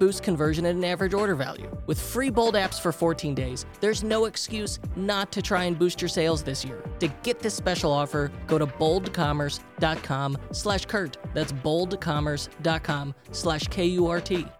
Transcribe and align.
boost 0.00 0.24
conversion 0.24 0.66
and 0.66 0.78
an 0.78 0.84
average 0.84 1.14
order 1.14 1.36
value. 1.36 1.70
With 1.86 2.00
free 2.00 2.30
Bold 2.30 2.54
apps 2.54 2.80
for 2.80 2.90
14 2.90 3.34
days, 3.34 3.66
there's 3.80 4.02
no 4.02 4.24
excuse 4.24 4.80
not 4.96 5.30
to 5.30 5.42
try 5.42 5.64
and 5.64 5.78
boost 5.78 6.02
your 6.02 6.08
sales 6.08 6.42
this 6.42 6.64
year. 6.64 6.82
To 6.98 7.08
get 7.22 7.38
this 7.38 7.54
special 7.54 7.92
offer, 7.92 8.32
go 8.48 8.58
to 8.58 8.66
boldcommerce.com 8.66 10.38
slash 10.50 10.86
Kurt. 10.86 11.18
That's 11.34 11.52
boldcommerce.com 11.52 13.14
slash 13.30 13.68
K-U-R-T. 13.68 14.59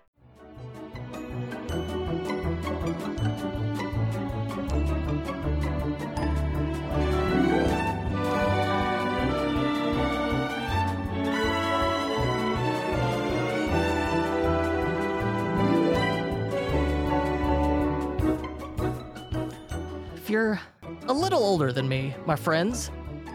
You're 20.30 20.60
a 21.08 21.12
little 21.12 21.42
older 21.42 21.72
than 21.72 21.88
me, 21.88 22.14
my 22.24 22.36
friends, 22.36 22.90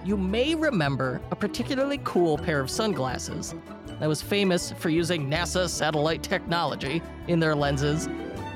you 0.06 0.16
may 0.16 0.56
remember 0.56 1.22
a 1.30 1.36
particularly 1.36 2.00
cool 2.06 2.38
pair 2.38 2.62
of 2.62 2.70
sunglasses 2.70 3.54
that 4.00 4.08
was 4.08 4.22
famous 4.22 4.72
for 4.72 4.90
using 4.90 5.30
NASA 5.30 5.68
satellite 5.68 6.24
technology 6.24 7.02
in 7.28 7.40
their 7.40 7.54
lenses 7.54 8.08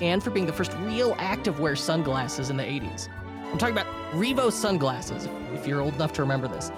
and 0.01 0.23
for 0.23 0.29
being 0.29 0.45
the 0.45 0.53
first 0.53 0.73
real 0.83 1.15
active 1.17 1.59
wear 1.59 1.75
sunglasses 1.75 2.49
in 2.49 2.55
the 2.55 2.63
80s. 2.63 3.09
I'm 3.51 3.57
talking 3.57 3.75
about 3.75 3.87
Revo 4.13 4.51
sunglasses, 4.51 5.27
if 5.53 5.67
you're 5.67 5.81
old 5.81 5.95
enough 5.95 6.13
to 6.13 6.21
remember 6.21 6.47
this. 6.47 6.71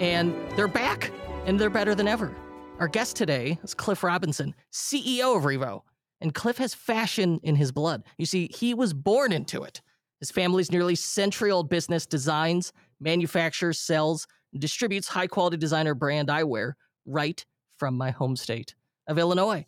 And 0.00 0.34
they're 0.56 0.66
back, 0.66 1.12
and 1.46 1.60
they're 1.60 1.70
better 1.70 1.94
than 1.94 2.08
ever. 2.08 2.34
Our 2.80 2.88
guest 2.88 3.14
today 3.14 3.58
is 3.62 3.72
Cliff 3.72 4.02
Robinson, 4.02 4.54
CEO 4.72 5.36
of 5.36 5.44
Revo. 5.44 5.82
And 6.20 6.34
Cliff 6.34 6.58
has 6.58 6.74
fashion 6.74 7.40
in 7.42 7.56
his 7.56 7.70
blood. 7.70 8.02
You 8.16 8.26
see, 8.26 8.48
he 8.52 8.74
was 8.74 8.92
born 8.92 9.32
into 9.32 9.62
it. 9.62 9.80
His 10.22 10.30
family's 10.30 10.70
nearly 10.70 10.94
century 10.94 11.50
old 11.50 11.68
business 11.68 12.06
designs, 12.06 12.72
manufactures, 13.00 13.80
sells, 13.80 14.28
and 14.52 14.62
distributes 14.62 15.08
high 15.08 15.26
quality 15.26 15.56
designer 15.56 15.96
brand 15.96 16.28
eyewear 16.28 16.74
right 17.04 17.44
from 17.76 17.96
my 17.96 18.12
home 18.12 18.36
state 18.36 18.76
of 19.08 19.18
Illinois. 19.18 19.66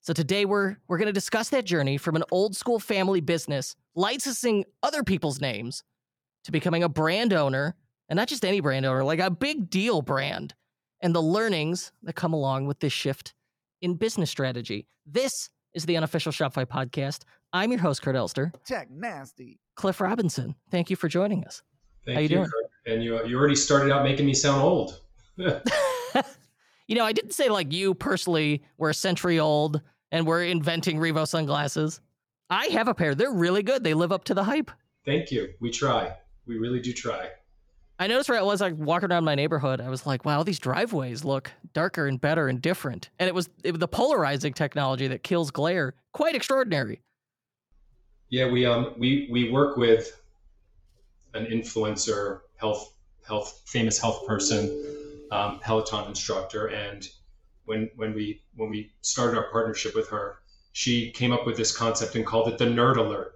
So 0.00 0.14
today 0.14 0.46
we're 0.46 0.76
we're 0.88 0.96
going 0.96 1.08
to 1.08 1.12
discuss 1.12 1.50
that 1.50 1.66
journey 1.66 1.98
from 1.98 2.16
an 2.16 2.24
old 2.30 2.56
school 2.56 2.80
family 2.80 3.20
business 3.20 3.76
licensing 3.94 4.64
other 4.82 5.04
people's 5.04 5.38
names 5.38 5.82
to 6.44 6.50
becoming 6.50 6.82
a 6.82 6.88
brand 6.88 7.34
owner, 7.34 7.76
and 8.08 8.16
not 8.16 8.28
just 8.28 8.46
any 8.46 8.60
brand 8.60 8.86
owner, 8.86 9.04
like 9.04 9.20
a 9.20 9.30
big 9.30 9.68
deal 9.68 10.00
brand, 10.00 10.54
and 11.02 11.14
the 11.14 11.20
learnings 11.20 11.92
that 12.04 12.14
come 12.14 12.32
along 12.32 12.66
with 12.66 12.80
this 12.80 12.94
shift 12.94 13.34
in 13.82 13.96
business 13.96 14.30
strategy. 14.30 14.86
This 15.04 15.50
is 15.74 15.84
the 15.84 15.98
unofficial 15.98 16.32
Shopify 16.32 16.64
podcast. 16.64 17.24
I'm 17.54 17.70
your 17.70 17.80
host, 17.80 18.02
Kurt 18.02 18.16
Elster. 18.16 18.52
Tech 18.66 18.90
nasty. 18.90 19.60
Cliff 19.76 20.00
Robinson, 20.00 20.54
thank 20.70 20.90
you 20.90 20.96
for 20.96 21.08
joining 21.08 21.44
us. 21.44 21.62
Thank 22.04 22.16
How 22.16 22.20
you 22.20 22.28
you. 22.28 22.36
doing? 22.36 22.50
Kurt. 22.50 22.92
And 22.92 23.02
you, 23.02 23.24
you 23.26 23.38
already 23.38 23.56
started 23.56 23.90
out 23.90 24.02
making 24.04 24.26
me 24.26 24.34
sound 24.34 24.60
old. 24.60 25.00
You 26.86 26.96
know, 26.96 27.04
I 27.04 27.12
didn't 27.12 27.32
say 27.32 27.48
like 27.48 27.72
you 27.72 27.94
personally 27.94 28.62
were 28.76 28.90
a 28.90 28.94
century 28.94 29.38
old 29.40 29.80
and 30.12 30.26
were 30.26 30.42
inventing 30.42 30.98
Revo 30.98 31.26
sunglasses. 31.26 32.00
I 32.50 32.66
have 32.66 32.88
a 32.88 32.94
pair. 32.94 33.14
They're 33.14 33.32
really 33.32 33.62
good. 33.62 33.82
They 33.82 33.94
live 33.94 34.12
up 34.12 34.24
to 34.24 34.34
the 34.34 34.44
hype. 34.44 34.70
Thank 35.06 35.30
you. 35.30 35.48
We 35.60 35.70
try. 35.70 36.14
We 36.46 36.58
really 36.58 36.80
do 36.80 36.92
try. 36.92 37.30
I 37.98 38.06
noticed 38.06 38.28
where 38.28 38.38
I 38.38 38.42
was 38.42 38.60
like 38.60 38.74
walking 38.76 39.10
around 39.10 39.24
my 39.24 39.34
neighborhood, 39.34 39.80
I 39.80 39.88
was 39.88 40.04
like, 40.04 40.24
wow, 40.24 40.42
these 40.42 40.58
driveways 40.58 41.24
look 41.24 41.50
darker 41.72 42.06
and 42.06 42.20
better 42.20 42.48
and 42.48 42.60
different. 42.60 43.08
And 43.18 43.28
it 43.28 43.34
was, 43.34 43.48
it 43.62 43.70
was 43.70 43.78
the 43.78 43.88
polarizing 43.88 44.52
technology 44.52 45.06
that 45.08 45.22
kills 45.22 45.50
glare. 45.50 45.94
Quite 46.12 46.34
extraordinary. 46.34 47.00
Yeah, 48.34 48.50
we 48.50 48.66
um 48.66 48.94
we 48.98 49.28
we 49.30 49.48
work 49.52 49.76
with 49.76 50.20
an 51.34 51.46
influencer, 51.46 52.40
health 52.56 52.92
health 53.24 53.62
famous 53.64 53.96
health 53.96 54.26
person, 54.26 54.64
um, 55.30 55.60
Peloton 55.60 56.08
instructor, 56.08 56.66
and 56.66 57.08
when 57.64 57.90
when 57.94 58.12
we 58.12 58.42
when 58.56 58.70
we 58.70 58.90
started 59.02 59.36
our 59.38 59.48
partnership 59.52 59.94
with 59.94 60.08
her, 60.08 60.38
she 60.72 61.12
came 61.12 61.30
up 61.30 61.46
with 61.46 61.56
this 61.56 61.70
concept 61.76 62.16
and 62.16 62.26
called 62.26 62.48
it 62.48 62.58
the 62.58 62.64
nerd 62.64 62.96
alert. 62.96 63.34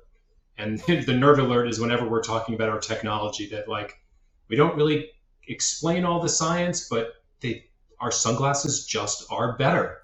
And 0.56 0.81
the 0.88 1.14
nerd 1.22 1.38
alert 1.38 1.69
is 1.69 1.78
whenever 1.78 2.08
we're 2.08 2.20
talking 2.20 2.56
about 2.56 2.69
our 2.69 2.81
technology 2.81 3.48
that 3.50 3.69
like 3.69 4.00
we 4.48 4.56
don't 4.56 4.75
really 4.75 5.12
explain 5.47 6.04
all 6.04 6.20
the 6.20 6.28
science, 6.28 6.88
but 6.88 7.22
they 7.38 7.66
our 8.00 8.10
sunglasses 8.10 8.84
just 8.84 9.31
are 9.31 9.56
better. 9.56 9.98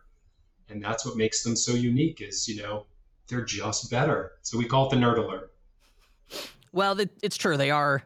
And 0.69 0.81
that's 0.81 1.05
what 1.05 1.17
makes 1.17 1.43
them 1.43 1.57
so 1.57 1.73
unique 1.73 2.21
is, 2.21 2.47
you 2.47 2.63
know, 2.63 2.87
they're 3.29 3.45
just 3.45 3.91
better. 3.91 4.33
So 4.43 4.59
we 4.59 4.65
call 4.65 4.87
it 4.87 4.91
the 4.91 4.97
nerd 4.97 5.19
alert. 5.19 5.53
Well, 6.73 6.99
it's 7.23 7.37
true. 7.37 7.57
They 7.57 7.71
are, 7.71 8.03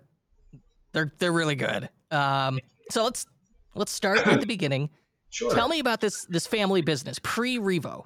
they're, 0.92 1.12
they're 1.18 1.32
really 1.32 1.54
good. 1.54 1.88
Um, 2.10 2.60
so 2.90 3.04
let's, 3.04 3.26
let's 3.74 3.92
start 3.92 4.26
at 4.26 4.40
the 4.40 4.46
beginning. 4.56 4.90
Sure. 5.30 5.54
Tell 5.54 5.68
me 5.68 5.78
about 5.78 6.00
this, 6.00 6.24
this 6.26 6.46
family 6.46 6.82
business 6.82 7.18
pre 7.22 7.58
Revo. 7.58 8.04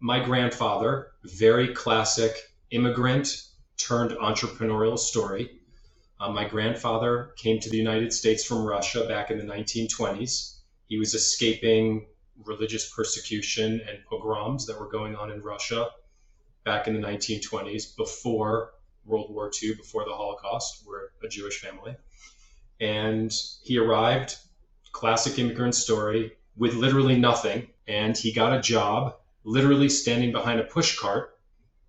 My 0.00 0.22
grandfather, 0.22 1.08
very 1.24 1.68
classic 1.68 2.32
immigrant 2.70 3.42
turned 3.76 4.12
entrepreneurial 4.12 4.98
story. 4.98 5.60
Uh, 6.20 6.30
my 6.30 6.46
grandfather 6.46 7.32
came 7.36 7.60
to 7.60 7.70
the 7.70 7.76
United 7.76 8.12
States 8.12 8.44
from 8.44 8.64
Russia 8.64 9.06
back 9.06 9.30
in 9.30 9.38
the 9.38 9.44
1920s. 9.44 10.58
He 10.86 10.98
was 10.98 11.14
escaping 11.14 12.06
religious 12.44 12.90
persecution 12.90 13.80
and 13.88 13.98
pogroms 14.08 14.66
that 14.66 14.78
were 14.78 14.88
going 14.88 15.16
on 15.16 15.30
in 15.30 15.42
Russia 15.42 15.88
back 16.64 16.88
in 16.88 16.94
the 16.94 17.06
1920s 17.06 17.96
before 17.96 18.72
World 19.04 19.30
War 19.30 19.50
II, 19.62 19.74
before 19.74 20.04
the 20.04 20.14
Holocaust. 20.14 20.84
We're 20.86 21.08
a 21.22 21.28
Jewish 21.28 21.58
family. 21.60 21.96
And 22.80 23.32
he 23.62 23.78
arrived, 23.78 24.36
classic 24.92 25.38
immigrant 25.38 25.74
story, 25.74 26.32
with 26.56 26.74
literally 26.74 27.18
nothing. 27.18 27.68
And 27.86 28.16
he 28.16 28.32
got 28.32 28.56
a 28.56 28.60
job 28.60 29.16
literally 29.44 29.88
standing 29.88 30.32
behind 30.32 30.58
a 30.58 30.64
push 30.64 30.98
cart 30.98 31.38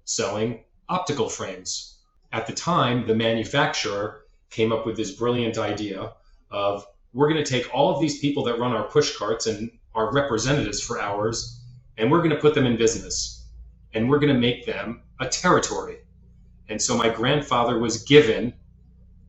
selling 0.03 0.63
optical 0.89 1.29
frames. 1.29 1.99
At 2.31 2.47
the 2.47 2.53
time, 2.53 3.07
the 3.07 3.15
manufacturer 3.15 4.25
came 4.49 4.71
up 4.71 4.85
with 4.85 4.97
this 4.97 5.11
brilliant 5.11 5.57
idea 5.57 6.13
of 6.51 6.85
we're 7.13 7.29
going 7.29 7.43
to 7.43 7.49
take 7.49 7.73
all 7.73 7.93
of 7.93 8.01
these 8.01 8.19
people 8.19 8.43
that 8.43 8.59
run 8.59 8.73
our 8.73 8.87
push 8.89 9.15
carts 9.17 9.47
and 9.47 9.71
our 9.95 10.11
representatives 10.11 10.81
for 10.81 10.99
ours, 10.99 11.61
and 11.97 12.11
we're 12.11 12.19
going 12.19 12.31
to 12.31 12.35
put 12.35 12.53
them 12.53 12.65
in 12.65 12.75
business. 12.75 13.44
And 13.95 14.09
we're 14.09 14.19
going 14.19 14.33
to 14.33 14.39
make 14.39 14.65
them 14.65 15.01
a 15.19 15.27
territory. 15.27 15.99
And 16.69 16.81
so 16.81 16.97
my 16.97 17.09
grandfather 17.09 17.79
was 17.79 18.03
given 18.03 18.53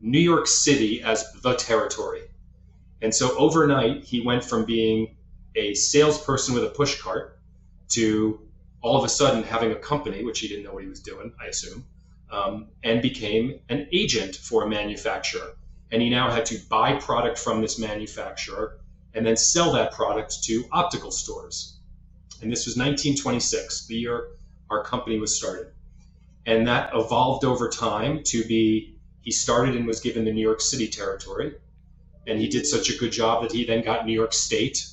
New 0.01 0.19
York 0.19 0.45
City 0.45 1.01
as 1.01 1.31
the 1.41 1.55
territory. 1.55 2.23
And 3.01 3.13
so 3.13 3.35
overnight, 3.37 4.03
he 4.03 4.21
went 4.21 4.43
from 4.43 4.65
being 4.65 5.15
a 5.55 5.73
salesperson 5.73 6.53
with 6.53 6.63
a 6.65 6.69
push 6.69 6.99
cart 7.01 7.39
to 7.89 8.41
all 8.81 8.97
of 8.97 9.03
a 9.03 9.09
sudden 9.09 9.43
having 9.43 9.71
a 9.71 9.75
company, 9.75 10.23
which 10.23 10.39
he 10.39 10.47
didn't 10.47 10.65
know 10.65 10.73
what 10.73 10.83
he 10.83 10.89
was 10.89 10.99
doing, 10.99 11.31
I 11.39 11.47
assume, 11.47 11.85
um, 12.31 12.67
and 12.83 13.01
became 13.01 13.59
an 13.69 13.87
agent 13.91 14.35
for 14.35 14.63
a 14.63 14.69
manufacturer. 14.69 15.55
And 15.91 16.01
he 16.01 16.09
now 16.09 16.29
had 16.29 16.45
to 16.47 16.59
buy 16.69 16.93
product 16.93 17.39
from 17.39 17.61
this 17.61 17.79
manufacturer 17.79 18.79
and 19.13 19.25
then 19.25 19.37
sell 19.37 19.71
that 19.73 19.93
product 19.93 20.43
to 20.43 20.65
optical 20.71 21.11
stores. 21.11 21.79
And 22.41 22.51
this 22.51 22.65
was 22.65 22.75
1926, 22.75 23.87
the 23.87 23.95
year 23.95 24.27
our 24.69 24.83
company 24.83 25.19
was 25.19 25.35
started. 25.35 25.67
And 26.45 26.67
that 26.67 26.91
evolved 26.93 27.43
over 27.43 27.69
time 27.69 28.23
to 28.25 28.43
be 28.45 28.97
he 29.21 29.31
started 29.31 29.75
and 29.75 29.85
was 29.85 29.99
given 29.99 30.23
the 30.23 30.31
New 30.31 30.41
York 30.41 30.61
City 30.61 30.87
territory. 30.87 31.55
And 32.27 32.39
he 32.39 32.47
did 32.47 32.65
such 32.65 32.89
a 32.89 32.97
good 32.97 33.11
job 33.11 33.43
that 33.43 33.51
he 33.51 33.65
then 33.65 33.83
got 33.83 34.05
New 34.05 34.13
York 34.13 34.33
State, 34.33 34.87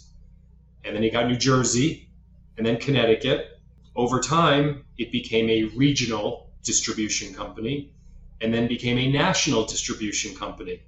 and 0.85 0.94
then 0.94 1.05
he 1.05 1.11
got 1.11 1.29
New 1.29 1.37
Jersey, 1.37 2.09
and 2.56 2.67
then 2.67 2.79
Connecticut. 2.79 3.61
Over 3.94 4.21
time, 4.21 4.85
it 4.99 5.12
became 5.12 5.49
a 5.49 5.65
regional 5.76 6.50
distribution 6.65 7.32
company 7.32 7.93
and 8.41 8.53
then 8.53 8.67
became 8.67 8.99
a 8.99 9.11
national 9.11 9.65
distribution 9.65 10.35
company. 10.35 10.82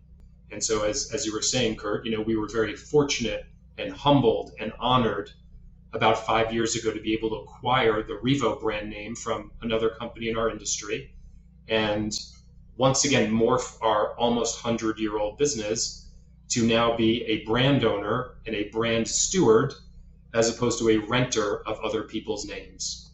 And 0.51 0.63
so, 0.63 0.83
as, 0.83 1.13
as 1.13 1.25
you 1.25 1.33
were 1.33 1.43
saying, 1.43 1.77
Kurt, 1.77 2.05
you 2.05 2.11
know, 2.11 2.23
we 2.23 2.37
were 2.37 2.49
very 2.49 2.75
fortunate 2.75 3.47
and 3.79 3.93
humbled 3.93 4.53
and 4.59 4.73
honored 4.79 5.31
about 5.97 6.27
five 6.27 6.53
years 6.53 6.77
ago 6.77 6.93
to 6.93 7.01
be 7.01 7.15
able 7.15 7.31
to 7.31 7.37
acquire 7.37 8.03
the 8.03 8.21
Revo 8.23 8.61
brand 8.61 8.91
name 8.91 9.17
from 9.17 9.51
another 9.63 9.89
company 9.89 10.29
in 10.29 10.37
our 10.37 10.51
industry. 10.51 11.11
And 11.69 12.13
once 12.77 13.07
again, 13.07 13.33
morph 13.33 13.79
our 13.83 14.15
almost 14.17 14.63
100 14.63 14.99
year 14.99 15.17
old 15.17 15.39
business 15.39 16.07
to 16.51 16.67
now 16.67 16.97
be 16.97 17.25
a 17.25 17.45
brand 17.47 17.83
owner 17.85 18.37
and 18.47 18.55
a 18.55 18.69
brand 18.69 19.09
steward 19.09 19.73
as 20.35 20.55
opposed 20.55 20.79
to 20.79 20.91
a 20.91 20.99
renter 20.99 21.67
of 21.67 21.81
other 21.81 22.03
people's 22.03 22.45
names. 22.45 23.11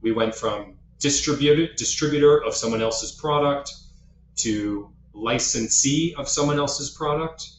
We 0.00 0.12
went 0.12 0.34
from 0.34 0.78
distributed 0.98 1.76
distributor 1.76 2.42
of 2.42 2.54
someone 2.54 2.80
else's 2.80 3.12
product 3.12 3.74
to 4.36 4.90
licensee 5.12 6.14
of 6.16 6.28
someone 6.28 6.58
else's 6.58 6.88
product 6.88 7.50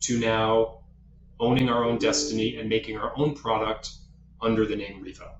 to 0.00 0.18
now 0.18 0.80
owning 1.40 1.70
our 1.70 1.84
own 1.84 1.96
destiny 1.96 2.56
and 2.56 2.68
making 2.68 2.98
our 2.98 3.16
own 3.16 3.34
product 3.34 3.90
under 4.40 4.66
the 4.66 4.76
name 4.76 5.04
Revo. 5.04 5.30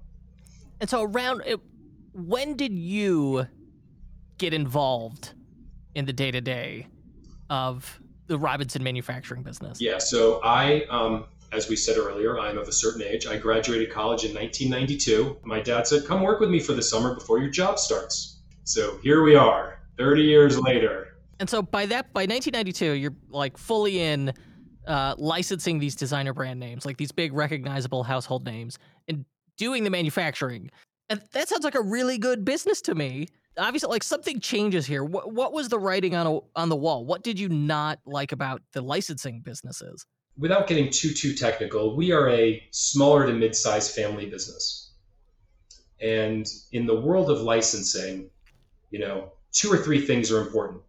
And 0.80 0.88
so, 0.88 1.02
around 1.02 1.42
when 2.12 2.56
did 2.56 2.72
you 2.72 3.46
get 4.38 4.54
involved 4.54 5.34
in 5.94 6.04
the 6.04 6.12
day 6.12 6.30
to 6.30 6.40
day 6.40 6.86
of 7.50 8.00
the 8.26 8.38
Robinson 8.38 8.82
manufacturing 8.82 9.42
business? 9.42 9.80
Yeah, 9.80 9.98
so 9.98 10.40
I, 10.42 10.84
um, 10.90 11.24
as 11.52 11.68
we 11.68 11.76
said 11.76 11.96
earlier, 11.96 12.38
I'm 12.38 12.58
of 12.58 12.68
a 12.68 12.72
certain 12.72 13.02
age. 13.02 13.26
I 13.26 13.36
graduated 13.36 13.90
college 13.90 14.24
in 14.24 14.34
1992. 14.34 15.38
My 15.42 15.60
dad 15.60 15.86
said, 15.86 16.06
Come 16.06 16.22
work 16.22 16.40
with 16.40 16.50
me 16.50 16.60
for 16.60 16.72
the 16.72 16.82
summer 16.82 17.14
before 17.14 17.38
your 17.38 17.50
job 17.50 17.78
starts. 17.78 18.38
So 18.64 18.98
here 19.02 19.22
we 19.22 19.34
are, 19.34 19.80
30 19.96 20.22
years 20.22 20.58
later. 20.58 21.16
And 21.40 21.48
so 21.48 21.62
by 21.62 21.86
that, 21.86 22.12
by 22.12 22.22
1992, 22.22 22.92
you're 22.92 23.14
like 23.30 23.56
fully 23.56 24.00
in 24.00 24.34
uh, 24.88 25.14
licensing 25.18 25.78
these 25.78 25.94
designer 25.94 26.32
brand 26.32 26.58
names, 26.58 26.84
like 26.84 26.96
these 26.96 27.12
big 27.12 27.32
recognizable 27.32 28.02
household 28.02 28.44
names, 28.44 28.78
and 29.06 29.24
doing 29.56 29.84
the 29.84 29.90
manufacturing. 29.90 30.70
And 31.10 31.22
that 31.32 31.48
sounds 31.48 31.64
like 31.64 31.74
a 31.74 31.82
really 31.82 32.18
good 32.18 32.44
business 32.44 32.80
to 32.82 32.94
me. 32.94 33.28
Obviously, 33.56 33.88
like 33.88 34.02
something 34.02 34.40
changes 34.40 34.86
here. 34.86 35.04
What, 35.04 35.32
what 35.32 35.52
was 35.52 35.68
the 35.68 35.78
writing 35.78 36.14
on 36.14 36.26
a, 36.26 36.38
on 36.58 36.68
the 36.68 36.76
wall? 36.76 37.04
What 37.04 37.22
did 37.22 37.38
you 37.38 37.48
not 37.48 37.98
like 38.06 38.32
about 38.32 38.62
the 38.72 38.82
licensing 38.82 39.40
businesses? 39.40 40.04
Without 40.36 40.68
getting 40.68 40.90
too 40.90 41.12
too 41.12 41.34
technical, 41.34 41.96
we 41.96 42.12
are 42.12 42.28
a 42.30 42.62
smaller 42.70 43.26
to 43.26 43.32
mid-sized 43.32 43.94
family 43.94 44.26
business, 44.26 44.92
and 46.00 46.46
in 46.70 46.86
the 46.86 47.00
world 47.00 47.28
of 47.28 47.40
licensing, 47.40 48.30
you 48.90 49.00
know, 49.00 49.32
two 49.52 49.72
or 49.72 49.76
three 49.76 50.00
things 50.00 50.30
are 50.30 50.40
important. 50.40 50.80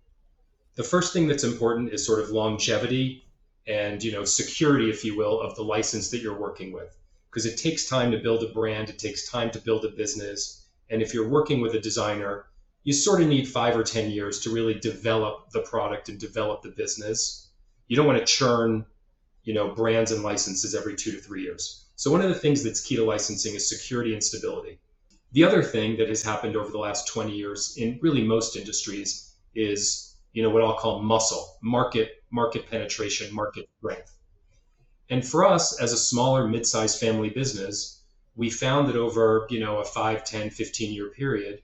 The 0.75 0.83
first 0.83 1.13
thing 1.13 1.27
that's 1.27 1.43
important 1.43 1.91
is 1.91 2.05
sort 2.05 2.19
of 2.19 2.29
longevity 2.29 3.25
and 3.69 4.03
you 4.03 4.11
know 4.11 4.25
security, 4.25 4.89
if 4.89 5.05
you 5.05 5.15
will, 5.15 5.39
of 5.39 5.55
the 5.55 5.61
license 5.61 6.09
that 6.09 6.21
you're 6.21 6.39
working 6.39 6.71
with, 6.71 6.97
because 7.29 7.45
it 7.45 7.57
takes 7.57 7.87
time 7.87 8.11
to 8.11 8.17
build 8.17 8.43
a 8.43 8.47
brand, 8.47 8.89
it 8.89 8.97
takes 8.97 9.29
time 9.29 9.51
to 9.51 9.59
build 9.59 9.85
a 9.85 9.89
business, 9.89 10.65
and 10.89 11.01
if 11.01 11.13
you're 11.13 11.29
working 11.29 11.61
with 11.61 11.75
a 11.75 11.79
designer, 11.79 12.47
you 12.83 12.93
sort 12.93 13.21
of 13.21 13.27
need 13.27 13.47
five 13.47 13.77
or 13.77 13.83
ten 13.83 14.09
years 14.09 14.39
to 14.39 14.49
really 14.49 14.73
develop 14.73 15.51
the 15.51 15.61
product 15.61 16.09
and 16.09 16.19
develop 16.19 16.63
the 16.63 16.69
business. 16.69 17.47
You 17.87 17.95
don't 17.95 18.07
want 18.07 18.19
to 18.19 18.25
churn, 18.25 18.85
you 19.43 19.53
know, 19.53 19.69
brands 19.75 20.11
and 20.11 20.23
licenses 20.23 20.73
every 20.73 20.95
two 20.95 21.11
to 21.11 21.19
three 21.19 21.43
years. 21.43 21.85
So 21.95 22.11
one 22.11 22.21
of 22.21 22.29
the 22.29 22.35
things 22.35 22.63
that's 22.63 22.81
key 22.81 22.95
to 22.95 23.03
licensing 23.03 23.53
is 23.53 23.69
security 23.69 24.13
and 24.13 24.23
stability. 24.23 24.79
The 25.31 25.43
other 25.43 25.61
thing 25.61 25.97
that 25.97 26.09
has 26.09 26.23
happened 26.23 26.55
over 26.55 26.71
the 26.71 26.77
last 26.79 27.07
20 27.07 27.35
years 27.35 27.75
in 27.77 27.99
really 28.01 28.23
most 28.23 28.55
industries 28.55 29.35
is, 29.53 30.15
you 30.33 30.41
know, 30.41 30.49
what 30.49 30.63
I'll 30.63 30.77
call 30.77 31.03
muscle, 31.03 31.57
market 31.61 32.18
market 32.31 32.69
penetration, 32.69 33.33
market 33.33 33.67
strength. 33.79 34.15
And 35.09 35.25
for 35.25 35.45
us 35.45 35.79
as 35.79 35.91
a 35.91 35.97
smaller 35.97 36.47
mid-sized 36.47 36.99
family 36.99 37.29
business, 37.29 38.03
we 38.35 38.49
found 38.49 38.87
that 38.87 38.95
over, 38.95 39.47
you 39.49 39.59
know, 39.59 39.79
a 39.79 39.85
5, 39.85 40.23
10, 40.23 40.49
15 40.49 40.93
year 40.93 41.09
period, 41.09 41.61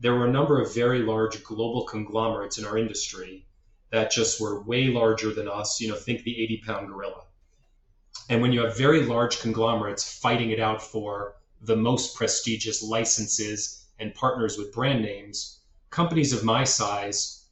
there 0.00 0.14
were 0.14 0.26
a 0.26 0.32
number 0.32 0.60
of 0.60 0.74
very 0.74 1.00
large 1.00 1.42
global 1.42 1.84
conglomerates 1.84 2.58
in 2.58 2.64
our 2.64 2.76
industry 2.76 3.46
that 3.90 4.10
just 4.10 4.40
were 4.40 4.62
way 4.62 4.88
larger 4.88 5.32
than 5.32 5.48
us, 5.48 5.80
you 5.80 5.88
know, 5.88 5.94
think 5.94 6.22
the 6.22 6.42
80 6.42 6.62
pound 6.66 6.88
gorilla. 6.88 7.24
And 8.28 8.42
when 8.42 8.52
you 8.52 8.60
have 8.64 8.76
very 8.76 9.02
large 9.02 9.40
conglomerates 9.40 10.18
fighting 10.18 10.50
it 10.50 10.58
out 10.58 10.82
for 10.82 11.36
the 11.60 11.76
most 11.76 12.16
prestigious 12.16 12.82
licenses 12.82 13.86
and 13.98 14.14
partners 14.14 14.58
with 14.58 14.72
brand 14.72 15.02
names, 15.02 15.60
companies 15.90 16.32
of 16.32 16.44
my 16.44 16.64
size 16.64 17.45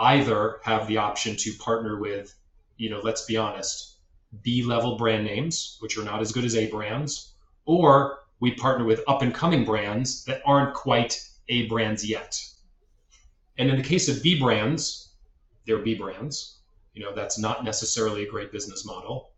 either 0.00 0.60
have 0.64 0.86
the 0.86 0.96
option 0.96 1.36
to 1.36 1.52
partner 1.54 1.98
with, 2.00 2.34
you 2.76 2.90
know, 2.90 3.00
let's 3.00 3.24
be 3.26 3.36
honest, 3.36 3.98
B 4.42 4.62
level 4.62 4.96
brand 4.96 5.24
names, 5.24 5.76
which 5.80 5.98
are 5.98 6.04
not 6.04 6.20
as 6.20 6.32
good 6.32 6.44
as 6.44 6.56
A 6.56 6.70
brands, 6.70 7.34
or 7.66 8.20
we 8.40 8.52
partner 8.54 8.84
with 8.84 9.02
up 9.06 9.22
and 9.22 9.34
coming 9.34 9.64
brands 9.64 10.24
that 10.24 10.42
aren't 10.46 10.74
quite 10.74 11.22
A 11.48 11.66
brands 11.66 12.08
yet. 12.08 12.42
And 13.58 13.68
in 13.68 13.76
the 13.76 13.82
case 13.82 14.08
of 14.08 14.22
B 14.22 14.40
brands, 14.40 15.10
they're 15.66 15.78
B 15.78 15.94
brands. 15.94 16.60
You 16.94 17.04
know, 17.04 17.14
that's 17.14 17.38
not 17.38 17.64
necessarily 17.64 18.22
a 18.22 18.30
great 18.30 18.50
business 18.50 18.86
model. 18.86 19.30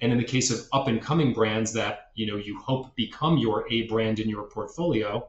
And 0.00 0.10
in 0.10 0.18
the 0.18 0.24
case 0.24 0.50
of 0.50 0.66
up 0.72 0.88
and 0.88 1.00
coming 1.00 1.32
brands 1.32 1.72
that, 1.74 2.10
you 2.14 2.26
know, 2.26 2.36
you 2.36 2.58
hope 2.58 2.96
become 2.96 3.38
your 3.38 3.70
A 3.70 3.82
brand 3.86 4.18
in 4.18 4.28
your 4.28 4.44
portfolio, 4.44 5.28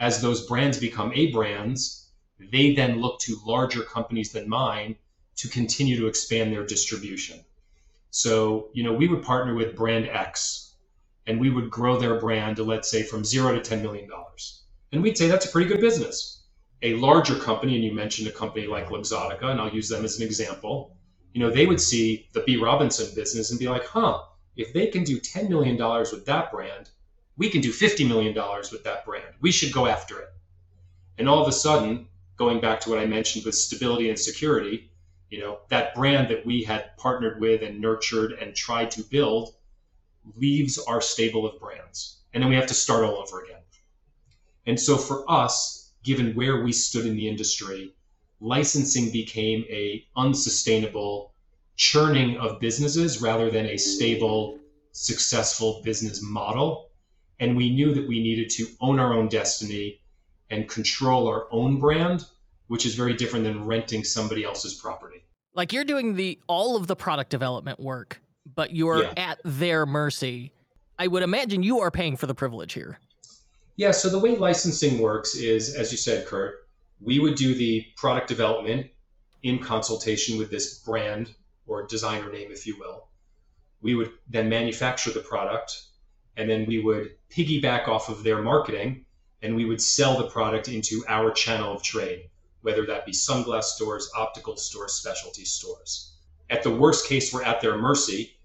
as 0.00 0.22
those 0.22 0.46
brands 0.46 0.78
become 0.78 1.12
A 1.14 1.32
brands, 1.32 2.07
they 2.38 2.74
then 2.74 3.00
look 3.00 3.20
to 3.20 3.38
larger 3.44 3.82
companies 3.82 4.32
than 4.32 4.48
mine 4.48 4.96
to 5.36 5.48
continue 5.48 5.98
to 5.98 6.06
expand 6.06 6.52
their 6.52 6.64
distribution. 6.64 7.44
So, 8.10 8.70
you 8.72 8.82
know, 8.82 8.92
we 8.92 9.08
would 9.08 9.22
partner 9.22 9.54
with 9.54 9.76
brand 9.76 10.08
X 10.08 10.74
and 11.26 11.38
we 11.38 11.50
would 11.50 11.70
grow 11.70 11.98
their 11.98 12.18
brand 12.18 12.56
to, 12.56 12.64
let's 12.64 12.90
say, 12.90 13.02
from 13.02 13.24
zero 13.24 13.58
to 13.58 13.60
$10 13.60 13.82
million. 13.82 14.08
And 14.92 15.02
we'd 15.02 15.18
say 15.18 15.28
that's 15.28 15.46
a 15.46 15.50
pretty 15.50 15.68
good 15.68 15.80
business. 15.80 16.42
A 16.82 16.94
larger 16.94 17.34
company, 17.34 17.74
and 17.74 17.84
you 17.84 17.92
mentioned 17.92 18.28
a 18.28 18.32
company 18.32 18.66
like 18.66 18.88
Luxottica, 18.88 19.44
and 19.44 19.60
I'll 19.60 19.68
use 19.68 19.88
them 19.88 20.04
as 20.04 20.18
an 20.18 20.26
example, 20.26 20.96
you 21.34 21.40
know, 21.40 21.50
they 21.50 21.66
would 21.66 21.80
see 21.80 22.28
the 22.32 22.40
B. 22.40 22.56
Robinson 22.56 23.14
business 23.14 23.50
and 23.50 23.60
be 23.60 23.68
like, 23.68 23.84
huh, 23.84 24.22
if 24.56 24.72
they 24.72 24.86
can 24.86 25.04
do 25.04 25.20
$10 25.20 25.48
million 25.48 25.76
with 25.76 26.24
that 26.26 26.50
brand, 26.50 26.88
we 27.36 27.50
can 27.50 27.60
do 27.60 27.72
$50 27.72 28.08
million 28.08 28.34
with 28.72 28.82
that 28.84 29.04
brand. 29.04 29.34
We 29.40 29.52
should 29.52 29.72
go 29.72 29.86
after 29.86 30.18
it. 30.18 30.28
And 31.18 31.28
all 31.28 31.42
of 31.42 31.48
a 31.48 31.52
sudden, 31.52 32.08
going 32.38 32.60
back 32.60 32.80
to 32.80 32.90
what 32.90 33.00
I 33.00 33.06
mentioned 33.06 33.44
with 33.44 33.54
stability 33.54 34.08
and 34.08 34.18
security, 34.18 34.90
you 35.28 35.40
know, 35.40 35.58
that 35.68 35.94
brand 35.94 36.30
that 36.30 36.46
we 36.46 36.62
had 36.62 36.96
partnered 36.96 37.40
with 37.40 37.62
and 37.62 37.80
nurtured 37.80 38.32
and 38.32 38.54
tried 38.54 38.90
to 38.92 39.02
build 39.02 39.54
leaves 40.36 40.78
our 40.78 41.00
stable 41.00 41.46
of 41.46 41.60
brands. 41.60 42.20
And 42.32 42.42
then 42.42 42.50
we 42.50 42.56
have 42.56 42.68
to 42.68 42.74
start 42.74 43.04
all 43.04 43.16
over 43.16 43.42
again. 43.42 43.60
And 44.66 44.78
so 44.78 44.96
for 44.96 45.30
us, 45.30 45.92
given 46.04 46.34
where 46.34 46.62
we 46.62 46.72
stood 46.72 47.06
in 47.06 47.16
the 47.16 47.28
industry, 47.28 47.94
licensing 48.40 49.10
became 49.10 49.64
a 49.68 50.06
unsustainable 50.16 51.34
churning 51.76 52.36
of 52.38 52.60
businesses 52.60 53.20
rather 53.20 53.50
than 53.50 53.66
a 53.66 53.76
stable, 53.76 54.58
successful 54.92 55.82
business 55.84 56.22
model. 56.22 56.90
And 57.40 57.56
we 57.56 57.70
knew 57.70 57.94
that 57.94 58.08
we 58.08 58.20
needed 58.20 58.50
to 58.50 58.68
own 58.80 58.98
our 58.98 59.12
own 59.14 59.28
destiny 59.28 60.00
and 60.50 60.68
control 60.68 61.28
our 61.28 61.46
own 61.50 61.78
brand, 61.78 62.24
which 62.68 62.86
is 62.86 62.94
very 62.94 63.14
different 63.14 63.44
than 63.44 63.64
renting 63.64 64.04
somebody 64.04 64.44
else's 64.44 64.74
property. 64.74 65.24
Like 65.54 65.72
you're 65.72 65.84
doing 65.84 66.14
the 66.14 66.38
all 66.46 66.76
of 66.76 66.86
the 66.86 66.96
product 66.96 67.30
development 67.30 67.80
work, 67.80 68.20
but 68.54 68.74
you're 68.74 69.02
yeah. 69.02 69.14
at 69.16 69.38
their 69.44 69.86
mercy. 69.86 70.52
I 70.98 71.06
would 71.06 71.22
imagine 71.22 71.62
you 71.62 71.80
are 71.80 71.90
paying 71.90 72.16
for 72.16 72.26
the 72.26 72.34
privilege 72.34 72.72
here. 72.72 72.98
Yeah, 73.76 73.92
so 73.92 74.08
the 74.08 74.18
way 74.18 74.36
licensing 74.36 74.98
works 74.98 75.36
is 75.36 75.74
as 75.74 75.92
you 75.92 75.98
said, 75.98 76.26
Kurt, 76.26 76.66
we 77.00 77.18
would 77.18 77.36
do 77.36 77.54
the 77.54 77.86
product 77.96 78.28
development 78.28 78.88
in 79.42 79.58
consultation 79.58 80.38
with 80.38 80.50
this 80.50 80.78
brand 80.80 81.34
or 81.66 81.86
designer 81.86 82.32
name, 82.32 82.50
if 82.50 82.66
you 82.66 82.76
will. 82.78 83.08
We 83.80 83.94
would 83.94 84.10
then 84.28 84.48
manufacture 84.48 85.12
the 85.12 85.20
product 85.20 85.82
and 86.36 86.48
then 86.48 86.66
we 86.66 86.80
would 86.80 87.10
piggyback 87.30 87.88
off 87.88 88.08
of 88.08 88.22
their 88.22 88.42
marketing 88.42 89.04
and 89.42 89.54
we 89.54 89.64
would 89.64 89.80
sell 89.80 90.18
the 90.18 90.28
product 90.28 90.68
into 90.68 91.04
our 91.08 91.30
channel 91.30 91.72
of 91.72 91.82
trade, 91.82 92.28
whether 92.62 92.84
that 92.86 93.06
be 93.06 93.12
sunglass 93.12 93.64
stores, 93.64 94.10
optical 94.16 94.56
stores, 94.56 94.94
specialty 94.94 95.44
stores. 95.44 96.12
At 96.50 96.62
the 96.62 96.74
worst 96.74 97.06
case, 97.06 97.32
we're 97.32 97.42
at 97.44 97.60
their 97.60 97.78
mercy. 97.78 98.36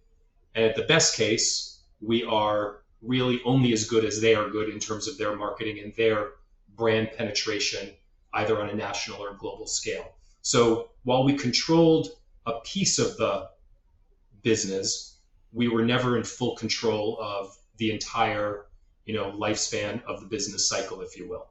And 0.55 0.65
at 0.65 0.75
the 0.75 0.83
best 0.83 1.15
case, 1.15 1.79
we 2.01 2.23
are 2.23 2.83
really 3.01 3.41
only 3.43 3.73
as 3.73 3.85
good 3.85 4.05
as 4.05 4.21
they 4.21 4.35
are 4.35 4.49
good 4.49 4.69
in 4.69 4.79
terms 4.79 5.07
of 5.07 5.17
their 5.17 5.35
marketing 5.35 5.79
and 5.79 5.93
their 5.95 6.31
brand 6.75 7.09
penetration, 7.17 7.93
either 8.33 8.61
on 8.61 8.69
a 8.69 8.75
national 8.75 9.21
or 9.21 9.33
global 9.33 9.67
scale. 9.67 10.15
So 10.41 10.89
while 11.03 11.23
we 11.23 11.33
controlled 11.33 12.09
a 12.45 12.59
piece 12.63 12.99
of 12.99 13.17
the 13.17 13.49
business, 14.41 15.17
we 15.51 15.67
were 15.69 15.85
never 15.85 16.17
in 16.17 16.23
full 16.23 16.55
control 16.55 17.17
of 17.21 17.57
the 17.77 17.91
entire, 17.91 18.65
you 19.05 19.13
know, 19.13 19.31
lifespan 19.31 20.03
of 20.05 20.19
the 20.19 20.25
business 20.25 20.67
cycle, 20.67 21.01
if 21.01 21.17
you 21.17 21.29
will. 21.29 21.47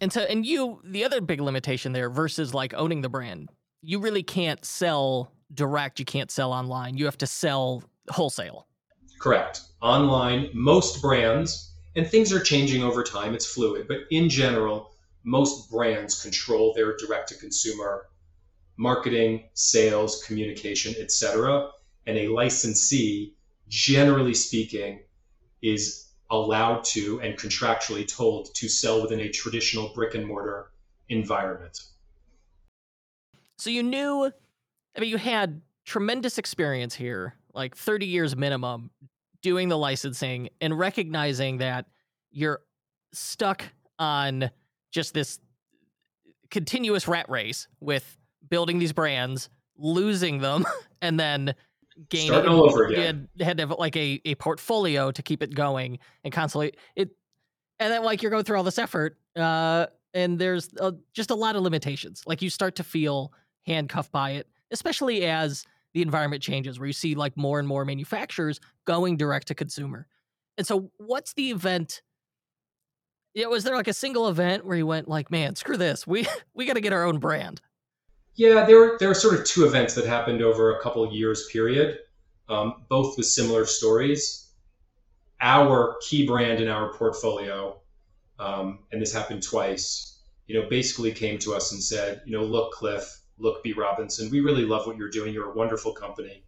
And 0.00 0.12
so, 0.12 0.22
and 0.22 0.44
you, 0.44 0.80
the 0.84 1.04
other 1.04 1.20
big 1.20 1.40
limitation 1.40 1.92
there 1.92 2.10
versus 2.10 2.52
like 2.52 2.74
owning 2.74 3.00
the 3.00 3.08
brand, 3.08 3.50
you 3.82 3.98
really 3.98 4.22
can't 4.22 4.64
sell 4.64 5.32
direct. 5.54 5.98
You 5.98 6.04
can't 6.04 6.30
sell 6.30 6.52
online. 6.52 6.96
You 6.96 7.04
have 7.06 7.18
to 7.18 7.26
sell 7.26 7.82
wholesale. 8.10 8.66
Correct. 9.20 9.62
Online, 9.80 10.50
most 10.52 11.00
brands, 11.00 11.72
and 11.94 12.06
things 12.06 12.32
are 12.32 12.40
changing 12.40 12.82
over 12.82 13.02
time, 13.02 13.34
it's 13.34 13.46
fluid, 13.46 13.88
but 13.88 13.98
in 14.10 14.28
general, 14.28 14.94
most 15.24 15.70
brands 15.70 16.22
control 16.22 16.74
their 16.74 16.96
direct 16.96 17.28
to 17.30 17.34
consumer 17.36 18.06
marketing, 18.76 19.48
sales, 19.54 20.22
communication, 20.24 20.94
etc. 21.00 21.70
And 22.06 22.18
a 22.18 22.28
licensee, 22.28 23.34
generally 23.68 24.34
speaking, 24.34 25.00
is 25.62 26.05
allowed 26.30 26.84
to 26.84 27.20
and 27.20 27.38
contractually 27.38 28.06
told 28.06 28.54
to 28.54 28.68
sell 28.68 29.02
within 29.02 29.20
a 29.20 29.28
traditional 29.28 29.92
brick 29.94 30.14
and 30.14 30.26
mortar 30.26 30.72
environment. 31.08 31.78
So 33.58 33.70
you 33.70 33.82
knew, 33.82 34.30
I 34.96 35.00
mean, 35.00 35.10
you 35.10 35.16
had 35.16 35.62
tremendous 35.84 36.38
experience 36.38 36.94
here, 36.94 37.34
like 37.54 37.76
30 37.76 38.06
years 38.06 38.36
minimum, 38.36 38.90
doing 39.42 39.68
the 39.68 39.78
licensing 39.78 40.48
and 40.60 40.76
recognizing 40.78 41.58
that 41.58 41.86
you're 42.30 42.60
stuck 43.12 43.64
on 43.98 44.50
just 44.90 45.14
this 45.14 45.38
continuous 46.50 47.08
rat 47.08 47.28
race 47.28 47.68
with 47.80 48.18
building 48.48 48.78
these 48.78 48.92
brands, 48.92 49.48
losing 49.78 50.38
them, 50.38 50.66
and 51.02 51.18
then 51.18 51.54
gaining. 52.08 52.28
Starting 52.28 52.50
all 52.50 52.64
over 52.64 52.84
again. 52.84 53.28
You 53.36 53.44
had, 53.44 53.48
had 53.48 53.56
to 53.58 53.62
have 53.68 53.78
like 53.78 53.96
a, 53.96 54.20
a 54.24 54.34
portfolio 54.36 55.10
to 55.10 55.22
keep 55.22 55.42
it 55.42 55.54
going 55.54 55.98
and 56.24 56.32
constantly 56.32 56.72
it, 56.94 57.10
and 57.78 57.92
then 57.92 58.02
like 58.02 58.22
you're 58.22 58.30
going 58.30 58.44
through 58.44 58.56
all 58.56 58.64
this 58.64 58.78
effort, 58.78 59.18
uh, 59.36 59.86
and 60.14 60.38
there's 60.38 60.70
uh, 60.80 60.92
just 61.12 61.30
a 61.30 61.34
lot 61.34 61.56
of 61.56 61.62
limitations. 61.62 62.22
Like 62.26 62.42
you 62.42 62.50
start 62.50 62.76
to 62.76 62.84
feel 62.84 63.32
handcuffed 63.66 64.12
by 64.12 64.32
it, 64.32 64.46
especially 64.70 65.26
as 65.26 65.64
the 65.92 66.02
environment 66.02 66.42
changes, 66.42 66.78
where 66.78 66.86
you 66.86 66.92
see 66.92 67.14
like 67.14 67.36
more 67.36 67.58
and 67.58 67.66
more 67.66 67.84
manufacturers 67.84 68.60
going 68.86 69.16
direct 69.16 69.48
to 69.48 69.54
consumer. 69.54 70.06
And 70.58 70.66
so, 70.66 70.90
what's 70.98 71.32
the 71.34 71.50
event? 71.50 72.02
Yeah, 73.34 73.46
was 73.46 73.64
there 73.64 73.76
like 73.76 73.88
a 73.88 73.92
single 73.92 74.28
event 74.28 74.64
where 74.64 74.76
you 74.76 74.86
went 74.86 75.08
like, 75.08 75.30
man, 75.30 75.54
screw 75.56 75.76
this, 75.76 76.06
we 76.06 76.26
we 76.54 76.64
got 76.64 76.74
to 76.74 76.80
get 76.80 76.92
our 76.92 77.04
own 77.04 77.18
brand? 77.18 77.60
Yeah, 78.36 78.66
there 78.66 78.78
were 78.78 78.96
there 79.00 79.08
were 79.08 79.14
sort 79.14 79.38
of 79.38 79.46
two 79.46 79.64
events 79.64 79.94
that 79.94 80.04
happened 80.04 80.42
over 80.42 80.76
a 80.76 80.82
couple 80.82 81.10
years 81.10 81.46
period, 81.50 82.00
um, 82.50 82.84
both 82.88 83.16
with 83.16 83.26
similar 83.26 83.64
stories. 83.64 84.50
Our 85.40 85.96
key 86.02 86.26
brand 86.26 86.60
in 86.60 86.68
our 86.68 86.92
portfolio, 86.92 87.80
um, 88.38 88.80
and 88.92 89.00
this 89.00 89.12
happened 89.12 89.42
twice. 89.42 90.20
You 90.46 90.60
know, 90.60 90.68
basically 90.68 91.12
came 91.12 91.38
to 91.40 91.54
us 91.54 91.72
and 91.72 91.82
said, 91.82 92.22
you 92.24 92.32
know, 92.32 92.44
look, 92.44 92.72
Cliff, 92.72 93.20
look, 93.38 93.64
B. 93.64 93.72
Robinson, 93.72 94.30
we 94.30 94.40
really 94.40 94.64
love 94.64 94.86
what 94.86 94.96
you're 94.96 95.10
doing. 95.10 95.32
You're 95.32 95.50
a 95.50 95.54
wonderful 95.54 95.92
company. 95.92 96.44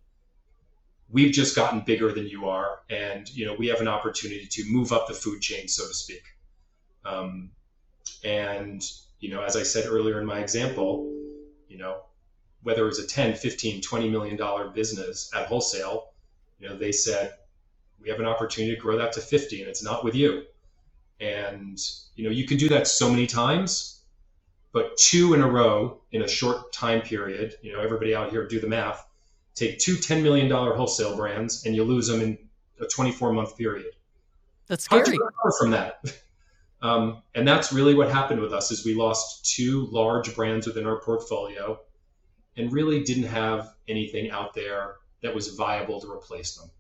We've 1.11 1.33
just 1.33 1.57
gotten 1.57 1.81
bigger 1.81 2.13
than 2.13 2.27
you 2.27 2.49
are, 2.49 2.81
and 2.91 3.29
you 3.31 3.47
know, 3.47 3.55
we 3.55 3.67
have 3.69 3.81
an 3.81 3.89
opportunity 3.89 4.47
to 4.47 4.65
move 4.71 4.93
up 4.93 5.09
the 5.09 5.15
food 5.15 5.41
chain, 5.41 5.69
so 5.69 5.89
to 5.89 5.95
speak. 5.95 6.23
Um, 7.07 7.51
and 8.23 8.83
you 9.21 9.31
know, 9.31 9.43
as 9.43 9.57
I 9.57 9.63
said 9.63 9.87
earlier 9.87 10.21
in 10.21 10.27
my 10.27 10.41
example, 10.41 11.18
you 11.69 11.79
know, 11.79 12.03
whether 12.63 12.83
it 12.83 12.87
was 12.87 12.99
a 12.99 13.07
10, 13.07 13.35
15, 13.35 13.81
20 13.81 14.09
million 14.09 14.37
dollar 14.37 14.69
business 14.69 15.31
at 15.35 15.47
wholesale, 15.47 16.11
you 16.59 16.69
know, 16.69 16.77
they 16.77 16.93
said, 16.93 17.35
we 18.01 18.09
have 18.09 18.21
an 18.21 18.27
opportunity 18.27 18.75
to 18.75 18.81
grow 18.81 18.97
that 18.99 19.13
to 19.13 19.21
50 19.21 19.61
and 19.61 19.69
it's 19.69 19.83
not 19.83 20.05
with 20.05 20.15
you. 20.15 20.45
And, 21.21 21.79
you 22.15 22.25
know, 22.25 22.31
you 22.31 22.47
can 22.47 22.59
do 22.59 22.69
that 22.69 22.87
so 22.87 23.11
many 23.11 23.27
times, 23.27 24.03
but 24.73 24.97
two 24.97 25.35
in 25.35 25.41
a 25.41 25.49
row 25.49 26.01
in 26.13 26.23
a 26.23 26.29
short 26.29 26.73
time 26.73 27.01
period, 27.01 27.55
you 27.63 27.73
know, 27.73 27.81
everybody 27.81 28.15
out 28.15 28.31
here 28.31 28.47
do 28.47 28.61
the 28.61 28.69
math, 28.69 29.05
take 29.55 29.79
two 29.79 29.97
$10 29.97 30.23
million 30.23 30.51
wholesale 30.51 31.17
brands 31.17 31.65
and 31.65 31.75
you 31.75 31.85
lose 31.85 32.07
them 32.07 32.21
in 32.21 32.39
a 32.81 32.87
24 32.87 33.33
month 33.33 33.57
period. 33.57 33.93
That's 34.67 34.85
scary. 34.85 35.01
Hard 35.01 35.07
to 35.07 35.13
recover 35.13 35.55
from 35.59 35.71
that. 35.73 36.01
Um, 36.81 37.23
and 37.35 37.47
that's 37.47 37.73
really 37.73 37.95
what 37.95 38.11
happened 38.11 38.41
with 38.41 38.53
us 38.53 38.71
is 38.71 38.85
we 38.85 38.95
lost 38.95 39.53
two 39.55 39.89
large 39.91 40.35
brands 40.35 40.67
within 40.67 40.87
our 40.87 41.01
portfolio 41.01 41.81
and 42.57 42.73
really 42.73 43.03
didn't 43.03 43.25
have 43.25 43.75
anything 43.89 44.31
out 44.31 44.55
there 44.55 44.97
that 45.23 45.35
was 45.35 45.49
viable 45.49 46.01
to 46.01 46.11
replace 46.11 46.57
them. 46.57 46.71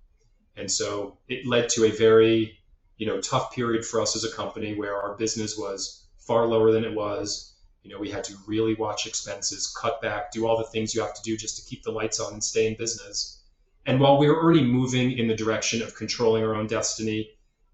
And 0.57 0.71
so 0.71 1.19
it 1.29 1.47
led 1.47 1.69
to 1.71 1.85
a 1.85 1.91
very, 1.91 2.59
you 2.97 3.07
know, 3.07 3.21
tough 3.21 3.53
period 3.53 3.85
for 3.85 4.01
us 4.01 4.17
as 4.17 4.25
a 4.25 4.35
company 4.35 4.75
where 4.75 5.01
our 5.01 5.17
business 5.17 5.57
was 5.57 6.07
far 6.19 6.47
lower 6.47 6.73
than 6.73 6.85
it 6.85 6.95
was. 6.95 7.55
You 7.83 7.93
know, 7.93 8.01
we 8.01 8.11
had 8.11 8.25
to 8.25 8.35
really 8.47 8.75
watch 8.75 9.07
expenses, 9.07 9.75
cut 9.81 10.03
back, 10.03 10.33
do 10.33 10.47
all 10.47 10.59
the 10.59 10.65
things 10.65 10.95
you 10.95 11.01
have 11.01 11.15
to 11.15 11.23
do 11.23 11.37
just 11.37 11.57
to 11.57 11.69
keep 11.69 11.83
the 11.83 11.93
lights 11.93 12.21
on 12.21 12.33
and 12.33 12.45
stay 12.45 12.67
in 12.67 12.75
business. 12.75 13.41
And 13.87 14.01
while 14.01 14.19
we 14.19 14.29
were 14.29 14.37
already 14.37 14.63
moving 14.63 15.17
in 15.17 15.29
the 15.29 15.37
direction 15.37 15.81
of 15.81 15.95
controlling 15.95 16.45
our 16.45 16.55
own 16.55 16.67
destiny, 16.67 17.31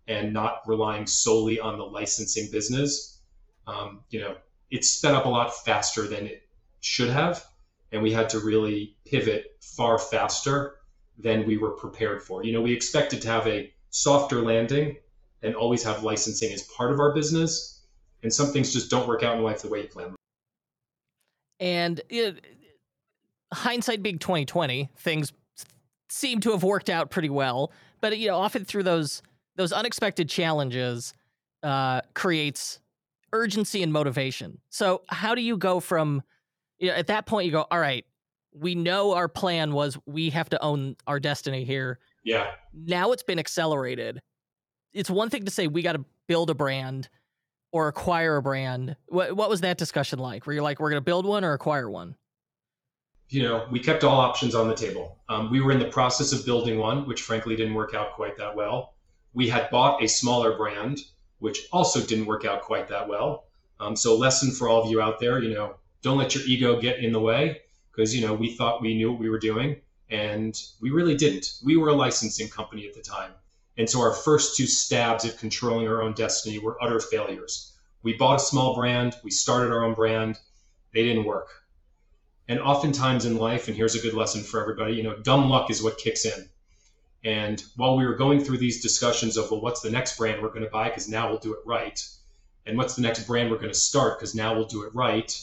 and 0.09 0.33
not 0.33 0.63
relying 0.67 1.07
solely 1.07 1.59
on 1.59 1.79
the 1.79 1.85
licensing 1.85 2.51
business, 2.51 3.21
um, 3.67 4.01
you 4.11 4.21
know, 4.21 4.37
it 4.71 4.85
sped 4.85 5.15
up 5.15 5.25
a 5.25 5.29
lot 5.29 5.55
faster 5.65 6.07
than 6.07 6.27
it 6.27 6.43
should 6.81 7.11
have. 7.11 7.45
And 7.93 8.03
we 8.03 8.13
had 8.13 8.29
to 8.31 8.41
really 8.41 8.97
pivot 9.05 9.57
far 9.61 9.99
faster 9.99 10.77
than 11.19 11.47
we 11.47 11.57
were 11.57 11.71
prepared 11.71 12.23
for. 12.23 12.45
You 12.45 12.53
know, 12.53 12.61
we 12.61 12.73
expected 12.73 13.23
to 13.23 13.29
have 13.29 13.47
a 13.47 13.73
softer 13.91 14.43
landing 14.43 14.97
and 15.43 15.55
always 15.55 15.85
have 15.85 16.03
licensing 16.03 16.53
as 16.53 16.63
part 16.63 16.93
of 16.93 16.99
our 16.99 17.15
business. 17.15 17.83
And 18.23 18.33
some 18.33 18.49
things 18.49 18.73
just 18.73 18.91
don't 18.91 19.07
work 19.07 19.23
out 19.23 19.37
in 19.37 19.43
life 19.43 19.63
the 19.63 19.69
way 19.69 19.83
you 19.83 19.89
plan. 19.89 20.15
And 21.61 22.01
hindsight 23.53 24.03
being 24.03 24.19
2020, 24.19 24.91
things 24.97 25.33
seem 26.09 26.41
to 26.41 26.51
have 26.51 26.63
worked 26.63 26.91
out 26.91 27.11
pretty 27.11 27.31
well. 27.31 27.73
But, 28.01 28.19
you 28.19 28.29
know, 28.29 28.37
often 28.37 28.65
through 28.65 28.83
those 28.83 29.23
those 29.57 29.73
unexpected 29.73 30.29
challenges 30.29 31.15
uh, 31.63 32.01
creates 32.15 32.81
urgency 33.33 33.83
and 33.83 33.93
motivation. 33.93 34.59
So 34.71 35.03
how 35.09 35.35
do 35.35 35.43
you 35.43 35.57
go 35.57 35.81
from 35.81 36.23
you 36.79 36.89
know, 36.89 36.95
at 36.95 37.07
that 37.09 37.27
point 37.27 37.47
you 37.47 37.53
go, 37.53 37.67
all 37.71 37.79
right, 37.79 38.05
we 38.53 38.75
know 38.75 39.15
our 39.15 39.29
plan 39.29 39.73
was 39.73 39.99
we 40.07 40.31
have 40.31 40.49
to 40.51 40.63
own 40.63 40.97
our 41.07 41.19
destiny 41.19 41.65
here. 41.65 41.99
Yeah. 42.25 42.51
Now 42.73 43.13
it's 43.13 43.23
been 43.23 43.39
accelerated. 43.39 44.21
It's 44.93 45.11
one 45.11 45.31
thing 45.31 45.45
to 45.45 45.51
say 45.51 45.67
we 45.67 45.83
got 45.83 45.93
to 45.93 46.05
build 46.29 46.51
a 46.51 46.55
brand 46.55 47.09
or 47.73 47.89
acquire 47.89 48.37
a 48.37 48.43
brand. 48.43 48.97
What 49.07 49.37
what 49.37 49.51
was 49.51 49.63
that 49.63 49.79
discussion 49.79 50.19
like? 50.19 50.47
Where 50.47 50.55
you're 50.55 50.63
like, 50.63 50.79
we're 50.79 50.91
going 50.91 51.01
to 51.01 51.05
build 51.05 51.27
one 51.27 51.45
or 51.45 51.53
acquire 51.53 51.91
one? 51.91 52.15
You 53.31 53.43
know, 53.43 53.67
we 53.71 53.81
kept 53.81 54.05
all 54.05 54.21
options 54.21 54.55
on 54.55 54.69
the 54.69 54.75
table. 54.75 55.19
Um, 55.29 55.51
we 55.51 55.61
were 55.61 55.73
in 55.73 55.79
the 55.79 55.87
process 55.87 56.33
of 56.33 56.45
building 56.45 56.79
one, 56.79 57.09
which 57.09 57.23
frankly 57.23 57.57
didn't 57.57 57.75
work 57.75 57.95
out 57.95 58.13
quite 58.13 58.37
that 58.37 58.55
well 58.55 58.94
we 59.35 59.49
had 59.49 59.69
bought 59.71 60.03
a 60.03 60.09
smaller 60.09 60.57
brand, 60.57 61.01
which 61.41 61.67
also 61.73 62.01
didn't 62.01 62.27
work 62.27 62.45
out 62.45 62.63
quite 62.63 62.89
that 62.89 63.09
well. 63.09 63.45
Um, 63.81 63.97
so, 63.97 64.17
lesson 64.17 64.53
for 64.53 64.69
all 64.69 64.83
of 64.83 64.91
you 64.91 65.03
out 65.03 65.19
there, 65.19 65.43
you 65.43 65.53
know, 65.53 65.75
don't 66.03 66.19
let 66.19 66.35
your 66.35 66.45
ego 66.45 66.81
get 66.81 67.01
in 67.01 67.13
the 67.13 67.21
way 67.21 67.61
because, 67.91 68.15
you 68.15 68.27
know, 68.27 68.33
we 68.33 68.55
thought 68.55 68.81
we 68.81 68.95
knew 68.95 69.11
what 69.11 69.21
we 69.21 69.29
were 69.29 69.39
doing 69.39 69.77
and 70.09 70.61
we 70.81 70.91
really 70.91 71.17
didn't. 71.17 71.59
We 71.65 71.77
were 71.77 71.89
a 71.89 71.95
licensing 71.95 72.49
company 72.49 72.87
at 72.87 72.95
the 72.95 73.03
time. 73.03 73.33
And 73.77 73.91
so, 73.91 74.01
our 74.01 74.15
first 74.15 74.57
two 74.57 74.67
stabs 74.67 75.25
at 75.25 75.39
controlling 75.39 75.89
our 75.89 76.01
own 76.01 76.13
destiny 76.13 76.59
were 76.59 76.83
utter 76.83 77.01
failures. 77.01 77.73
We 78.05 78.13
bought 78.13 78.41
a 78.41 78.45
small 78.45 78.75
brand, 78.77 79.17
we 79.25 79.31
started 79.31 79.73
our 79.73 79.83
own 79.83 79.95
brand, 79.95 80.39
they 80.93 81.03
didn't 81.03 81.25
work. 81.25 81.49
And 82.47 82.61
oftentimes 82.61 83.25
in 83.25 83.39
life, 83.39 83.67
and 83.67 83.77
here's 83.77 83.95
a 83.95 84.01
good 84.01 84.13
lesson 84.13 84.43
for 84.43 84.61
everybody, 84.61 84.95
you 84.95 85.03
know, 85.03 85.17
dumb 85.17 85.49
luck 85.49 85.71
is 85.71 85.83
what 85.83 85.99
kicks 85.99 86.27
in. 86.27 86.49
And 87.25 87.63
while 87.77 87.97
we 87.97 88.05
were 88.05 88.15
going 88.15 88.45
through 88.45 88.59
these 88.59 88.83
discussions 88.83 89.39
of, 89.39 89.51
well, 89.51 89.63
what's 89.63 89.81
the 89.81 89.91
next 89.91 90.19
brand 90.19 90.43
we're 90.43 90.51
going 90.51 90.65
to 90.65 90.71
buy 90.71 90.91
because 90.91 91.09
now 91.09 91.31
we'll 91.31 91.39
do 91.39 91.55
it 91.55 91.61
right, 91.65 91.99
and 92.67 92.77
what's 92.77 92.95
the 92.95 93.03
next 93.03 93.27
brand 93.27 93.51
we're 93.51 93.57
going 93.57 93.73
to 93.73 93.79
start 93.79 94.19
because 94.19 94.35
now 94.35 94.55
we'll 94.55 94.67
do 94.67 94.83
it 94.83 94.95
right, 94.95 95.37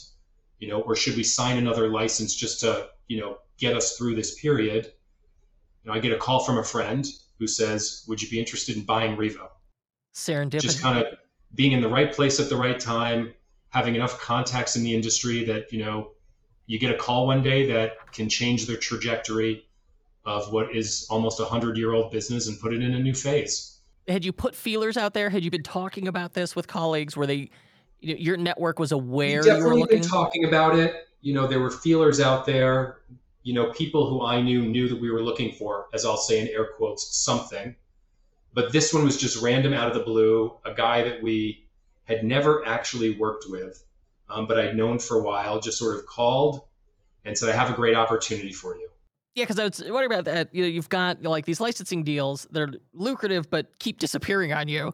you 0.59 0.67
know, 0.67 0.81
or 0.81 0.95
should 0.95 1.15
we 1.15 1.23
sign 1.23 1.57
another 1.57 1.89
license 1.89 2.35
just 2.35 2.59
to, 2.59 2.89
you 3.07 3.19
know, 3.19 3.39
get 3.57 3.75
us 3.75 3.97
through 3.97 4.15
this 4.15 4.39
period? 4.39 4.91
You 5.83 5.89
know, 5.89 5.93
I 5.93 5.99
get 5.99 6.11
a 6.11 6.17
call 6.17 6.43
from 6.43 6.59
a 6.59 6.63
friend 6.63 7.07
who 7.39 7.47
says, 7.47 8.03
"Would 8.07 8.21
you 8.21 8.29
be 8.29 8.39
interested 8.39 8.77
in 8.77 8.83
buying 8.83 9.17
Revo?" 9.17 9.49
Serendipity. 10.13 10.61
Just 10.61 10.81
kind 10.81 10.99
of 10.99 11.07
being 11.55 11.71
in 11.71 11.81
the 11.81 11.89
right 11.89 12.13
place 12.13 12.39
at 12.39 12.49
the 12.49 12.55
right 12.55 12.79
time, 12.79 13.33
having 13.69 13.95
enough 13.95 14.19
contacts 14.19 14.75
in 14.75 14.83
the 14.83 14.93
industry 14.93 15.43
that 15.45 15.71
you 15.73 15.83
know 15.83 16.11
you 16.67 16.77
get 16.77 16.93
a 16.93 16.97
call 16.97 17.25
one 17.25 17.41
day 17.41 17.65
that 17.71 18.11
can 18.11 18.29
change 18.29 18.67
their 18.67 18.77
trajectory 18.77 19.65
of 20.25 20.51
what 20.51 20.75
is 20.75 21.07
almost 21.09 21.39
a 21.39 21.45
hundred 21.45 21.77
year 21.77 21.93
old 21.93 22.11
business 22.11 22.47
and 22.47 22.59
put 22.59 22.73
it 22.73 22.81
in 22.81 22.93
a 22.93 22.99
new 22.99 23.13
phase. 23.13 23.79
Had 24.07 24.23
you 24.25 24.31
put 24.31 24.55
feelers 24.55 24.97
out 24.97 25.13
there? 25.13 25.29
Had 25.29 25.43
you 25.43 25.51
been 25.51 25.63
talking 25.63 26.07
about 26.07 26.33
this 26.33 26.55
with 26.55 26.67
colleagues? 26.67 27.15
Were 27.15 27.27
they, 27.27 27.49
you 27.99 28.13
know, 28.13 28.19
your 28.19 28.37
network 28.37 28.79
was 28.79 28.91
aware? 28.91 29.41
We 29.41 29.47
definitely 29.47 29.75
you 29.75 29.81
were 29.81 29.87
been 29.87 30.01
talking 30.01 30.45
about 30.45 30.77
it. 30.77 31.07
You 31.21 31.33
know, 31.33 31.47
there 31.47 31.59
were 31.59 31.71
feelers 31.71 32.19
out 32.19 32.45
there. 32.45 33.01
you 33.43 33.53
know, 33.53 33.71
people 33.71 34.09
who 34.09 34.25
I 34.25 34.41
knew 34.41 34.61
knew 34.65 34.87
that 34.89 34.99
we 34.99 35.09
were 35.09 35.21
looking 35.21 35.51
for, 35.53 35.87
as 35.93 36.05
I'll 36.05 36.17
say 36.17 36.39
in 36.39 36.47
air 36.47 36.65
quotes, 36.77 37.15
something. 37.15 37.75
But 38.53 38.71
this 38.71 38.93
one 38.93 39.03
was 39.03 39.17
just 39.17 39.41
random 39.41 39.73
out 39.73 39.87
of 39.87 39.93
the 39.93 40.03
blue, 40.03 40.53
a 40.65 40.73
guy 40.73 41.03
that 41.03 41.23
we 41.23 41.65
had 42.03 42.23
never 42.23 42.67
actually 42.67 43.17
worked 43.17 43.45
with, 43.49 43.83
um, 44.29 44.45
but 44.45 44.59
I'd 44.59 44.75
known 44.75 44.99
for 44.99 45.17
a 45.17 45.23
while, 45.23 45.59
just 45.59 45.77
sort 45.77 45.97
of 45.97 46.05
called 46.05 46.61
and 47.23 47.37
said, 47.37 47.49
I 47.49 47.53
have 47.53 47.69
a 47.69 47.73
great 47.73 47.95
opportunity 47.95 48.51
for 48.51 48.75
you. 48.75 48.89
Yeah, 49.35 49.43
because 49.45 49.59
I 49.59 49.63
was 49.63 49.79
wondering 49.79 50.11
about 50.11 50.25
that. 50.25 50.53
You 50.53 50.63
know, 50.63 50.67
you've 50.67 50.89
got 50.89 51.23
like 51.23 51.45
these 51.45 51.61
licensing 51.61 52.03
deals 52.03 52.47
that 52.51 52.61
are 52.61 52.73
lucrative 52.93 53.49
but 53.49 53.79
keep 53.79 53.99
disappearing 53.99 54.51
on 54.51 54.67
you, 54.67 54.93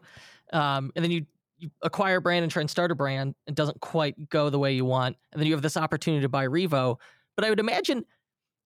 um, 0.52 0.92
and 0.94 1.04
then 1.04 1.10
you 1.10 1.26
you 1.58 1.70
acquire 1.82 2.18
a 2.18 2.20
brand 2.20 2.44
and 2.44 2.52
try 2.52 2.60
and 2.60 2.70
start 2.70 2.92
a 2.92 2.94
brand, 2.94 3.34
and 3.48 3.56
doesn't 3.56 3.80
quite 3.80 4.28
go 4.28 4.48
the 4.48 4.58
way 4.58 4.72
you 4.72 4.84
want, 4.84 5.16
and 5.32 5.40
then 5.40 5.46
you 5.48 5.54
have 5.54 5.62
this 5.62 5.76
opportunity 5.76 6.22
to 6.22 6.28
buy 6.28 6.46
Revo. 6.46 6.96
But 7.34 7.44
I 7.44 7.50
would 7.50 7.58
imagine 7.58 8.04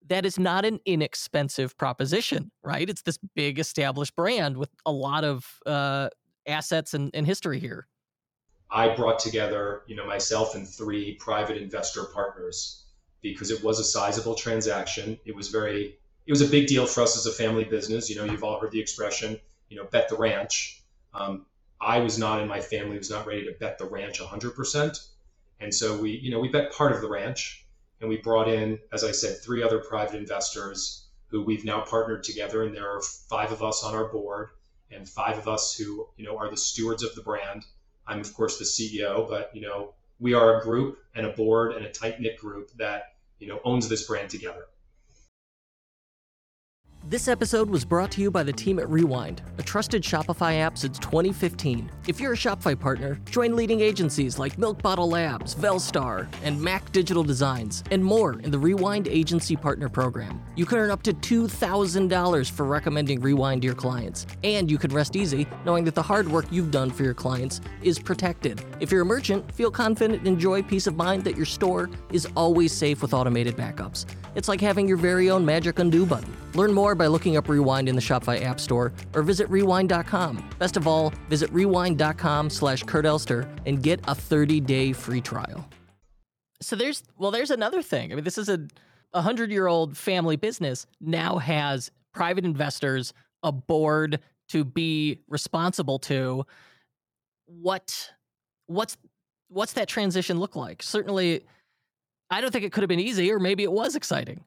that 0.09 0.25
is 0.25 0.37
not 0.37 0.65
an 0.65 0.79
inexpensive 0.85 1.77
proposition, 1.77 2.51
right? 2.63 2.87
It's 2.89 3.01
this 3.01 3.17
big 3.35 3.57
established 3.57 4.15
brand 4.15 4.57
with 4.57 4.69
a 4.85 4.91
lot 4.91 5.23
of 5.23 5.59
uh, 5.65 6.09
assets 6.45 6.93
and, 6.93 7.09
and 7.13 7.25
history 7.25 7.59
here. 7.59 7.87
I 8.69 8.95
brought 8.95 9.19
together, 9.19 9.83
you 9.87 9.95
know, 9.95 10.05
myself 10.05 10.55
and 10.55 10.67
three 10.67 11.15
private 11.15 11.57
investor 11.57 12.05
partners 12.13 12.85
because 13.23 13.49
it 13.49 13.63
was 13.63 13.79
a 13.79 13.83
sizable 13.83 14.35
transaction. 14.35 15.17
It 15.25 15.35
was 15.35 15.47
very, 15.47 15.97
it 16.27 16.31
was 16.31 16.41
a 16.41 16.47
big 16.47 16.67
deal 16.67 16.85
for 16.85 17.01
us 17.01 17.17
as 17.17 17.25
a 17.25 17.31
family 17.31 17.63
business. 17.63 18.09
You 18.09 18.17
know, 18.17 18.25
you've 18.25 18.43
all 18.43 18.59
heard 18.59 18.71
the 18.71 18.81
expression, 18.81 19.39
you 19.69 19.77
know, 19.77 19.85
bet 19.85 20.09
the 20.09 20.17
ranch. 20.17 20.83
Um, 21.13 21.45
I 21.81 21.99
was 21.99 22.19
not 22.19 22.41
in 22.41 22.47
my 22.47 22.59
family 22.59 22.97
was 22.97 23.09
not 23.09 23.25
ready 23.25 23.45
to 23.45 23.53
bet 23.53 23.77
the 23.77 23.85
ranch 23.85 24.19
100%. 24.19 25.07
And 25.59 25.73
so 25.73 25.97
we, 25.99 26.11
you 26.11 26.31
know, 26.31 26.39
we 26.39 26.49
bet 26.49 26.73
part 26.73 26.91
of 26.91 27.01
the 27.01 27.09
ranch 27.09 27.65
and 28.01 28.09
we 28.09 28.17
brought 28.17 28.49
in, 28.49 28.79
as 28.91 29.03
I 29.03 29.11
said, 29.11 29.41
three 29.41 29.63
other 29.63 29.79
private 29.79 30.17
investors 30.17 31.05
who 31.27 31.41
we've 31.41 31.65
now 31.65 31.81
partnered 31.81 32.23
together. 32.23 32.63
And 32.63 32.75
there 32.75 32.89
are 32.89 33.01
five 33.01 33.51
of 33.51 33.63
us 33.63 33.83
on 33.83 33.95
our 33.95 34.05
board 34.05 34.49
and 34.91 35.07
five 35.07 35.37
of 35.37 35.47
us 35.47 35.75
who, 35.75 36.07
you 36.17 36.25
know, 36.25 36.37
are 36.37 36.49
the 36.49 36.57
stewards 36.57 37.03
of 37.03 37.15
the 37.15 37.21
brand. 37.21 37.65
I'm, 38.05 38.19
of 38.19 38.33
course, 38.33 38.59
the 38.59 38.65
CEO, 38.65 39.27
but, 39.27 39.51
you 39.53 39.61
know, 39.61 39.93
we 40.19 40.33
are 40.33 40.59
a 40.59 40.63
group 40.63 40.99
and 41.15 41.25
a 41.25 41.29
board 41.29 41.73
and 41.73 41.85
a 41.85 41.91
tight 41.91 42.19
knit 42.19 42.37
group 42.37 42.71
that 42.77 43.12
you 43.43 43.49
know 43.49 43.59
owns 43.65 43.89
this 43.89 44.03
brand 44.07 44.29
together. 44.29 44.65
This 47.05 47.27
episode 47.27 47.69
was 47.69 47.83
brought 47.83 48.11
to 48.11 48.21
you 48.21 48.31
by 48.31 48.43
the 48.43 48.53
team 48.53 48.79
at 48.79 48.87
Rewind, 48.89 49.41
a 49.57 49.61
trusted 49.61 50.03
Shopify 50.03 50.59
app 50.59 50.77
since 50.77 50.97
2015. 50.99 51.91
If 52.07 52.21
you're 52.21 52.31
a 52.31 52.37
Shopify 52.37 52.79
partner, 52.79 53.19
join 53.29 53.57
leading 53.57 53.81
agencies 53.81 54.39
like 54.39 54.57
Milk 54.57 54.81
Bottle 54.81 55.09
Labs, 55.09 55.53
Velstar, 55.53 56.33
and 56.43 56.59
Mac 56.59 56.93
Digital 56.93 57.21
Designs, 57.21 57.83
and 57.91 58.03
more 58.03 58.39
in 58.39 58.51
the 58.51 58.57
Rewind 58.57 59.09
Agency 59.09 59.57
Partner 59.57 59.89
Program. 59.89 60.41
You 60.55 60.65
can 60.65 60.77
earn 60.77 60.91
up 60.91 61.03
to 61.03 61.13
$2,000 61.13 62.49
for 62.49 62.65
recommending 62.65 63.19
Rewind 63.19 63.63
to 63.63 63.65
your 63.65 63.75
clients, 63.75 64.25
and 64.45 64.71
you 64.71 64.77
can 64.77 64.93
rest 64.93 65.17
easy 65.17 65.45
knowing 65.65 65.83
that 65.83 65.95
the 65.95 66.01
hard 66.01 66.29
work 66.29 66.45
you've 66.51 66.71
done 66.71 66.89
for 66.89 67.03
your 67.03 67.13
clients 67.13 67.59
is 67.81 67.99
protected. 67.99 68.63
If 68.79 68.93
you're 68.93 69.01
a 69.01 69.05
merchant, 69.05 69.51
feel 69.51 69.71
confident 69.71 70.19
and 70.19 70.27
enjoy 70.27 70.63
peace 70.63 70.87
of 70.87 70.95
mind 70.95 71.25
that 71.25 71.35
your 71.35 71.45
store 71.45 71.89
is 72.13 72.29
always 72.37 72.71
safe 72.71 73.01
with 73.01 73.13
automated 73.13 73.57
backups. 73.57 74.05
It's 74.35 74.47
like 74.47 74.61
having 74.61 74.87
your 74.87 74.97
very 74.97 75.29
own 75.29 75.45
magic 75.45 75.79
undo 75.79 76.05
button. 76.05 76.33
Learn 76.55 76.71
more 76.71 76.93
by 77.03 77.07
looking 77.07 77.35
up 77.35 77.49
Rewind 77.49 77.89
in 77.89 77.95
the 77.97 78.01
Shopify 78.01 78.41
App 78.41 78.61
Store 78.61 78.93
or 79.13 79.23
visit 79.23 79.49
rewind.com. 79.49 80.49
Best 80.57 80.77
of 80.77 80.87
all, 80.87 81.11
visit 81.27 81.51
rewind.com 81.51 82.49
slash 82.49 82.81
Kurt 82.83 83.05
Elster 83.05 83.45
and 83.65 83.83
get 83.83 83.99
a 84.07 84.15
30-day 84.15 84.93
free 84.93 85.19
trial. 85.19 85.67
So 86.61 86.77
there's, 86.77 87.03
well, 87.17 87.29
there's 87.29 87.51
another 87.51 87.81
thing. 87.81 88.13
I 88.13 88.15
mean, 88.15 88.23
this 88.23 88.37
is 88.37 88.47
a 88.47 88.65
100-year-old 89.13 89.97
family 89.97 90.37
business 90.37 90.87
now 91.01 91.39
has 91.39 91.91
private 92.13 92.45
investors, 92.45 93.13
a 93.43 93.51
board 93.51 94.21
to 94.47 94.63
be 94.63 95.19
responsible 95.27 95.99
to. 95.99 96.45
What, 97.47 98.13
what's, 98.67 98.95
what's 99.49 99.73
that 99.73 99.89
transition 99.89 100.39
look 100.39 100.55
like? 100.55 100.81
Certainly, 100.81 101.43
I 102.29 102.39
don't 102.39 102.51
think 102.51 102.63
it 102.63 102.71
could 102.71 102.81
have 102.81 102.87
been 102.87 103.01
easy, 103.01 103.29
or 103.29 103.39
maybe 103.39 103.63
it 103.63 103.73
was 103.73 103.97
exciting. 103.97 104.45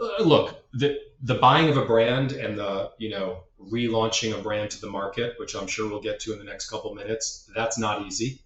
Uh, 0.00 0.22
look, 0.22 0.64
the 0.72 0.98
the 1.22 1.34
buying 1.34 1.68
of 1.68 1.76
a 1.76 1.84
brand 1.84 2.32
and 2.32 2.58
the 2.58 2.90
you 2.98 3.10
know 3.10 3.44
relaunching 3.70 4.38
a 4.38 4.42
brand 4.42 4.70
to 4.70 4.80
the 4.80 4.90
market, 4.90 5.34
which 5.38 5.54
I'm 5.54 5.66
sure 5.66 5.88
we'll 5.88 6.02
get 6.02 6.20
to 6.20 6.32
in 6.32 6.38
the 6.38 6.44
next 6.44 6.68
couple 6.68 6.94
minutes, 6.94 7.50
that's 7.54 7.78
not 7.78 8.02
easy. 8.02 8.40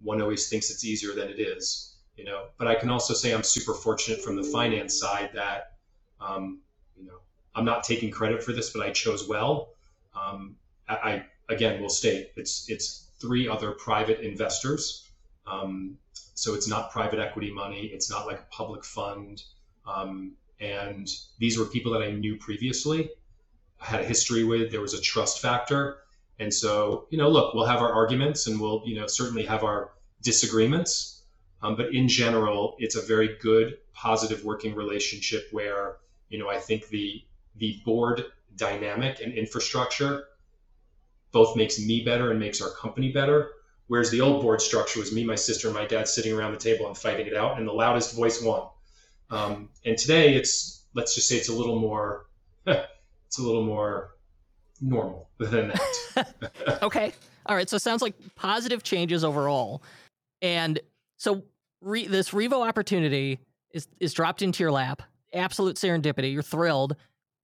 One 0.00 0.20
always 0.20 0.48
thinks 0.48 0.70
it's 0.70 0.84
easier 0.84 1.12
than 1.14 1.28
it 1.28 1.38
is, 1.38 1.96
you 2.16 2.24
know. 2.24 2.46
But 2.58 2.68
I 2.68 2.74
can 2.74 2.90
also 2.90 3.14
say 3.14 3.32
I'm 3.32 3.42
super 3.42 3.74
fortunate 3.74 4.22
from 4.22 4.36
the 4.36 4.42
finance 4.42 4.98
side 4.98 5.30
that, 5.34 5.72
um, 6.20 6.60
you 6.96 7.06
know, 7.06 7.18
I'm 7.54 7.64
not 7.64 7.84
taking 7.84 8.10
credit 8.10 8.42
for 8.42 8.52
this, 8.52 8.70
but 8.70 8.84
I 8.84 8.90
chose 8.90 9.28
well. 9.28 9.74
Um, 10.14 10.56
I, 10.88 10.94
I 10.94 11.26
again 11.48 11.80
will 11.80 11.88
state 11.88 12.30
it's 12.36 12.68
it's 12.68 13.10
three 13.20 13.48
other 13.48 13.72
private 13.72 14.20
investors. 14.20 15.08
Um, 15.46 15.98
so 16.34 16.54
it's 16.54 16.68
not 16.68 16.90
private 16.90 17.18
equity 17.18 17.50
money. 17.52 17.86
It's 17.92 18.10
not 18.10 18.26
like 18.26 18.38
a 18.38 18.46
public 18.50 18.84
fund. 18.84 19.42
Um, 19.86 20.32
and 20.60 21.08
these 21.38 21.58
were 21.58 21.66
people 21.66 21.92
that 21.92 22.02
I 22.02 22.12
knew 22.12 22.36
previously, 22.36 23.10
I 23.80 23.86
had 23.86 24.00
a 24.00 24.04
history 24.04 24.44
with. 24.44 24.70
There 24.70 24.80
was 24.80 24.94
a 24.94 25.00
trust 25.00 25.40
factor, 25.40 25.98
and 26.38 26.52
so 26.52 27.06
you 27.10 27.18
know, 27.18 27.28
look, 27.28 27.54
we'll 27.54 27.66
have 27.66 27.80
our 27.80 27.92
arguments, 27.92 28.46
and 28.46 28.60
we'll 28.60 28.82
you 28.86 28.98
know 28.98 29.06
certainly 29.06 29.44
have 29.44 29.64
our 29.64 29.92
disagreements, 30.22 31.24
um, 31.62 31.76
but 31.76 31.94
in 31.94 32.08
general, 32.08 32.76
it's 32.78 32.96
a 32.96 33.02
very 33.02 33.36
good, 33.40 33.78
positive 33.92 34.44
working 34.44 34.74
relationship 34.74 35.48
where 35.50 35.96
you 36.28 36.38
know 36.38 36.48
I 36.48 36.58
think 36.58 36.88
the 36.88 37.24
the 37.56 37.80
board 37.84 38.24
dynamic 38.56 39.20
and 39.20 39.32
infrastructure 39.32 40.24
both 41.32 41.56
makes 41.56 41.78
me 41.78 42.04
better 42.04 42.30
and 42.30 42.38
makes 42.38 42.62
our 42.62 42.70
company 42.70 43.10
better. 43.10 43.50
Whereas 43.86 44.10
the 44.10 44.20
old 44.22 44.40
board 44.40 44.62
structure 44.62 45.00
was 45.00 45.12
me, 45.12 45.24
my 45.24 45.34
sister, 45.34 45.68
and 45.68 45.76
my 45.76 45.84
dad 45.84 46.08
sitting 46.08 46.32
around 46.32 46.52
the 46.52 46.58
table 46.58 46.86
and 46.86 46.96
fighting 46.96 47.26
it 47.26 47.36
out, 47.36 47.58
and 47.58 47.68
the 47.68 47.72
loudest 47.72 48.16
voice 48.16 48.40
won. 48.42 48.68
Um, 49.30 49.70
and 49.84 49.96
today 49.96 50.34
it's 50.34 50.84
let's 50.94 51.14
just 51.14 51.28
say 51.28 51.36
it's 51.36 51.48
a 51.48 51.54
little 51.54 51.78
more 51.78 52.26
it's 52.66 53.38
a 53.38 53.42
little 53.42 53.64
more 53.64 54.14
normal 54.80 55.30
than 55.38 55.68
that. 55.68 56.52
okay. 56.82 57.12
All 57.46 57.56
right. 57.56 57.68
So 57.68 57.76
it 57.76 57.82
sounds 57.82 58.02
like 58.02 58.14
positive 58.34 58.82
changes 58.82 59.24
overall. 59.24 59.82
And 60.42 60.78
so 61.16 61.42
re- 61.80 62.06
this 62.06 62.30
Revo 62.30 62.66
opportunity 62.66 63.40
is 63.70 63.88
is 64.00 64.12
dropped 64.12 64.42
into 64.42 64.62
your 64.62 64.72
lap. 64.72 65.02
Absolute 65.32 65.76
serendipity. 65.76 66.32
You're 66.32 66.42
thrilled. 66.42 66.96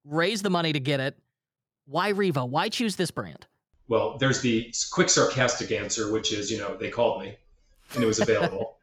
Raise 0.04 0.42
the 0.42 0.50
money 0.50 0.72
to 0.72 0.80
get 0.80 1.00
it. 1.00 1.18
Why 1.86 2.12
Revo? 2.12 2.48
Why 2.48 2.68
choose 2.68 2.96
this 2.96 3.10
brand? 3.10 3.46
Well, 3.88 4.16
there's 4.18 4.40
the 4.40 4.72
quick 4.92 5.08
sarcastic 5.08 5.72
answer, 5.72 6.12
which 6.12 6.32
is, 6.32 6.48
you 6.50 6.58
know, 6.58 6.76
they 6.76 6.90
called 6.90 7.22
me 7.22 7.36
and 7.94 8.04
it 8.04 8.06
was 8.06 8.20
available. 8.20 8.76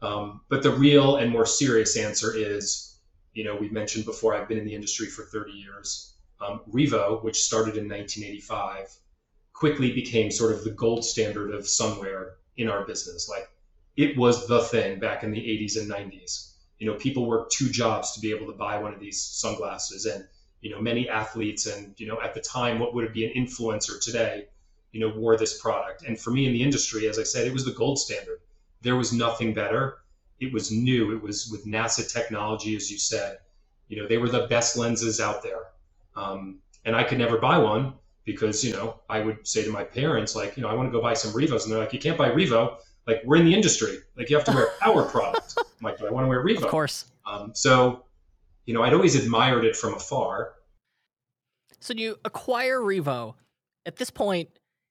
Um, 0.00 0.42
but 0.48 0.62
the 0.62 0.70
real 0.70 1.16
and 1.16 1.30
more 1.30 1.46
serious 1.46 1.96
answer 1.96 2.34
is, 2.34 2.96
you 3.34 3.44
know, 3.44 3.56
we've 3.56 3.72
mentioned 3.72 4.04
before, 4.04 4.34
I've 4.34 4.48
been 4.48 4.58
in 4.58 4.64
the 4.64 4.74
industry 4.74 5.06
for 5.06 5.24
30 5.24 5.52
years. 5.52 6.14
Um, 6.40 6.60
Revo, 6.72 7.22
which 7.22 7.42
started 7.42 7.76
in 7.76 7.88
1985, 7.88 8.94
quickly 9.52 9.92
became 9.92 10.30
sort 10.30 10.52
of 10.52 10.62
the 10.62 10.70
gold 10.70 11.04
standard 11.04 11.52
of 11.52 11.66
somewhere 11.66 12.36
in 12.56 12.68
our 12.68 12.86
business. 12.86 13.28
Like 13.28 13.50
it 13.96 14.16
was 14.16 14.46
the 14.46 14.60
thing 14.60 15.00
back 15.00 15.24
in 15.24 15.32
the 15.32 15.40
80s 15.40 15.76
and 15.80 15.90
90s. 15.90 16.52
You 16.78 16.86
know, 16.86 16.94
people 16.94 17.26
worked 17.26 17.52
two 17.52 17.68
jobs 17.68 18.12
to 18.12 18.20
be 18.20 18.30
able 18.30 18.46
to 18.46 18.56
buy 18.56 18.78
one 18.78 18.94
of 18.94 19.00
these 19.00 19.20
sunglasses. 19.20 20.06
And, 20.06 20.24
you 20.60 20.70
know, 20.70 20.80
many 20.80 21.08
athletes 21.08 21.66
and, 21.66 21.98
you 21.98 22.06
know, 22.06 22.20
at 22.22 22.34
the 22.34 22.40
time, 22.40 22.78
what 22.78 22.94
would 22.94 23.12
be 23.12 23.24
an 23.24 23.32
influencer 23.34 24.00
today, 24.00 24.46
you 24.92 25.00
know, 25.00 25.12
wore 25.16 25.36
this 25.36 25.60
product. 25.60 26.04
And 26.04 26.18
for 26.18 26.30
me 26.30 26.46
in 26.46 26.52
the 26.52 26.62
industry, 26.62 27.08
as 27.08 27.18
I 27.18 27.24
said, 27.24 27.48
it 27.48 27.52
was 27.52 27.64
the 27.64 27.72
gold 27.72 27.98
standard 27.98 28.38
there 28.82 28.96
was 28.96 29.12
nothing 29.12 29.54
better. 29.54 29.98
It 30.40 30.52
was 30.52 30.70
new. 30.70 31.14
It 31.14 31.22
was 31.22 31.48
with 31.50 31.66
NASA 31.66 32.10
technology, 32.10 32.76
as 32.76 32.90
you 32.90 32.98
said. 32.98 33.38
You 33.88 34.00
know, 34.00 34.08
they 34.08 34.18
were 34.18 34.28
the 34.28 34.46
best 34.46 34.76
lenses 34.76 35.20
out 35.20 35.42
there. 35.42 35.66
Um, 36.14 36.60
and 36.84 36.94
I 36.94 37.04
could 37.04 37.18
never 37.18 37.38
buy 37.38 37.58
one 37.58 37.94
because, 38.24 38.62
you 38.62 38.72
know, 38.72 39.00
I 39.08 39.20
would 39.20 39.46
say 39.46 39.64
to 39.64 39.70
my 39.70 39.84
parents, 39.84 40.36
like, 40.36 40.56
you 40.56 40.62
know, 40.62 40.68
I 40.68 40.74
want 40.74 40.88
to 40.88 40.92
go 40.92 41.00
buy 41.00 41.14
some 41.14 41.32
Revos. 41.32 41.64
And 41.64 41.72
they're 41.72 41.80
like, 41.80 41.92
you 41.92 41.98
can't 41.98 42.18
buy 42.18 42.30
Revo. 42.30 42.76
Like, 43.06 43.22
we're 43.24 43.36
in 43.36 43.46
the 43.46 43.54
industry. 43.54 43.98
Like, 44.16 44.30
you 44.30 44.36
have 44.36 44.44
to 44.46 44.52
wear 44.52 44.68
our 44.84 45.04
product. 45.04 45.54
I'm 45.58 45.64
like, 45.82 46.00
I 46.00 46.10
want 46.10 46.24
to 46.24 46.28
wear 46.28 46.44
Revo. 46.44 46.62
Of 46.62 46.68
course. 46.68 47.06
Um, 47.26 47.52
so, 47.54 48.04
you 48.66 48.74
know, 48.74 48.82
I'd 48.82 48.92
always 48.92 49.16
admired 49.16 49.64
it 49.64 49.74
from 49.76 49.94
afar. 49.94 50.52
So 51.80 51.94
you 51.94 52.16
acquire 52.24 52.80
Revo. 52.80 53.34
At 53.86 53.96
this 53.96 54.10
point, 54.10 54.50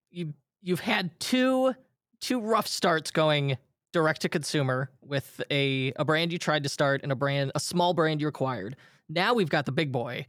you 0.10 0.34
you've 0.62 0.80
had 0.80 1.20
two 1.20 1.76
two 2.20 2.40
rough 2.40 2.68
starts 2.68 3.12
going 3.12 3.58
direct 3.98 4.22
to 4.22 4.30
consumer 4.30 4.92
with 5.02 5.42
a, 5.50 5.92
a 5.96 6.06
brand 6.06 6.32
you 6.32 6.38
tried 6.38 6.62
to 6.62 6.70
start 6.70 7.02
and 7.02 7.12
a 7.12 7.16
brand, 7.16 7.52
a 7.56 7.60
small 7.60 7.96
brand 7.96 8.22
you 8.22 8.28
acquired. 8.28 8.76
Now 9.10 9.34
we've 9.34 9.50
got 9.50 9.66
the 9.66 9.72
big 9.72 9.92
boy, 9.92 10.28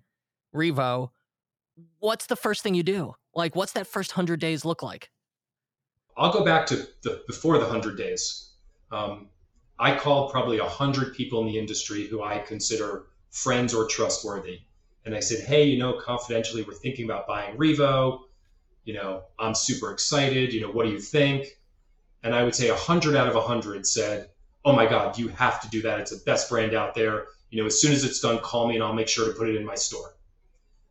Revo. 0.54 1.10
What's 1.98 2.26
the 2.26 2.36
first 2.36 2.62
thing 2.62 2.74
you 2.74 2.82
do? 2.82 3.14
Like, 3.34 3.54
what's 3.54 3.72
that 3.72 3.86
first 3.86 4.12
hundred 4.12 4.40
days 4.40 4.64
look 4.64 4.82
like? 4.82 5.10
I'll 6.16 6.32
go 6.32 6.42
back 6.42 6.64
to 6.68 6.76
the 7.02 7.22
before 7.26 7.58
the 7.58 7.66
hundred 7.66 7.98
days. 7.98 8.52
Um, 8.90 9.28
I 9.78 9.94
called 9.94 10.32
probably 10.32 10.58
a 10.58 10.64
hundred 10.64 11.14
people 11.14 11.40
in 11.42 11.46
the 11.46 11.58
industry 11.58 12.06
who 12.06 12.22
I 12.22 12.38
consider 12.38 13.08
friends 13.30 13.74
or 13.74 13.86
trustworthy. 13.86 14.60
And 15.04 15.14
I 15.14 15.20
said, 15.20 15.46
hey, 15.46 15.64
you 15.64 15.78
know, 15.78 15.92
confidentially, 16.00 16.62
we're 16.62 16.72
thinking 16.72 17.04
about 17.04 17.26
buying 17.26 17.54
Revo. 17.58 18.20
You 18.84 18.94
know, 18.94 19.24
I'm 19.38 19.54
super 19.54 19.92
excited. 19.92 20.54
You 20.54 20.62
know, 20.62 20.70
what 20.70 20.86
do 20.86 20.90
you 20.90 21.00
think? 21.00 21.58
And 22.22 22.34
I 22.34 22.42
would 22.44 22.54
say 22.54 22.68
100 22.70 23.16
out 23.16 23.28
of 23.28 23.34
100 23.34 23.86
said, 23.86 24.30
oh 24.64 24.72
my 24.72 24.86
God, 24.86 25.18
you 25.18 25.28
have 25.28 25.60
to 25.60 25.68
do 25.68 25.82
that. 25.82 26.00
It's 26.00 26.10
the 26.10 26.22
best 26.24 26.50
brand 26.50 26.74
out 26.74 26.94
there. 26.94 27.26
You 27.50 27.60
know, 27.60 27.66
as 27.66 27.80
soon 27.80 27.92
as 27.92 28.04
it's 28.04 28.20
done, 28.20 28.38
call 28.38 28.68
me 28.68 28.74
and 28.74 28.84
I'll 28.84 28.92
make 28.92 29.08
sure 29.08 29.26
to 29.26 29.38
put 29.38 29.48
it 29.48 29.56
in 29.56 29.64
my 29.64 29.76
store. 29.76 30.14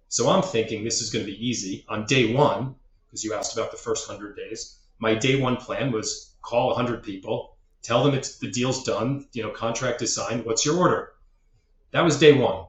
So 0.09 0.29
I'm 0.29 0.41
thinking 0.41 0.83
this 0.83 1.01
is 1.01 1.09
going 1.09 1.25
to 1.25 1.31
be 1.31 1.45
easy. 1.45 1.85
On 1.89 2.05
day 2.05 2.33
one, 2.33 2.75
because 3.05 3.23
you 3.23 3.33
asked 3.33 3.57
about 3.57 3.71
the 3.71 3.77
first 3.77 4.07
100 4.07 4.35
days, 4.35 4.79
my 4.99 5.13
day 5.13 5.39
one 5.39 5.57
plan 5.57 5.91
was 5.91 6.33
call 6.41 6.67
100 6.67 7.03
people, 7.03 7.57
tell 7.83 8.03
them 8.03 8.15
it's 8.15 8.39
the 8.39 8.49
deal's 8.49 8.83
done, 8.83 9.27
you 9.33 9.43
know, 9.43 9.49
contract 9.49 10.01
is 10.01 10.15
signed, 10.15 10.45
what's 10.45 10.65
your 10.65 10.77
order? 10.77 11.11
That 11.91 12.01
was 12.03 12.17
day 12.19 12.33
one. 12.33 12.65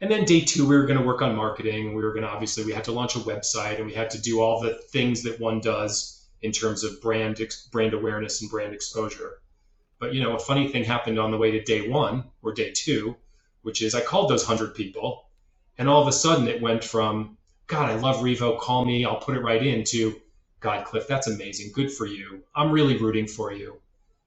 And 0.00 0.10
then 0.10 0.24
day 0.24 0.40
two, 0.40 0.68
we 0.68 0.76
were 0.76 0.86
going 0.86 0.98
to 0.98 1.06
work 1.06 1.22
on 1.22 1.34
marketing. 1.34 1.94
We 1.94 2.02
were 2.02 2.12
going 2.12 2.24
to 2.24 2.28
obviously 2.28 2.64
we 2.64 2.72
had 2.72 2.84
to 2.84 2.92
launch 2.92 3.16
a 3.16 3.20
website 3.20 3.76
and 3.76 3.86
we 3.86 3.94
had 3.94 4.10
to 4.10 4.20
do 4.20 4.40
all 4.40 4.60
the 4.60 4.74
things 4.74 5.22
that 5.22 5.40
one 5.40 5.60
does 5.60 6.13
in 6.44 6.52
terms 6.52 6.84
of 6.84 7.00
brand 7.00 7.40
brand 7.72 7.94
awareness 7.94 8.42
and 8.42 8.50
brand 8.50 8.74
exposure. 8.74 9.40
But 9.98 10.12
you 10.12 10.22
know, 10.22 10.36
a 10.36 10.38
funny 10.38 10.68
thing 10.68 10.84
happened 10.84 11.18
on 11.18 11.30
the 11.30 11.38
way 11.38 11.50
to 11.52 11.62
day 11.62 11.88
one 11.88 12.24
or 12.42 12.52
day 12.52 12.70
two, 12.70 13.16
which 13.62 13.80
is 13.80 13.94
I 13.94 14.02
called 14.02 14.28
those 14.30 14.44
hundred 14.44 14.74
people, 14.74 15.24
and 15.78 15.88
all 15.88 16.02
of 16.02 16.08
a 16.08 16.12
sudden 16.12 16.46
it 16.46 16.60
went 16.60 16.84
from 16.84 17.38
God, 17.66 17.90
I 17.90 17.94
love 17.94 18.16
Revo, 18.16 18.60
call 18.60 18.84
me, 18.84 19.06
I'll 19.06 19.16
put 19.16 19.36
it 19.36 19.40
right 19.40 19.64
in 19.64 19.84
to 19.84 20.20
God, 20.60 20.84
Cliff, 20.84 21.08
that's 21.08 21.28
amazing, 21.28 21.72
good 21.72 21.90
for 21.90 22.04
you. 22.04 22.44
I'm 22.54 22.70
really 22.70 22.98
rooting 22.98 23.26
for 23.26 23.50
you, 23.50 23.80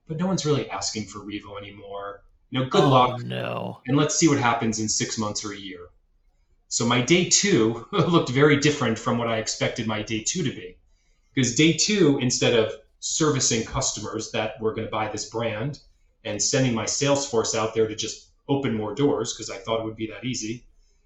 but 0.08 0.18
no 0.18 0.26
one's 0.26 0.46
really 0.46 0.68
asking 0.72 1.06
for 1.06 1.20
Revo 1.20 1.56
anymore. 1.60 2.24
You 2.50 2.62
know, 2.62 2.66
good 2.70 2.84
oh, 2.84 2.90
luck. 2.90 3.24
No. 3.24 3.82
And 3.86 3.96
let's 3.96 4.16
see 4.16 4.28
what 4.28 4.40
happens 4.40 4.80
in 4.80 4.90
six 4.90 5.20
months 5.20 5.46
or 5.46 5.52
a 5.54 5.58
year. 5.58 5.90
So 6.68 6.84
my 6.84 7.02
day 7.02 7.30
two 7.30 7.86
looked 7.92 8.30
very 8.30 8.58
different 8.58 8.98
from 8.98 9.20
what 9.20 9.28
I 9.28 9.38
expected 9.38 9.86
my 9.86 10.02
day 10.02 10.24
two 10.24 10.42
to 10.42 10.50
be. 10.50 10.78
Because 11.38 11.54
day 11.54 11.74
two, 11.74 12.18
instead 12.18 12.56
of 12.56 12.74
servicing 13.00 13.64
customers 13.64 14.32
that 14.32 14.60
were 14.60 14.74
going 14.74 14.88
to 14.88 14.92
buy 14.92 15.08
this 15.08 15.30
brand 15.30 15.80
and 16.26 16.42
sending 16.42 16.74
my 16.74 16.88
sales 16.88 17.30
force 17.30 17.54
out 17.54 17.76
there 17.76 17.88
to 17.88 17.96
just 17.96 18.30
open 18.50 18.74
more 18.74 18.96
doors 18.96 19.34
because 19.34 19.52
I 19.52 19.58
thought 19.58 19.82
it 19.82 19.86
would 19.86 19.96
be 19.96 20.08
that 20.08 20.26
easy. 20.26 20.66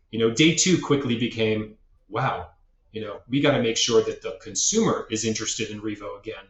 You 0.10 0.20
know, 0.20 0.32
day 0.32 0.56
two 0.56 0.80
quickly 0.80 1.18
became, 1.18 1.76
wow, 2.08 2.52
you 2.94 3.02
know, 3.02 3.20
we 3.28 3.42
got 3.42 3.58
to 3.58 3.62
make 3.62 3.76
sure 3.76 4.02
that 4.04 4.22
the 4.22 4.40
consumer 4.42 5.06
is 5.12 5.26
interested 5.26 5.70
in 5.70 5.82
Revo 5.82 6.18
again 6.18 6.46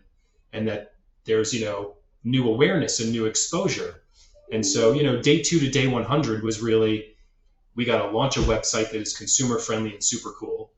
and 0.53 0.67
that 0.67 0.93
there's, 1.25 1.51
you 1.51 1.65
know, 1.65 1.95
new 2.23 2.47
awareness 2.47 2.99
and 2.99 3.11
new 3.11 3.25
exposure. 3.25 4.03
And 4.51 4.63
so, 4.63 4.93
you 4.93 5.01
know, 5.01 5.19
day 5.23 5.41
two 5.41 5.59
to 5.59 5.71
day 5.71 5.87
100 5.87 6.43
was 6.43 6.61
really, 6.61 7.15
we 7.73 7.85
got 7.85 8.05
to 8.05 8.15
launch 8.15 8.37
a 8.37 8.41
website 8.41 8.91
that 8.91 9.01
is 9.01 9.17
consumer 9.17 9.57
friendly 9.57 9.95
and 9.95 10.03
super 10.03 10.33
cool. 10.39 10.71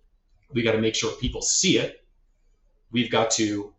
We 0.54 0.62
got 0.62 0.72
to 0.72 0.80
make 0.80 0.96
sure 0.96 1.12
people 1.18 1.42
see 1.42 1.80
it. 1.80 2.00
We've 2.94 3.12
got 3.12 3.32
to 3.32 3.74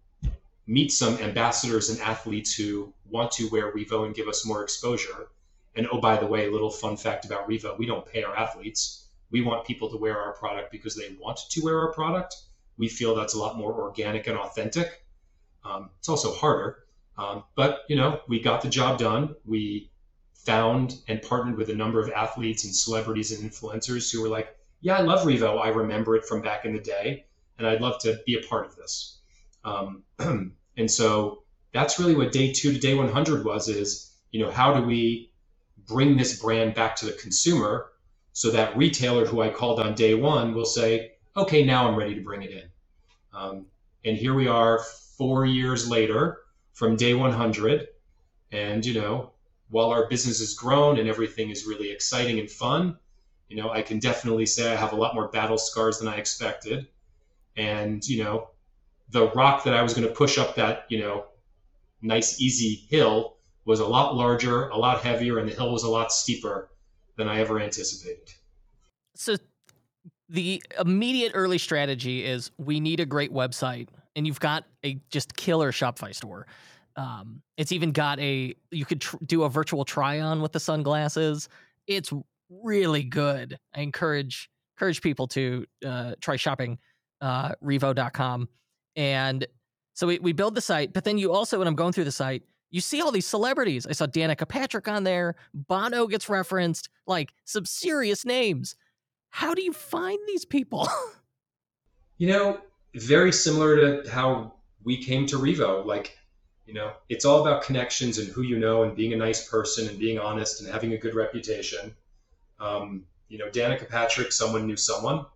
meet 0.66 0.92
some 0.92 1.16
ambassadors 1.18 1.88
and 1.88 2.00
athletes 2.00 2.54
who 2.54 2.92
want 3.08 3.30
to 3.32 3.48
wear 3.48 3.72
Revo 3.72 4.04
and 4.04 4.14
give 4.14 4.28
us 4.28 4.44
more 4.44 4.62
exposure. 4.62 5.28
And 5.76 5.86
oh, 5.90 6.00
by 6.00 6.16
the 6.16 6.26
way, 6.26 6.46
a 6.46 6.50
little 6.50 6.70
fun 6.70 6.96
fact 6.96 7.24
about 7.24 7.48
Revo 7.48 7.78
we 7.78 7.86
don't 7.86 8.04
pay 8.04 8.22
our 8.22 8.36
athletes. 8.36 9.06
We 9.30 9.40
want 9.40 9.66
people 9.66 9.88
to 9.90 9.96
wear 9.96 10.20
our 10.20 10.32
product 10.32 10.70
because 10.70 10.94
they 10.94 11.16
want 11.20 11.38
to 11.50 11.60
wear 11.62 11.78
our 11.80 11.92
product. 11.92 12.36
We 12.76 12.88
feel 12.88 13.14
that's 13.14 13.34
a 13.34 13.38
lot 13.38 13.56
more 13.56 13.72
organic 13.72 14.26
and 14.26 14.36
authentic. 14.36 15.04
Um, 15.64 15.90
it's 15.98 16.08
also 16.08 16.32
harder. 16.34 16.84
Um, 17.16 17.44
but, 17.54 17.82
you 17.88 17.96
know, 17.96 18.20
we 18.28 18.40
got 18.40 18.62
the 18.62 18.68
job 18.68 18.98
done. 18.98 19.34
We 19.44 19.90
found 20.34 21.00
and 21.08 21.22
partnered 21.22 21.56
with 21.56 21.70
a 21.70 21.74
number 21.74 22.00
of 22.00 22.10
athletes 22.10 22.64
and 22.64 22.74
celebrities 22.74 23.32
and 23.32 23.50
influencers 23.50 24.12
who 24.12 24.22
were 24.22 24.28
like, 24.28 24.56
yeah, 24.80 24.98
I 24.98 25.02
love 25.02 25.24
Revo. 25.26 25.60
I 25.60 25.68
remember 25.68 26.16
it 26.16 26.26
from 26.26 26.42
back 26.42 26.64
in 26.64 26.72
the 26.74 26.80
day, 26.80 27.24
and 27.58 27.66
I'd 27.66 27.80
love 27.80 27.98
to 28.00 28.20
be 28.26 28.34
a 28.34 28.46
part 28.46 28.66
of 28.66 28.76
this. 28.76 29.20
Um, 29.64 30.02
and 30.76 30.90
so 30.90 31.42
that's 31.72 31.98
really 31.98 32.14
what 32.14 32.32
day 32.32 32.52
two 32.52 32.72
to 32.72 32.78
day 32.78 32.94
100 32.94 33.44
was 33.44 33.68
is, 33.68 34.12
you 34.30 34.44
know, 34.44 34.50
how 34.50 34.74
do 34.74 34.82
we 34.82 35.32
bring 35.86 36.16
this 36.16 36.40
brand 36.40 36.74
back 36.74 36.96
to 36.96 37.06
the 37.06 37.12
consumer 37.12 37.90
so 38.32 38.50
that 38.50 38.76
retailer 38.76 39.26
who 39.26 39.42
I 39.42 39.50
called 39.50 39.80
on 39.80 39.94
day 39.94 40.14
one 40.14 40.54
will 40.54 40.64
say, 40.64 41.12
okay, 41.36 41.64
now 41.64 41.88
I'm 41.88 41.96
ready 41.96 42.14
to 42.14 42.20
bring 42.22 42.42
it 42.42 42.50
in. 42.50 42.62
Um, 43.32 43.66
and 44.04 44.16
here 44.16 44.34
we 44.34 44.48
are 44.48 44.80
four 45.16 45.46
years 45.46 45.88
later 45.88 46.38
from 46.72 46.96
day 46.96 47.14
100. 47.14 47.88
And, 48.52 48.84
you 48.84 49.00
know, 49.00 49.32
while 49.68 49.90
our 49.90 50.08
business 50.08 50.40
has 50.40 50.54
grown 50.54 50.98
and 50.98 51.08
everything 51.08 51.50
is 51.50 51.66
really 51.66 51.90
exciting 51.90 52.38
and 52.38 52.50
fun, 52.50 52.98
you 53.48 53.56
know, 53.56 53.70
I 53.70 53.82
can 53.82 53.98
definitely 53.98 54.46
say 54.46 54.72
I 54.72 54.76
have 54.76 54.92
a 54.92 54.96
lot 54.96 55.14
more 55.14 55.28
battle 55.28 55.58
scars 55.58 55.98
than 55.98 56.08
I 56.08 56.16
expected. 56.16 56.88
And, 57.56 58.06
you 58.06 58.24
know, 58.24 58.50
the 59.10 59.30
rock 59.30 59.64
that 59.64 59.74
I 59.74 59.82
was 59.82 59.94
going 59.94 60.06
to 60.06 60.14
push 60.14 60.38
up 60.38 60.56
that, 60.56 60.86
you 60.88 60.98
know, 60.98 61.26
nice, 62.02 62.40
easy 62.40 62.86
hill 62.88 63.36
was 63.64 63.80
a 63.80 63.86
lot 63.86 64.14
larger, 64.14 64.68
a 64.68 64.76
lot 64.76 65.02
heavier, 65.02 65.38
and 65.38 65.48
the 65.48 65.54
hill 65.54 65.72
was 65.72 65.84
a 65.84 65.90
lot 65.90 66.12
steeper 66.12 66.70
than 67.16 67.28
I 67.28 67.40
ever 67.40 67.60
anticipated. 67.60 68.32
So 69.14 69.36
the 70.28 70.62
immediate 70.78 71.32
early 71.34 71.58
strategy 71.58 72.24
is 72.24 72.50
we 72.58 72.80
need 72.80 73.00
a 73.00 73.06
great 73.06 73.32
website, 73.32 73.88
and 74.16 74.26
you've 74.26 74.40
got 74.40 74.64
a 74.84 74.98
just 75.10 75.36
killer 75.36 75.70
Shopify 75.70 76.14
store. 76.14 76.46
Um, 76.96 77.42
it's 77.56 77.72
even 77.72 77.92
got 77.92 78.20
a 78.20 78.54
you 78.70 78.84
could 78.84 79.00
tr- 79.00 79.16
do 79.24 79.44
a 79.44 79.48
virtual 79.48 79.84
try 79.84 80.20
on 80.20 80.40
with 80.42 80.52
the 80.52 80.60
sunglasses. 80.60 81.48
It's 81.86 82.12
really 82.50 83.02
good. 83.02 83.58
I 83.74 83.80
encourage 83.80 84.50
encourage 84.76 85.02
people 85.02 85.26
to 85.28 85.66
uh, 85.84 86.14
try 86.20 86.36
shopping 86.36 86.78
uh, 87.24 87.52
revo.com 87.62 88.48
and 88.96 89.46
so 89.94 90.08
we, 90.08 90.18
we 90.18 90.32
build 90.32 90.54
the 90.54 90.60
site, 90.60 90.92
but 90.92 91.04
then 91.04 91.18
you 91.18 91.32
also, 91.32 91.58
when 91.58 91.68
I'm 91.68 91.76
going 91.76 91.92
through 91.92 92.04
the 92.04 92.12
site, 92.12 92.42
you 92.70 92.80
see 92.80 93.00
all 93.00 93.12
these 93.12 93.26
celebrities. 93.26 93.86
I 93.86 93.92
saw 93.92 94.06
Danica 94.06 94.48
Patrick 94.48 94.88
on 94.88 95.04
there. 95.04 95.36
Bono 95.54 96.08
gets 96.08 96.28
referenced, 96.28 96.88
like 97.06 97.32
some 97.44 97.64
serious 97.64 98.24
names. 98.24 98.74
How 99.30 99.54
do 99.54 99.62
you 99.62 99.72
find 99.72 100.18
these 100.26 100.44
people? 100.44 100.88
you 102.18 102.26
know, 102.26 102.58
very 102.96 103.30
similar 103.30 104.02
to 104.02 104.10
how 104.10 104.54
we 104.82 105.02
came 105.02 105.26
to 105.26 105.36
Revo. 105.36 105.86
Like, 105.86 106.18
you 106.66 106.74
know, 106.74 106.92
it's 107.08 107.24
all 107.24 107.40
about 107.40 107.62
connections 107.62 108.18
and 108.18 108.26
who 108.28 108.42
you 108.42 108.58
know 108.58 108.82
and 108.82 108.96
being 108.96 109.12
a 109.12 109.16
nice 109.16 109.48
person 109.48 109.88
and 109.88 109.98
being 109.98 110.18
honest 110.18 110.60
and 110.60 110.72
having 110.72 110.92
a 110.92 110.98
good 110.98 111.14
reputation. 111.14 111.94
Um, 112.58 113.04
you 113.28 113.38
know, 113.38 113.48
Danica 113.50 113.88
Patrick, 113.88 114.32
someone 114.32 114.66
knew 114.66 114.76
someone. 114.76 115.26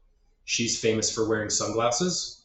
She's 0.49 0.81
famous 0.81 1.13
for 1.13 1.29
wearing 1.29 1.51
sunglasses 1.51 2.39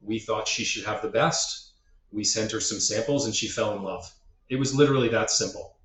we 0.00 0.18
thought 0.18 0.48
she 0.48 0.64
should 0.64 0.84
have 0.84 1.02
the 1.02 1.08
best. 1.08 1.72
We 2.12 2.24
sent 2.24 2.52
her 2.52 2.60
some 2.60 2.80
samples 2.80 3.26
and 3.26 3.34
she 3.34 3.48
fell 3.48 3.74
in 3.76 3.82
love. 3.82 4.10
It 4.48 4.56
was 4.56 4.74
literally 4.74 5.08
that 5.08 5.30
simple. 5.30 5.76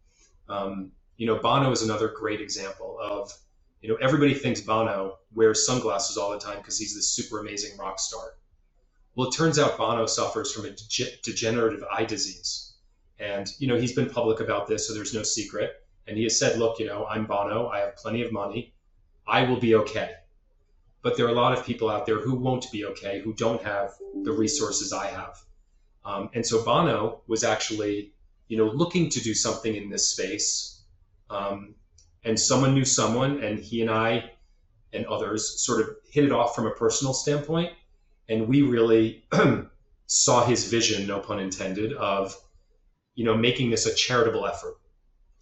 Um, 0.47 0.91
you 1.17 1.27
know, 1.27 1.39
Bono 1.39 1.71
is 1.71 1.81
another 1.81 2.09
great 2.09 2.41
example 2.41 2.97
of, 3.01 3.33
you 3.81 3.89
know, 3.89 3.95
everybody 3.95 4.33
thinks 4.33 4.61
Bono 4.61 5.17
wears 5.33 5.65
sunglasses 5.65 6.17
all 6.17 6.31
the 6.31 6.39
time 6.39 6.57
because 6.57 6.77
he's 6.77 6.95
this 6.95 7.11
super 7.11 7.39
amazing 7.39 7.77
rock 7.77 7.99
star. 7.99 8.35
Well, 9.15 9.29
it 9.29 9.33
turns 9.33 9.59
out 9.59 9.77
Bono 9.77 10.05
suffers 10.05 10.51
from 10.51 10.65
a 10.65 10.71
de- 10.71 11.17
degenerative 11.23 11.83
eye 11.91 12.05
disease. 12.05 12.73
And, 13.19 13.47
you 13.59 13.67
know, 13.67 13.77
he's 13.77 13.93
been 13.93 14.09
public 14.09 14.39
about 14.39 14.67
this, 14.67 14.87
so 14.87 14.93
there's 14.93 15.13
no 15.13 15.23
secret. 15.23 15.71
And 16.07 16.17
he 16.17 16.23
has 16.23 16.37
said, 16.37 16.57
look, 16.59 16.79
you 16.79 16.85
know, 16.85 17.05
I'm 17.05 17.25
Bono. 17.25 17.67
I 17.67 17.79
have 17.79 17.95
plenty 17.95 18.21
of 18.21 18.31
money. 18.31 18.73
I 19.27 19.43
will 19.43 19.59
be 19.59 19.75
okay 19.75 20.11
but 21.03 21.17
there 21.17 21.25
are 21.25 21.29
a 21.29 21.33
lot 21.33 21.55
of 21.55 21.65
people 21.65 21.89
out 21.89 22.05
there 22.05 22.19
who 22.19 22.33
won't 22.33 22.71
be 22.71 22.85
okay, 22.85 23.21
who 23.21 23.33
don't 23.33 23.61
have 23.61 23.91
the 24.23 24.31
resources 24.31 24.93
I 24.93 25.07
have. 25.07 25.37
Um, 26.05 26.29
and 26.33 26.45
so 26.45 26.63
Bono 26.63 27.21
was 27.27 27.43
actually, 27.43 28.13
you 28.47 28.57
know, 28.57 28.67
looking 28.67 29.09
to 29.09 29.21
do 29.21 29.33
something 29.33 29.75
in 29.75 29.89
this 29.89 30.07
space. 30.07 30.81
Um, 31.29 31.75
and 32.23 32.39
someone 32.39 32.73
knew 32.73 32.85
someone, 32.85 33.43
and 33.43 33.59
he 33.59 33.81
and 33.81 33.91
I 33.91 34.31
and 34.93 35.05
others 35.07 35.61
sort 35.61 35.81
of 35.81 35.89
hit 36.09 36.23
it 36.23 36.31
off 36.31 36.55
from 36.55 36.67
a 36.67 36.71
personal 36.71 37.13
standpoint. 37.13 37.73
And 38.29 38.47
we 38.47 38.61
really 38.61 39.25
saw 40.07 40.45
his 40.45 40.69
vision, 40.69 41.05
no 41.05 41.19
pun 41.19 41.39
intended, 41.39 41.91
of, 41.93 42.33
you 43.15 43.25
know, 43.25 43.35
making 43.35 43.71
this 43.71 43.85
a 43.85 43.93
charitable 43.93 44.45
effort. 44.45 44.77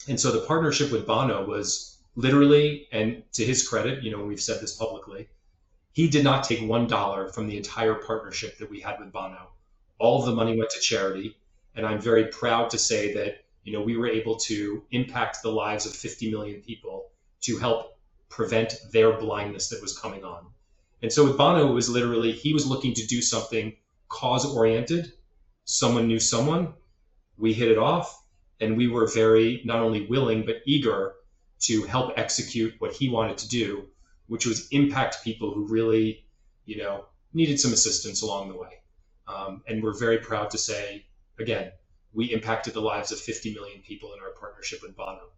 And 0.07 0.19
so 0.19 0.31
the 0.31 0.45
partnership 0.47 0.91
with 0.91 1.05
Bono 1.05 1.45
was 1.45 1.99
literally, 2.15 2.87
and 2.91 3.21
to 3.33 3.45
his 3.45 3.67
credit, 3.67 4.03
you 4.03 4.09
know, 4.09 4.23
we've 4.23 4.41
said 4.41 4.59
this 4.59 4.75
publicly, 4.75 5.29
he 5.93 6.07
did 6.07 6.23
not 6.23 6.43
take 6.43 6.67
one 6.67 6.87
dollar 6.87 7.27
from 7.29 7.47
the 7.47 7.57
entire 7.57 7.95
partnership 7.95 8.57
that 8.57 8.69
we 8.69 8.79
had 8.79 8.99
with 8.99 9.11
Bono. 9.11 9.49
All 9.99 10.19
of 10.19 10.25
the 10.25 10.35
money 10.35 10.57
went 10.57 10.69
to 10.71 10.79
charity, 10.79 11.35
and 11.75 11.85
I'm 11.85 11.99
very 11.99 12.25
proud 12.25 12.69
to 12.71 12.77
say 12.77 13.13
that 13.13 13.43
you 13.63 13.73
know 13.73 13.81
we 13.81 13.97
were 13.97 14.07
able 14.07 14.37
to 14.37 14.83
impact 14.91 15.41
the 15.41 15.51
lives 15.51 15.85
of 15.85 15.95
50 15.95 16.31
million 16.31 16.61
people 16.61 17.09
to 17.41 17.57
help 17.57 17.97
prevent 18.29 18.75
their 18.91 19.13
blindness 19.13 19.69
that 19.69 19.81
was 19.81 19.97
coming 19.97 20.23
on. 20.23 20.45
And 21.01 21.11
so 21.11 21.25
with 21.25 21.37
Bono, 21.37 21.69
it 21.69 21.73
was 21.73 21.89
literally 21.89 22.31
he 22.31 22.53
was 22.53 22.65
looking 22.65 22.93
to 22.93 23.05
do 23.05 23.21
something 23.21 23.75
cause 24.07 24.45
oriented. 24.45 25.13
Someone 25.65 26.07
knew 26.07 26.19
someone. 26.19 26.73
We 27.37 27.53
hit 27.53 27.71
it 27.71 27.77
off, 27.77 28.23
and 28.59 28.77
we 28.77 28.87
were 28.87 29.07
very 29.07 29.61
not 29.65 29.79
only 29.79 30.05
willing 30.05 30.45
but 30.45 30.61
eager 30.65 31.13
to 31.61 31.83
help 31.83 32.13
execute 32.17 32.75
what 32.79 32.93
he 32.93 33.09
wanted 33.09 33.37
to 33.39 33.47
do, 33.47 33.87
which 34.31 34.45
was 34.45 34.69
impact 34.69 35.25
people 35.25 35.53
who 35.53 35.67
really, 35.67 36.23
you 36.63 36.77
know, 36.77 37.03
needed 37.33 37.59
some 37.59 37.73
assistance 37.73 38.21
along 38.21 38.47
the 38.47 38.57
way. 38.57 38.79
Um, 39.27 39.61
and 39.67 39.83
we're 39.83 39.99
very 39.99 40.19
proud 40.19 40.49
to 40.51 40.57
say, 40.57 41.05
again, 41.37 41.73
we 42.13 42.27
impacted 42.27 42.73
the 42.73 42.79
lives 42.79 43.11
of 43.11 43.19
50 43.19 43.53
million 43.53 43.81
people 43.81 44.13
in 44.13 44.21
our 44.21 44.31
partnership 44.39 44.81
with 44.83 44.95
Bono. 44.95 45.33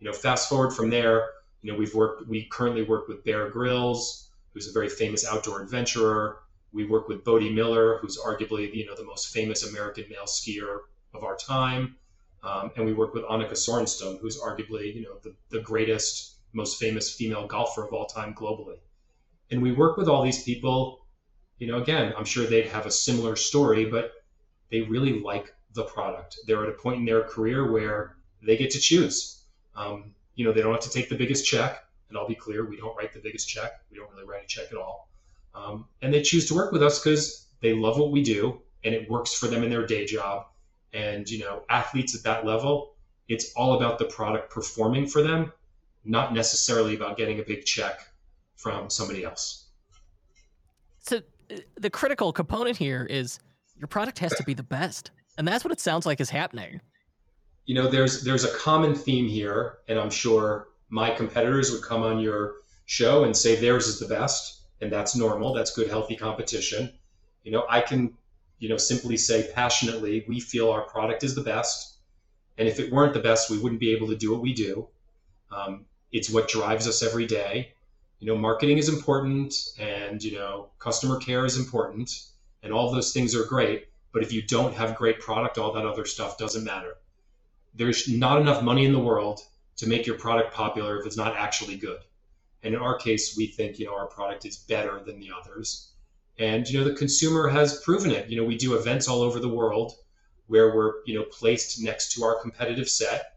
You 0.00 0.08
know, 0.08 0.12
fast 0.12 0.48
forward 0.48 0.72
from 0.72 0.90
there, 0.90 1.28
you 1.62 1.70
know, 1.70 1.78
we've 1.78 1.94
worked, 1.94 2.26
we 2.26 2.46
currently 2.46 2.82
work 2.82 3.06
with 3.06 3.22
Bear 3.22 3.50
Grylls, 3.50 4.28
who's 4.52 4.68
a 4.68 4.72
very 4.72 4.88
famous 4.88 5.24
outdoor 5.24 5.62
adventurer. 5.62 6.40
We 6.72 6.86
work 6.86 7.06
with 7.06 7.22
Bode 7.22 7.52
Miller, 7.52 7.98
who's 8.00 8.18
arguably, 8.18 8.74
you 8.74 8.84
know, 8.84 8.96
the 8.96 9.04
most 9.04 9.32
famous 9.32 9.64
American 9.64 10.06
male 10.10 10.26
skier 10.26 10.80
of 11.14 11.22
our 11.22 11.36
time. 11.36 11.94
Um, 12.42 12.72
and 12.76 12.84
we 12.84 12.94
work 12.94 13.14
with 13.14 13.22
Annika 13.26 13.52
Sorenstam, 13.52 14.18
who's 14.18 14.40
arguably, 14.40 14.92
you 14.92 15.02
know, 15.02 15.18
the, 15.22 15.36
the 15.50 15.60
greatest, 15.60 16.33
most 16.54 16.78
famous 16.78 17.14
female 17.14 17.46
golfer 17.46 17.84
of 17.84 17.92
all 17.92 18.06
time 18.06 18.34
globally. 18.34 18.78
And 19.50 19.62
we 19.62 19.72
work 19.72 19.96
with 19.96 20.08
all 20.08 20.22
these 20.22 20.42
people, 20.42 21.06
you 21.58 21.66
know, 21.66 21.78
again, 21.78 22.12
I'm 22.16 22.24
sure 22.24 22.46
they'd 22.46 22.66
have 22.68 22.86
a 22.86 22.90
similar 22.90 23.36
story, 23.36 23.84
but 23.84 24.12
they 24.70 24.82
really 24.82 25.20
like 25.20 25.54
the 25.74 25.84
product. 25.84 26.38
They're 26.46 26.62
at 26.62 26.68
a 26.68 26.72
point 26.72 27.00
in 27.00 27.04
their 27.04 27.22
career 27.22 27.70
where 27.70 28.16
they 28.42 28.56
get 28.56 28.70
to 28.72 28.78
choose. 28.78 29.44
Um, 29.76 30.14
you 30.34 30.44
know, 30.44 30.52
they 30.52 30.62
don't 30.62 30.72
have 30.72 30.82
to 30.82 30.90
take 30.90 31.08
the 31.08 31.16
biggest 31.16 31.46
check. 31.46 31.84
And 32.08 32.18
I'll 32.18 32.28
be 32.28 32.34
clear, 32.34 32.68
we 32.68 32.76
don't 32.76 32.96
write 32.96 33.12
the 33.12 33.20
biggest 33.20 33.48
check. 33.48 33.72
We 33.90 33.96
don't 33.98 34.10
really 34.12 34.26
write 34.26 34.44
a 34.44 34.46
check 34.46 34.66
at 34.70 34.76
all. 34.78 35.08
Um, 35.54 35.86
and 36.02 36.12
they 36.12 36.22
choose 36.22 36.46
to 36.48 36.54
work 36.54 36.72
with 36.72 36.82
us 36.82 36.98
because 36.98 37.46
they 37.60 37.72
love 37.72 37.98
what 37.98 38.10
we 38.10 38.22
do 38.22 38.60
and 38.84 38.94
it 38.94 39.10
works 39.10 39.34
for 39.34 39.46
them 39.46 39.62
in 39.62 39.70
their 39.70 39.86
day 39.86 40.04
job 40.04 40.46
and 40.92 41.28
you 41.28 41.38
know 41.38 41.62
athletes 41.68 42.14
at 42.14 42.22
that 42.22 42.44
level 42.44 42.94
it's 43.28 43.52
all 43.54 43.74
about 43.74 43.98
the 43.98 44.04
product 44.04 44.50
performing 44.50 45.06
for 45.06 45.22
them 45.22 45.52
not 46.04 46.32
necessarily 46.32 46.94
about 46.94 47.16
getting 47.16 47.40
a 47.40 47.42
big 47.42 47.64
check 47.64 48.00
from 48.56 48.88
somebody 48.90 49.24
else 49.24 49.68
so 51.00 51.20
the 51.76 51.90
critical 51.90 52.32
component 52.32 52.76
here 52.76 53.06
is 53.10 53.38
your 53.76 53.88
product 53.88 54.18
has 54.18 54.34
to 54.34 54.42
be 54.44 54.54
the 54.54 54.62
best 54.62 55.10
and 55.38 55.46
that's 55.46 55.64
what 55.64 55.72
it 55.72 55.80
sounds 55.80 56.06
like 56.06 56.20
is 56.20 56.30
happening 56.30 56.80
you 57.66 57.74
know 57.74 57.88
there's 57.88 58.22
there's 58.22 58.44
a 58.44 58.56
common 58.56 58.94
theme 58.94 59.28
here 59.28 59.78
and 59.88 59.98
i'm 59.98 60.10
sure 60.10 60.68
my 60.88 61.10
competitors 61.10 61.70
would 61.70 61.82
come 61.82 62.02
on 62.02 62.18
your 62.18 62.54
show 62.86 63.24
and 63.24 63.36
say 63.36 63.56
theirs 63.56 63.86
is 63.86 63.98
the 63.98 64.06
best 64.06 64.62
and 64.80 64.92
that's 64.92 65.16
normal 65.16 65.52
that's 65.52 65.74
good 65.74 65.88
healthy 65.88 66.16
competition 66.16 66.92
you 67.42 67.52
know 67.52 67.64
i 67.68 67.80
can 67.80 68.14
you 68.64 68.70
know, 68.70 68.78
simply 68.78 69.16
say 69.18 69.50
passionately, 69.54 70.24
we 70.26 70.40
feel 70.40 70.70
our 70.70 70.82
product 70.82 71.22
is 71.22 71.34
the 71.34 71.42
best. 71.42 71.98
And 72.56 72.66
if 72.66 72.80
it 72.80 72.90
weren't 72.90 73.12
the 73.12 73.20
best, 73.20 73.50
we 73.50 73.58
wouldn't 73.58 73.78
be 73.78 73.92
able 73.92 74.06
to 74.08 74.16
do 74.16 74.32
what 74.32 74.40
we 74.40 74.54
do. 74.54 74.88
Um, 75.54 75.86
it's 76.14 76.30
what 76.30 76.48
drives 76.48 76.88
us 76.88 77.02
every 77.02 77.26
day. 77.26 77.74
You 78.20 78.28
know, 78.28 78.38
marketing 78.38 78.78
is 78.78 78.88
important 78.88 79.54
and, 79.78 80.22
you 80.22 80.32
know, 80.32 80.70
customer 80.78 81.18
care 81.18 81.44
is 81.44 81.58
important 81.58 82.10
and 82.62 82.72
all 82.72 82.90
those 82.90 83.12
things 83.12 83.34
are 83.34 83.44
great. 83.44 83.88
But 84.12 84.22
if 84.22 84.32
you 84.32 84.40
don't 84.40 84.74
have 84.74 84.96
great 84.96 85.20
product, 85.20 85.58
all 85.58 85.72
that 85.72 85.84
other 85.84 86.06
stuff 86.06 86.38
doesn't 86.38 86.64
matter. 86.64 86.94
There's 87.74 88.08
not 88.08 88.40
enough 88.40 88.62
money 88.62 88.86
in 88.86 88.92
the 88.92 88.98
world 88.98 89.40
to 89.76 89.88
make 89.88 90.06
your 90.06 90.16
product 90.16 90.54
popular 90.54 90.98
if 90.98 91.06
it's 91.06 91.16
not 91.16 91.36
actually 91.36 91.76
good. 91.76 92.00
And 92.62 92.74
in 92.74 92.80
our 92.80 92.96
case, 92.96 93.36
we 93.36 93.48
think, 93.48 93.78
you 93.78 93.84
know, 93.84 93.94
our 93.94 94.06
product 94.06 94.46
is 94.46 94.56
better 94.56 95.02
than 95.04 95.20
the 95.20 95.32
others 95.38 95.90
and 96.38 96.68
you 96.68 96.78
know 96.78 96.84
the 96.84 96.94
consumer 96.94 97.48
has 97.48 97.80
proven 97.80 98.10
it 98.10 98.28
you 98.28 98.36
know 98.36 98.44
we 98.44 98.56
do 98.56 98.74
events 98.76 99.08
all 99.08 99.22
over 99.22 99.38
the 99.38 99.48
world 99.48 99.92
where 100.46 100.74
we're 100.74 100.94
you 101.06 101.14
know 101.14 101.24
placed 101.24 101.80
next 101.80 102.12
to 102.12 102.24
our 102.24 102.40
competitive 102.40 102.88
set 102.88 103.33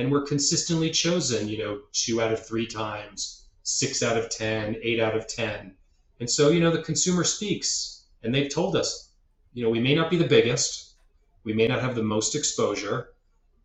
and 0.00 0.10
we're 0.10 0.24
consistently 0.24 0.90
chosen 0.90 1.48
you 1.48 1.58
know 1.58 1.80
two 1.92 2.20
out 2.20 2.32
of 2.32 2.44
three 2.44 2.66
times 2.66 3.46
six 3.62 4.02
out 4.02 4.16
of 4.16 4.30
ten 4.30 4.76
eight 4.82 5.00
out 5.00 5.16
of 5.16 5.26
ten 5.26 5.74
and 6.18 6.28
so 6.28 6.50
you 6.50 6.60
know 6.60 6.70
the 6.70 6.82
consumer 6.82 7.24
speaks 7.24 8.06
and 8.22 8.34
they've 8.34 8.52
told 8.52 8.76
us 8.76 9.12
you 9.52 9.62
know 9.62 9.70
we 9.70 9.80
may 9.80 9.94
not 9.94 10.10
be 10.10 10.16
the 10.16 10.26
biggest 10.26 10.94
we 11.44 11.52
may 11.52 11.66
not 11.66 11.80
have 11.80 11.94
the 11.94 12.02
most 12.02 12.34
exposure 12.34 13.10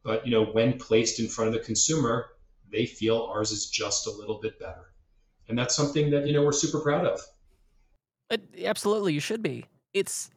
but 0.03 0.25
you 0.25 0.31
know 0.31 0.45
when 0.45 0.77
placed 0.77 1.19
in 1.19 1.27
front 1.27 1.47
of 1.47 1.53
the 1.53 1.65
consumer 1.65 2.27
they 2.71 2.85
feel 2.85 3.29
ours 3.31 3.51
is 3.51 3.69
just 3.69 4.07
a 4.07 4.11
little 4.11 4.39
bit 4.41 4.59
better 4.59 4.93
and 5.47 5.57
that's 5.57 5.75
something 5.75 6.09
that 6.11 6.27
you 6.27 6.33
know 6.33 6.43
we're 6.43 6.51
super 6.51 6.79
proud 6.79 7.05
of 7.05 7.21
absolutely, 8.63 9.13
you 9.13 9.19
should 9.19 9.41
be. 9.41 9.65
It's 9.93 10.29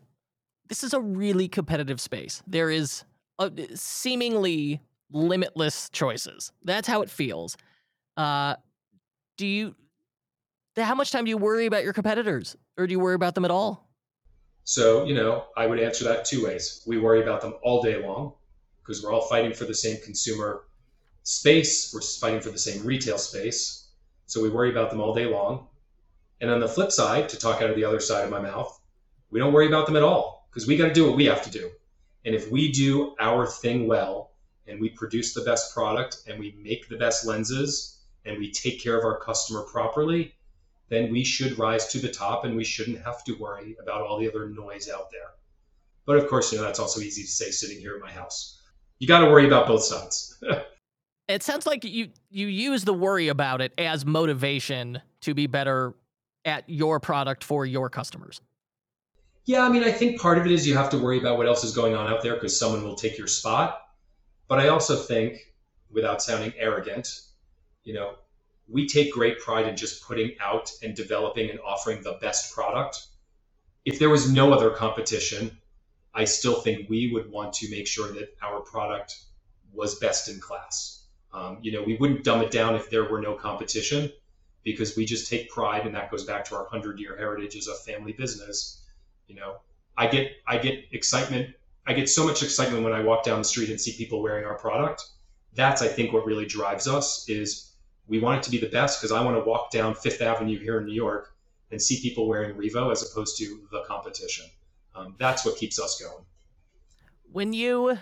this 0.68 0.84
is 0.84 0.92
a 0.92 1.00
really 1.00 1.48
competitive 1.48 2.00
space. 2.00 2.42
There 2.46 2.70
is 2.70 3.04
a, 3.38 3.50
seemingly 3.74 4.80
limitless 5.12 5.88
choices. 5.90 6.52
That's 6.64 6.88
how 6.88 7.02
it 7.02 7.10
feels. 7.10 7.56
Uh, 8.16 8.56
do 9.36 9.46
you? 9.46 9.74
How 10.76 10.94
much 10.94 11.10
time 11.10 11.24
do 11.24 11.30
you 11.30 11.38
worry 11.38 11.66
about 11.66 11.82
your 11.82 11.92
competitors, 11.92 12.56
or 12.76 12.86
do 12.86 12.92
you 12.92 13.00
worry 13.00 13.14
about 13.14 13.34
them 13.34 13.44
at 13.44 13.50
all? 13.50 13.88
So 14.64 15.04
you 15.04 15.14
know, 15.14 15.46
I 15.56 15.66
would 15.66 15.80
answer 15.80 16.04
that 16.04 16.24
two 16.24 16.44
ways. 16.44 16.82
We 16.86 16.98
worry 16.98 17.22
about 17.22 17.40
them 17.40 17.54
all 17.62 17.82
day 17.82 18.04
long 18.04 18.34
because 18.82 19.02
we're 19.02 19.12
all 19.12 19.28
fighting 19.28 19.52
for 19.52 19.64
the 19.64 19.74
same 19.74 19.98
consumer 20.04 20.64
space. 21.22 21.92
We're 21.92 22.00
fighting 22.00 22.40
for 22.40 22.50
the 22.50 22.58
same 22.58 22.84
retail 22.84 23.18
space. 23.18 23.88
So 24.26 24.42
we 24.42 24.50
worry 24.50 24.70
about 24.70 24.90
them 24.90 25.00
all 25.00 25.14
day 25.14 25.26
long. 25.26 25.66
And 26.40 26.50
on 26.50 26.60
the 26.60 26.68
flip 26.68 26.92
side, 26.92 27.28
to 27.30 27.38
talk 27.38 27.60
out 27.60 27.70
of 27.70 27.76
the 27.76 27.84
other 27.84 28.00
side 28.00 28.24
of 28.24 28.30
my 28.30 28.40
mouth, 28.40 28.80
we 29.30 29.40
don't 29.40 29.52
worry 29.52 29.66
about 29.66 29.86
them 29.86 29.96
at 29.96 30.02
all 30.02 30.48
because 30.50 30.66
we 30.66 30.76
got 30.76 30.88
to 30.88 30.94
do 30.94 31.06
what 31.06 31.16
we 31.16 31.24
have 31.26 31.42
to 31.42 31.50
do. 31.50 31.70
And 32.24 32.34
if 32.34 32.50
we 32.50 32.72
do 32.72 33.14
our 33.20 33.46
thing 33.46 33.86
well 33.86 34.27
and 34.68 34.80
we 34.80 34.90
produce 34.90 35.34
the 35.34 35.42
best 35.42 35.74
product 35.74 36.22
and 36.26 36.38
we 36.38 36.56
make 36.62 36.88
the 36.88 36.96
best 36.96 37.26
lenses 37.26 38.00
and 38.24 38.38
we 38.38 38.50
take 38.50 38.82
care 38.82 38.98
of 38.98 39.04
our 39.04 39.18
customer 39.18 39.62
properly, 39.62 40.34
then 40.88 41.10
we 41.10 41.24
should 41.24 41.58
rise 41.58 41.88
to 41.88 41.98
the 41.98 42.10
top 42.10 42.44
and 42.44 42.56
we 42.56 42.64
shouldn't 42.64 43.02
have 43.04 43.24
to 43.24 43.32
worry 43.34 43.76
about 43.80 44.02
all 44.02 44.18
the 44.18 44.28
other 44.28 44.48
noise 44.48 44.88
out 44.88 45.10
there. 45.10 45.30
But 46.06 46.16
of 46.16 46.28
course, 46.28 46.52
you 46.52 46.58
know, 46.58 46.64
that's 46.64 46.78
also 46.78 47.00
easy 47.00 47.22
to 47.22 47.28
say 47.28 47.50
sitting 47.50 47.78
here 47.78 47.94
in 47.94 48.00
my 48.00 48.10
house. 48.10 48.60
You 48.98 49.06
got 49.06 49.20
to 49.20 49.30
worry 49.30 49.46
about 49.46 49.66
both 49.66 49.84
sides. 49.84 50.42
it 51.28 51.42
sounds 51.42 51.66
like 51.66 51.84
you 51.84 52.08
you 52.30 52.46
use 52.46 52.84
the 52.84 52.94
worry 52.94 53.28
about 53.28 53.60
it 53.60 53.72
as 53.78 54.04
motivation 54.04 55.00
to 55.20 55.34
be 55.34 55.46
better 55.46 55.94
at 56.44 56.64
your 56.66 56.98
product 56.98 57.44
for 57.44 57.66
your 57.66 57.88
customers? 57.90 58.40
Yeah, 59.44 59.62
I 59.62 59.68
mean, 59.68 59.84
I 59.84 59.92
think 59.92 60.20
part 60.20 60.38
of 60.38 60.46
it 60.46 60.52
is 60.52 60.66
you 60.66 60.76
have 60.76 60.90
to 60.90 60.98
worry 60.98 61.18
about 61.18 61.38
what 61.38 61.46
else 61.46 61.64
is 61.64 61.74
going 61.74 61.94
on 61.94 62.06
out 62.08 62.22
there 62.22 62.34
because 62.34 62.58
someone 62.58 62.82
will 62.84 62.96
take 62.96 63.16
your 63.16 63.26
spot. 63.26 63.80
But 64.48 64.60
I 64.60 64.68
also 64.68 64.96
think, 64.96 65.52
without 65.90 66.22
sounding 66.22 66.52
arrogant, 66.58 67.20
you 67.84 67.94
know, 67.94 68.14
we 68.68 68.86
take 68.86 69.12
great 69.12 69.38
pride 69.38 69.66
in 69.66 69.76
just 69.76 70.02
putting 70.02 70.32
out 70.40 70.70
and 70.82 70.94
developing 70.94 71.50
and 71.50 71.60
offering 71.60 72.02
the 72.02 72.18
best 72.20 72.54
product. 72.54 73.06
If 73.84 73.98
there 73.98 74.10
was 74.10 74.30
no 74.30 74.52
other 74.52 74.70
competition, 74.70 75.56
I 76.14 76.24
still 76.24 76.60
think 76.60 76.88
we 76.88 77.12
would 77.12 77.30
want 77.30 77.52
to 77.54 77.70
make 77.70 77.86
sure 77.86 78.12
that 78.12 78.36
our 78.42 78.60
product 78.60 79.16
was 79.72 79.98
best 79.98 80.28
in 80.28 80.40
class. 80.40 81.04
Um, 81.32 81.58
you 81.62 81.72
know, 81.72 81.82
we 81.82 81.96
wouldn't 81.96 82.24
dumb 82.24 82.42
it 82.42 82.50
down 82.50 82.74
if 82.74 82.90
there 82.90 83.04
were 83.04 83.20
no 83.20 83.34
competition 83.34 84.10
because 84.64 84.96
we 84.96 85.04
just 85.04 85.30
take 85.30 85.48
pride 85.50 85.86
and 85.86 85.94
that 85.94 86.10
goes 86.10 86.24
back 86.24 86.44
to 86.44 86.54
our 86.54 86.62
100 86.62 86.98
year 86.98 87.16
heritage 87.16 87.56
as 87.56 87.68
a 87.68 87.74
family 87.74 88.12
business 88.12 88.82
you 89.26 89.34
know 89.34 89.56
i 89.96 90.06
get 90.06 90.32
i 90.46 90.58
get 90.58 90.84
excitement 90.92 91.54
i 91.88 91.92
get 91.92 92.08
so 92.08 92.24
much 92.24 92.42
excitement 92.42 92.84
when 92.84 92.92
i 92.92 93.00
walk 93.00 93.24
down 93.24 93.38
the 93.38 93.44
street 93.44 93.70
and 93.70 93.80
see 93.80 93.92
people 93.92 94.22
wearing 94.22 94.44
our 94.44 94.56
product 94.56 95.04
that's 95.54 95.82
i 95.82 95.88
think 95.88 96.12
what 96.12 96.24
really 96.24 96.46
drives 96.46 96.86
us 96.86 97.28
is 97.28 97.72
we 98.06 98.18
want 98.18 98.38
it 98.38 98.42
to 98.42 98.50
be 98.50 98.58
the 98.58 98.68
best 98.68 99.00
because 99.00 99.12
i 99.12 99.22
want 99.22 99.36
to 99.36 99.42
walk 99.44 99.70
down 99.70 99.94
fifth 99.94 100.22
avenue 100.22 100.58
here 100.58 100.78
in 100.78 100.86
new 100.86 100.94
york 100.94 101.34
and 101.70 101.80
see 101.82 102.00
people 102.00 102.28
wearing 102.28 102.54
revo 102.56 102.92
as 102.92 103.10
opposed 103.10 103.36
to 103.36 103.66
the 103.72 103.82
competition 103.86 104.46
um, 104.94 105.14
that's 105.18 105.44
what 105.44 105.56
keeps 105.56 105.80
us 105.80 106.00
going 106.00 106.24
when 107.32 107.52
you 107.52 107.98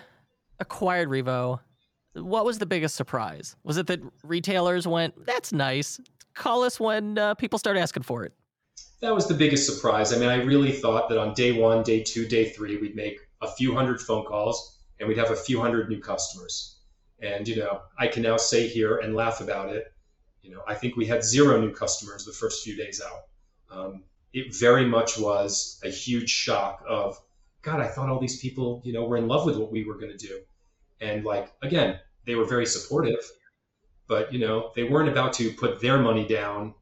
acquired 0.59 1.09
revo 1.09 1.59
what 2.13 2.45
was 2.45 2.57
the 2.57 2.65
biggest 2.65 2.95
surprise? 2.95 3.55
Was 3.63 3.77
it 3.77 3.85
that 3.85 3.99
retailers 4.23 4.87
went, 4.87 5.13
"That's 5.27 5.53
nice 5.53 5.99
call 6.37 6.63
us 6.63 6.79
when 6.79 7.17
uh, 7.17 7.33
people 7.33 7.59
start 7.59 7.77
asking 7.77 8.03
for 8.03 8.23
it. 8.23 8.33
That 9.01 9.13
was 9.13 9.27
the 9.27 9.33
biggest 9.33 9.65
surprise. 9.65 10.13
I 10.13 10.17
mean, 10.17 10.29
I 10.29 10.41
really 10.43 10.71
thought 10.71 11.09
that 11.09 11.17
on 11.17 11.33
day 11.33 11.51
one, 11.51 11.83
day 11.83 12.01
two, 12.01 12.27
day 12.27 12.49
three, 12.49 12.77
we'd 12.77 12.95
make 12.95 13.19
a 13.41 13.47
few 13.47 13.73
hundred 13.73 14.01
phone 14.01 14.25
calls 14.25 14.79
and 14.99 15.07
we'd 15.07 15.17
have 15.17 15.31
a 15.31 15.35
few 15.35 15.59
hundred 15.61 15.89
new 15.89 15.99
customers. 15.99 16.77
And, 17.19 17.47
you 17.47 17.57
know, 17.57 17.81
I 17.97 18.07
can 18.07 18.23
now 18.23 18.37
say 18.37 18.67
here 18.67 18.97
and 18.97 19.15
laugh 19.15 19.41
about 19.41 19.69
it. 19.75 19.91
You 20.41 20.51
know, 20.51 20.61
I 20.67 20.75
think 20.75 20.95
we 20.95 21.05
had 21.05 21.23
zero 21.23 21.59
new 21.59 21.71
customers 21.71 22.25
the 22.25 22.31
first 22.31 22.63
few 22.63 22.75
days 22.75 23.01
out. 23.01 23.21
Um, 23.69 24.03
it 24.33 24.55
very 24.55 24.85
much 24.85 25.17
was 25.17 25.79
a 25.83 25.89
huge 25.89 26.29
shock 26.29 26.83
of, 26.87 27.17
God, 27.61 27.79
I 27.79 27.87
thought 27.87 28.09
all 28.09 28.19
these 28.19 28.39
people, 28.39 28.81
you 28.85 28.93
know, 28.93 29.05
were 29.05 29.17
in 29.17 29.27
love 29.27 29.45
with 29.45 29.57
what 29.57 29.71
we 29.71 29.83
were 29.83 29.97
going 29.97 30.15
to 30.15 30.27
do. 30.27 30.41
And 31.01 31.25
like, 31.25 31.51
again, 31.61 31.99
they 32.25 32.35
were 32.35 32.45
very 32.45 32.65
supportive 32.65 33.23
but 34.07 34.31
you 34.33 34.39
know 34.39 34.71
they 34.75 34.83
weren't 34.83 35.09
about 35.09 35.33
to 35.33 35.51
put 35.53 35.81
their 35.81 35.99
money 35.99 36.25
down 36.25 36.73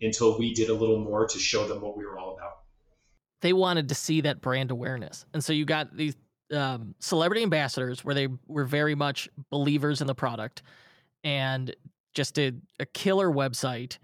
until 0.00 0.38
we 0.38 0.54
did 0.54 0.70
a 0.70 0.74
little 0.74 0.98
more 0.98 1.26
to 1.26 1.38
show 1.38 1.68
them 1.68 1.80
what 1.80 1.96
we 1.96 2.04
were 2.04 2.18
all 2.18 2.34
about 2.36 2.58
they 3.40 3.52
wanted 3.52 3.88
to 3.88 3.94
see 3.94 4.20
that 4.20 4.40
brand 4.40 4.70
awareness 4.70 5.24
and 5.32 5.42
so 5.42 5.52
you 5.52 5.64
got 5.64 5.96
these 5.96 6.16
um, 6.52 6.94
celebrity 6.98 7.42
ambassadors 7.42 8.04
where 8.04 8.14
they 8.14 8.28
were 8.46 8.64
very 8.64 8.94
much 8.94 9.28
believers 9.50 10.00
in 10.00 10.06
the 10.06 10.14
product 10.14 10.62
and 11.24 11.74
just 12.14 12.34
did 12.34 12.62
a 12.78 12.86
killer 12.86 13.30
website, 13.30 13.98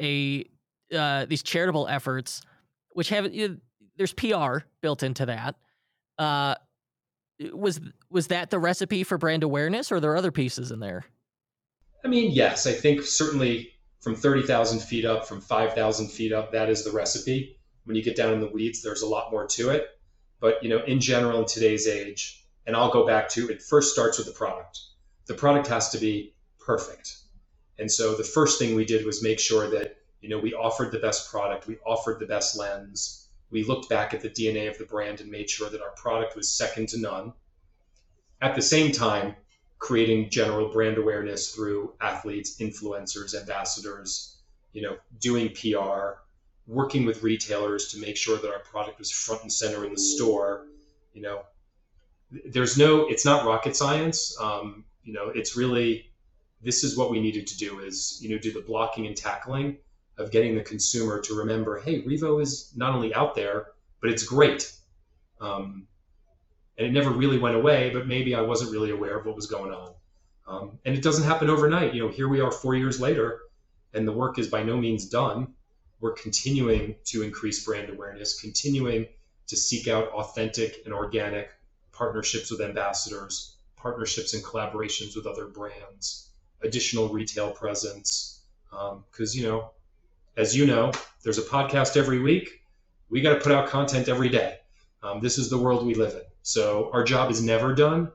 a 0.00 0.44
uh, 0.94 1.26
these 1.26 1.42
charitable 1.42 1.86
efforts, 1.88 2.42
which 2.92 3.10
have 3.10 3.32
you 3.32 3.48
know, 3.48 3.56
there's 3.96 4.12
PR 4.12 4.58
built 4.80 5.02
into 5.02 5.26
that. 5.26 5.56
Uh, 6.18 6.54
was 7.52 7.80
was 8.10 8.28
that 8.28 8.50
the 8.50 8.58
recipe 8.58 9.04
for 9.04 9.18
brand 9.18 9.42
awareness, 9.42 9.92
or 9.92 9.96
are 9.96 10.00
there 10.00 10.16
other 10.16 10.32
pieces 10.32 10.70
in 10.70 10.80
there? 10.80 11.04
I 12.04 12.08
mean, 12.08 12.30
yes, 12.30 12.66
I 12.66 12.72
think 12.72 13.02
certainly 13.02 13.72
from 14.00 14.16
thirty 14.16 14.42
thousand 14.42 14.80
feet 14.80 15.04
up, 15.04 15.26
from 15.26 15.40
five 15.40 15.74
thousand 15.74 16.08
feet 16.08 16.32
up, 16.32 16.52
that 16.52 16.68
is 16.68 16.84
the 16.84 16.92
recipe. 16.92 17.59
When 17.90 17.96
you 17.96 18.04
get 18.04 18.14
down 18.14 18.32
in 18.32 18.38
the 18.38 18.46
weeds, 18.46 18.82
there's 18.82 19.02
a 19.02 19.08
lot 19.08 19.32
more 19.32 19.48
to 19.48 19.70
it. 19.70 19.88
But 20.38 20.62
you 20.62 20.68
know, 20.68 20.84
in 20.84 21.00
general, 21.00 21.40
in 21.40 21.46
today's 21.46 21.88
age, 21.88 22.44
and 22.64 22.76
I'll 22.76 22.92
go 22.92 23.04
back 23.04 23.28
to 23.30 23.48
it. 23.48 23.60
First 23.60 23.92
starts 23.92 24.16
with 24.16 24.28
the 24.28 24.32
product. 24.32 24.78
The 25.26 25.34
product 25.34 25.66
has 25.66 25.90
to 25.90 25.98
be 25.98 26.32
perfect. 26.60 27.16
And 27.80 27.90
so 27.90 28.14
the 28.14 28.22
first 28.22 28.60
thing 28.60 28.76
we 28.76 28.84
did 28.84 29.04
was 29.04 29.24
make 29.24 29.40
sure 29.40 29.68
that 29.70 29.96
you 30.20 30.28
know 30.28 30.38
we 30.38 30.54
offered 30.54 30.92
the 30.92 31.00
best 31.00 31.32
product, 31.32 31.66
we 31.66 31.78
offered 31.84 32.20
the 32.20 32.26
best 32.26 32.56
lens, 32.56 33.26
we 33.50 33.64
looked 33.64 33.88
back 33.88 34.14
at 34.14 34.20
the 34.20 34.30
DNA 34.30 34.70
of 34.70 34.78
the 34.78 34.84
brand 34.84 35.20
and 35.20 35.28
made 35.28 35.50
sure 35.50 35.68
that 35.68 35.82
our 35.82 35.90
product 35.96 36.36
was 36.36 36.48
second 36.48 36.90
to 36.90 37.00
none. 37.00 37.32
At 38.40 38.54
the 38.54 38.62
same 38.62 38.92
time, 38.92 39.34
creating 39.80 40.30
general 40.30 40.68
brand 40.68 40.96
awareness 40.96 41.52
through 41.52 41.94
athletes, 42.00 42.58
influencers, 42.60 43.34
ambassadors, 43.34 44.36
you 44.72 44.82
know, 44.82 44.96
doing 45.18 45.48
PR, 45.48 46.20
working 46.70 47.04
with 47.04 47.22
retailers 47.24 47.88
to 47.88 47.98
make 47.98 48.16
sure 48.16 48.38
that 48.38 48.48
our 48.48 48.60
product 48.60 48.98
was 49.00 49.10
front 49.10 49.42
and 49.42 49.52
center 49.52 49.84
in 49.84 49.92
the 49.92 49.98
store. 49.98 50.66
You 51.12 51.22
know, 51.22 51.42
there's 52.46 52.78
no, 52.78 53.08
it's 53.08 53.24
not 53.24 53.44
rocket 53.44 53.74
science. 53.74 54.36
Um, 54.40 54.84
you 55.02 55.12
know, 55.12 55.32
it's 55.34 55.56
really, 55.56 56.12
this 56.62 56.84
is 56.84 56.96
what 56.96 57.10
we 57.10 57.20
needed 57.20 57.48
to 57.48 57.56
do 57.58 57.80
is, 57.80 58.20
you 58.22 58.30
know, 58.30 58.38
do 58.38 58.52
the 58.52 58.60
blocking 58.60 59.06
and 59.06 59.16
tackling 59.16 59.78
of 60.16 60.30
getting 60.30 60.54
the 60.54 60.62
consumer 60.62 61.20
to 61.22 61.34
remember, 61.34 61.80
hey, 61.80 62.02
Revo 62.02 62.40
is 62.40 62.72
not 62.76 62.94
only 62.94 63.12
out 63.14 63.34
there, 63.34 63.68
but 64.00 64.10
it's 64.10 64.22
great. 64.22 64.72
Um, 65.40 65.88
and 66.78 66.86
it 66.86 66.92
never 66.92 67.10
really 67.10 67.38
went 67.38 67.56
away, 67.56 67.90
but 67.90 68.06
maybe 68.06 68.34
I 68.34 68.42
wasn't 68.42 68.70
really 68.70 68.90
aware 68.90 69.18
of 69.18 69.26
what 69.26 69.34
was 69.34 69.46
going 69.46 69.72
on. 69.72 69.94
Um, 70.46 70.78
and 70.84 70.94
it 70.94 71.02
doesn't 71.02 71.24
happen 71.24 71.50
overnight. 71.50 71.94
You 71.94 72.04
know, 72.04 72.12
here 72.12 72.28
we 72.28 72.40
are 72.40 72.52
four 72.52 72.76
years 72.76 73.00
later, 73.00 73.40
and 73.92 74.06
the 74.06 74.12
work 74.12 74.38
is 74.38 74.48
by 74.48 74.62
no 74.62 74.76
means 74.76 75.08
done. 75.08 75.54
We're 76.00 76.12
continuing 76.12 76.96
to 77.06 77.22
increase 77.22 77.64
brand 77.64 77.90
awareness, 77.90 78.40
continuing 78.40 79.06
to 79.48 79.56
seek 79.56 79.88
out 79.88 80.08
authentic 80.08 80.82
and 80.84 80.94
organic 80.94 81.50
partnerships 81.92 82.50
with 82.50 82.60
ambassadors, 82.60 83.56
partnerships 83.76 84.32
and 84.34 84.42
collaborations 84.42 85.14
with 85.16 85.26
other 85.26 85.46
brands, 85.46 86.30
additional 86.62 87.08
retail 87.08 87.50
presence. 87.50 88.40
Because, 88.70 89.34
um, 89.34 89.40
you 89.40 89.46
know, 89.46 89.70
as 90.36 90.56
you 90.56 90.66
know, 90.66 90.92
there's 91.22 91.38
a 91.38 91.42
podcast 91.42 91.96
every 91.96 92.20
week. 92.20 92.62
We 93.10 93.20
got 93.20 93.34
to 93.34 93.40
put 93.40 93.52
out 93.52 93.68
content 93.68 94.08
every 94.08 94.28
day. 94.28 94.58
Um, 95.02 95.20
this 95.20 95.36
is 95.36 95.50
the 95.50 95.58
world 95.58 95.84
we 95.84 95.94
live 95.94 96.14
in. 96.14 96.22
So 96.42 96.90
our 96.92 97.04
job 97.04 97.30
is 97.30 97.42
never 97.42 97.74
done, 97.74 98.10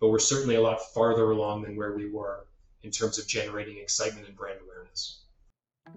but 0.00 0.08
we're 0.08 0.18
certainly 0.18 0.56
a 0.56 0.60
lot 0.60 0.80
farther 0.92 1.30
along 1.30 1.62
than 1.62 1.76
where 1.76 1.94
we 1.94 2.10
were 2.10 2.46
in 2.82 2.90
terms 2.90 3.18
of 3.18 3.26
generating 3.26 3.78
excitement 3.78 4.26
and 4.26 4.36
brand 4.36 4.58
awareness. 4.62 5.19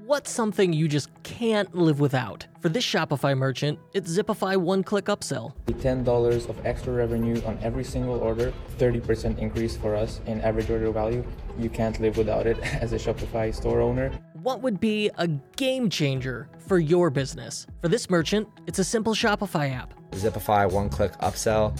What's 0.05 0.31
something 0.31 0.73
you 0.73 0.89
just 0.89 1.09
can't 1.23 1.73
live 1.73 2.01
without? 2.01 2.45
For 2.61 2.67
this 2.67 2.85
Shopify 2.85 3.37
merchant, 3.37 3.79
it's 3.93 4.11
Zipify 4.11 4.57
one 4.57 4.83
click 4.83 5.05
upsell. 5.05 5.53
$10 5.67 6.49
of 6.49 6.65
extra 6.65 6.91
revenue 6.91 7.41
on 7.45 7.57
every 7.61 7.85
single 7.85 8.19
order, 8.19 8.51
30% 8.79 9.37
increase 9.37 9.77
for 9.77 9.95
us 9.95 10.19
in 10.25 10.41
average 10.41 10.69
order 10.69 10.91
value. 10.91 11.23
You 11.57 11.69
can't 11.69 11.97
live 12.01 12.17
without 12.17 12.47
it 12.47 12.57
as 12.81 12.91
a 12.91 12.97
Shopify 12.97 13.55
store 13.55 13.79
owner. 13.79 14.11
What 14.33 14.61
would 14.61 14.81
be 14.81 15.09
a 15.17 15.27
game 15.55 15.89
changer 15.89 16.49
for 16.59 16.79
your 16.79 17.09
business? 17.09 17.65
For 17.81 17.87
this 17.87 18.09
merchant, 18.09 18.49
it's 18.67 18.79
a 18.79 18.83
simple 18.83 19.13
Shopify 19.13 19.71
app. 19.71 19.93
Zipify 20.11 20.69
one 20.69 20.89
click 20.89 21.13
upsell 21.19 21.79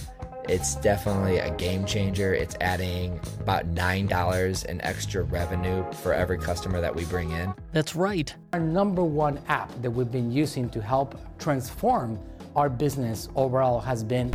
it's 0.49 0.75
definitely 0.75 1.39
a 1.39 1.49
game 1.55 1.85
changer. 1.85 2.33
It's 2.33 2.55
adding 2.59 3.19
about 3.39 3.73
$9 3.73 4.65
in 4.65 4.81
extra 4.81 5.23
revenue 5.23 5.85
for 5.93 6.13
every 6.13 6.37
customer 6.37 6.81
that 6.81 6.93
we 6.95 7.05
bring 7.05 7.31
in. 7.31 7.53
That's 7.71 7.95
right. 7.95 8.33
Our 8.51 8.59
number 8.59 9.03
one 9.03 9.39
app 9.47 9.71
that 9.81 9.91
we've 9.91 10.11
been 10.11 10.31
using 10.31 10.69
to 10.71 10.81
help 10.81 11.19
transform 11.39 12.19
our 12.55 12.69
business 12.69 13.29
overall 13.35 13.79
has 13.79 14.03
been 14.03 14.31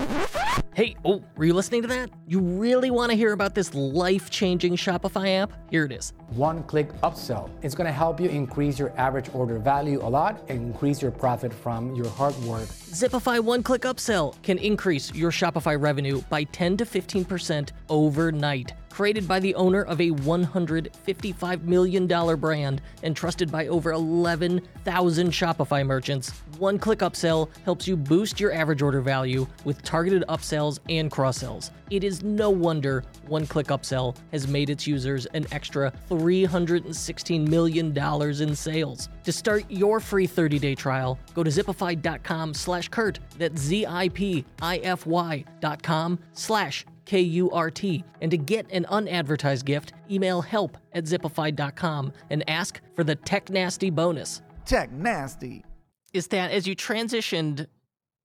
Hey, 0.79 0.95
oh, 1.05 1.25
were 1.37 1.45
you 1.45 1.55
listening 1.55 1.83
to 1.83 1.89
that? 1.89 2.09
You 2.29 2.39
really 2.39 2.93
want 2.93 3.11
to 3.11 3.17
hear 3.17 3.33
about 3.33 3.53
this 3.53 3.75
life 3.75 4.31
changing 4.31 4.77
Shopify 4.77 5.41
app? 5.41 5.51
Here 5.73 5.85
it 5.85 5.91
is. 5.91 6.13
One 6.29 6.63
click 6.63 6.93
upsell. 7.01 7.51
It's 7.63 7.75
going 7.75 7.89
to 7.89 7.93
help 7.93 8.21
you 8.21 8.29
increase 8.29 8.79
your 8.79 8.97
average 8.97 9.29
order 9.35 9.59
value 9.59 10.01
a 10.01 10.07
lot 10.07 10.41
and 10.49 10.63
increase 10.63 11.03
your 11.03 11.11
profit 11.11 11.53
from 11.53 11.97
your 11.97 12.09
hard 12.11 12.37
work. 12.45 12.69
Zipify 12.69 13.41
one 13.41 13.65
click 13.65 13.83
upsell 13.83 14.41
can 14.45 14.57
increase 14.59 15.13
your 15.13 15.33
Shopify 15.33 15.77
revenue 15.77 16.23
by 16.31 16.45
10 16.45 16.77
to 16.77 16.85
15% 16.85 17.71
overnight 17.89 18.73
created 18.91 19.27
by 19.27 19.41
the 19.41 19.55
owner 19.55 19.83
of 19.83 20.01
a 20.01 20.11
$155 20.11 21.63
million 21.63 22.07
brand 22.07 22.83
and 23.03 23.17
trusted 23.17 23.51
by 23.51 23.69
over 23.69 23.93
11,000 23.93 25.31
Shopify 25.31 25.85
merchants. 25.87 26.31
One 26.59 26.79
click 26.79 26.99
upsell 27.01 27.49
helps 27.65 27.89
you 27.89 27.97
boost 27.97 28.39
your 28.39 28.53
average 28.53 28.83
order 28.83 29.01
value 29.01 29.47
with 29.65 29.83
targeted 29.83 30.25
upsells 30.29 30.79
and 30.89 31.11
cross 31.11 31.39
sells. 31.39 31.71
It 31.91 32.05
is 32.05 32.23
no 32.23 32.51
wonder 32.51 33.03
One 33.27 33.47
Click 33.47 33.69
Upsell 33.69 34.17
has 34.33 34.47
made 34.47 34.69
its 34.69 34.87
users 34.87 35.27
an 35.27 35.47
extra 35.53 35.93
$316 36.11 37.49
million 37.49 37.97
in 37.97 38.55
sales. 38.55 39.09
To 39.25 39.33
start 39.33 39.65
your 39.69 40.01
free 40.01 40.29
30-day 40.29 40.75
trial, 40.75 41.19
go 41.35 41.43
to 41.43 41.51
zipify.com 41.51 42.55
slash 42.55 42.89
Kurt. 42.89 43.21
That's 43.39 43.61
Z-I-P-I-F-Y 43.61 45.45
dot 45.61 45.83
com 45.83 46.19
slash 46.33 46.85
K 47.09 47.21
U 47.21 47.51
R 47.51 47.71
T. 47.71 48.05
And 48.21 48.31
to 48.31 48.37
get 48.37 48.71
an 48.71 48.85
unadvertised 48.85 49.65
gift, 49.65 49.95
email 50.11 50.43
help 50.43 50.77
at 50.93 51.05
zipify.com 51.05 52.13
and 52.29 52.49
ask 52.49 52.81
for 52.95 53.03
the 53.03 53.17
Tech 53.17 53.49
Nasty 53.49 53.89
bonus. 53.89 54.43
Tech 54.67 54.93
Nasty. 54.93 55.65
Is 56.13 56.27
that 56.29 56.51
as 56.51 56.67
you 56.67 56.77
transitioned 56.77 57.67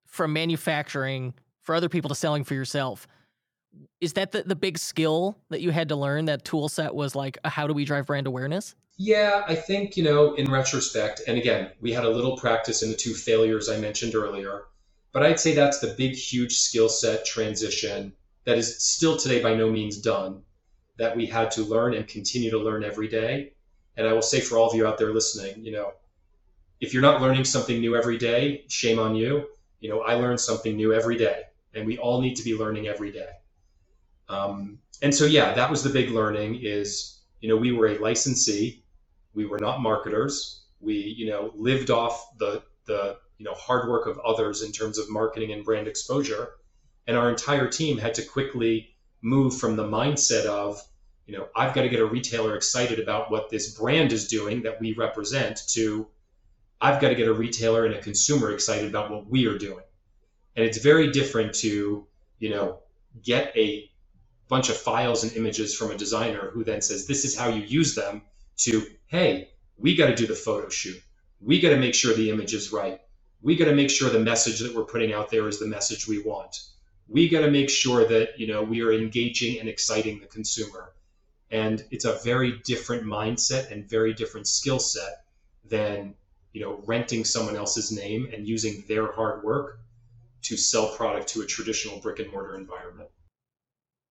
from 0.06 0.34
manufacturing 0.34 1.32
for 1.62 1.74
other 1.74 1.88
people 1.88 2.10
to 2.10 2.14
selling 2.14 2.44
for 2.44 2.52
yourself, 2.52 3.06
is 4.02 4.12
that 4.12 4.32
the, 4.32 4.42
the 4.42 4.54
big 4.54 4.76
skill 4.76 5.38
that 5.48 5.62
you 5.62 5.70
had 5.70 5.88
to 5.88 5.96
learn? 5.96 6.26
That 6.26 6.44
tool 6.44 6.68
set 6.68 6.94
was 6.94 7.14
like, 7.14 7.38
how 7.42 7.66
do 7.66 7.72
we 7.72 7.86
drive 7.86 8.06
brand 8.06 8.26
awareness? 8.26 8.74
Yeah, 8.98 9.44
I 9.48 9.54
think, 9.54 9.96
you 9.96 10.04
know, 10.04 10.34
in 10.34 10.50
retrospect, 10.50 11.22
and 11.26 11.38
again, 11.38 11.70
we 11.80 11.92
had 11.92 12.04
a 12.04 12.10
little 12.10 12.36
practice 12.36 12.82
in 12.82 12.90
the 12.90 12.96
two 12.96 13.14
failures 13.14 13.70
I 13.70 13.78
mentioned 13.78 14.14
earlier, 14.14 14.64
but 15.12 15.22
I'd 15.22 15.40
say 15.40 15.54
that's 15.54 15.80
the 15.80 15.94
big, 15.96 16.14
huge 16.14 16.54
skill 16.54 16.88
set 16.90 17.24
transition 17.24 18.12
that 18.44 18.58
is 18.58 18.82
still 18.82 19.16
today 19.16 19.42
by 19.42 19.54
no 19.54 19.70
means 19.70 19.98
done, 19.98 20.42
that 20.98 21.16
we 21.16 21.26
had 21.26 21.50
to 21.52 21.62
learn 21.62 21.94
and 21.94 22.06
continue 22.06 22.50
to 22.50 22.58
learn 22.58 22.84
every 22.84 23.08
day. 23.08 23.52
And 23.96 24.06
I 24.06 24.12
will 24.12 24.22
say 24.22 24.40
for 24.40 24.58
all 24.58 24.68
of 24.68 24.76
you 24.76 24.86
out 24.86 24.98
there 24.98 25.12
listening, 25.12 25.64
you 25.64 25.72
know, 25.72 25.92
if 26.80 26.92
you're 26.92 27.02
not 27.02 27.22
learning 27.22 27.44
something 27.44 27.80
new 27.80 27.96
every 27.96 28.18
day, 28.18 28.64
shame 28.68 28.98
on 28.98 29.14
you. 29.14 29.46
You 29.80 29.88
know, 29.90 30.00
I 30.00 30.14
learn 30.14 30.38
something 30.38 30.76
new 30.76 30.92
every 30.92 31.16
day, 31.16 31.42
and 31.74 31.86
we 31.86 31.98
all 31.98 32.20
need 32.20 32.34
to 32.36 32.42
be 32.42 32.54
learning 32.54 32.88
every 32.88 33.12
day. 33.12 33.30
Um, 34.28 34.78
and 35.02 35.14
so, 35.14 35.24
yeah, 35.24 35.54
that 35.54 35.70
was 35.70 35.82
the 35.82 35.90
big 35.90 36.10
learning 36.10 36.60
is, 36.62 37.20
you 37.40 37.48
know, 37.48 37.56
we 37.56 37.72
were 37.72 37.88
a 37.88 37.98
licensee. 37.98 38.82
We 39.34 39.46
were 39.46 39.58
not 39.58 39.80
marketers. 39.80 40.62
We, 40.80 40.94
you 40.94 41.28
know, 41.28 41.52
lived 41.54 41.90
off 41.90 42.38
the, 42.38 42.62
the, 42.86 43.18
you 43.38 43.44
know, 43.44 43.54
hard 43.54 43.88
work 43.88 44.06
of 44.06 44.18
others 44.20 44.62
in 44.62 44.72
terms 44.72 44.98
of 44.98 45.10
marketing 45.10 45.52
and 45.52 45.64
brand 45.64 45.88
exposure 45.88 46.54
and 47.06 47.16
our 47.16 47.30
entire 47.30 47.68
team 47.68 47.98
had 47.98 48.14
to 48.14 48.22
quickly 48.22 48.94
move 49.22 49.56
from 49.58 49.76
the 49.76 49.84
mindset 49.84 50.44
of 50.46 50.80
you 51.26 51.36
know 51.36 51.48
i've 51.56 51.74
got 51.74 51.82
to 51.82 51.88
get 51.88 52.00
a 52.00 52.06
retailer 52.06 52.56
excited 52.56 52.98
about 52.98 53.30
what 53.30 53.50
this 53.50 53.78
brand 53.78 54.12
is 54.12 54.28
doing 54.28 54.62
that 54.62 54.80
we 54.80 54.92
represent 54.94 55.62
to 55.68 56.06
i've 56.80 57.00
got 57.00 57.08
to 57.08 57.14
get 57.14 57.28
a 57.28 57.32
retailer 57.32 57.86
and 57.86 57.94
a 57.94 58.00
consumer 58.00 58.52
excited 58.52 58.88
about 58.88 59.10
what 59.10 59.26
we 59.26 59.46
are 59.46 59.58
doing. 59.58 59.84
And 60.56 60.64
it's 60.64 60.78
very 60.78 61.10
different 61.10 61.54
to 61.56 62.06
you 62.38 62.50
know 62.50 62.80
get 63.22 63.56
a 63.56 63.90
bunch 64.48 64.68
of 64.68 64.76
files 64.76 65.24
and 65.24 65.32
images 65.32 65.74
from 65.74 65.90
a 65.90 65.96
designer 65.96 66.50
who 66.52 66.62
then 66.64 66.82
says 66.82 67.06
this 67.06 67.24
is 67.24 67.36
how 67.36 67.48
you 67.48 67.62
use 67.62 67.94
them 67.94 68.22
to 68.58 68.86
hey 69.06 69.48
we 69.78 69.96
got 69.96 70.06
to 70.08 70.14
do 70.14 70.26
the 70.26 70.34
photo 70.34 70.68
shoot. 70.68 71.02
We 71.40 71.60
got 71.60 71.70
to 71.70 71.76
make 71.76 71.94
sure 71.94 72.14
the 72.14 72.30
image 72.30 72.54
is 72.54 72.72
right. 72.72 73.00
We 73.42 73.56
got 73.56 73.66
to 73.66 73.74
make 73.74 73.90
sure 73.90 74.10
the 74.10 74.20
message 74.20 74.60
that 74.60 74.74
we're 74.74 74.84
putting 74.84 75.12
out 75.12 75.30
there 75.30 75.48
is 75.48 75.58
the 75.58 75.66
message 75.66 76.06
we 76.06 76.22
want 76.22 76.56
we 77.08 77.28
got 77.28 77.40
to 77.40 77.50
make 77.50 77.70
sure 77.70 78.06
that 78.06 78.38
you 78.38 78.46
know 78.46 78.62
we 78.62 78.82
are 78.82 78.92
engaging 78.92 79.60
and 79.60 79.68
exciting 79.68 80.20
the 80.20 80.26
consumer 80.26 80.92
and 81.50 81.84
it's 81.90 82.04
a 82.04 82.18
very 82.24 82.60
different 82.64 83.04
mindset 83.04 83.70
and 83.70 83.88
very 83.88 84.14
different 84.14 84.46
skill 84.46 84.78
set 84.78 85.24
than 85.68 86.14
you 86.52 86.60
know 86.60 86.82
renting 86.86 87.24
someone 87.24 87.56
else's 87.56 87.92
name 87.92 88.28
and 88.32 88.46
using 88.46 88.84
their 88.88 89.12
hard 89.12 89.44
work 89.44 89.80
to 90.42 90.56
sell 90.56 90.94
product 90.96 91.28
to 91.28 91.42
a 91.42 91.46
traditional 91.46 92.00
brick 92.00 92.18
and 92.18 92.30
mortar 92.30 92.56
environment 92.56 93.08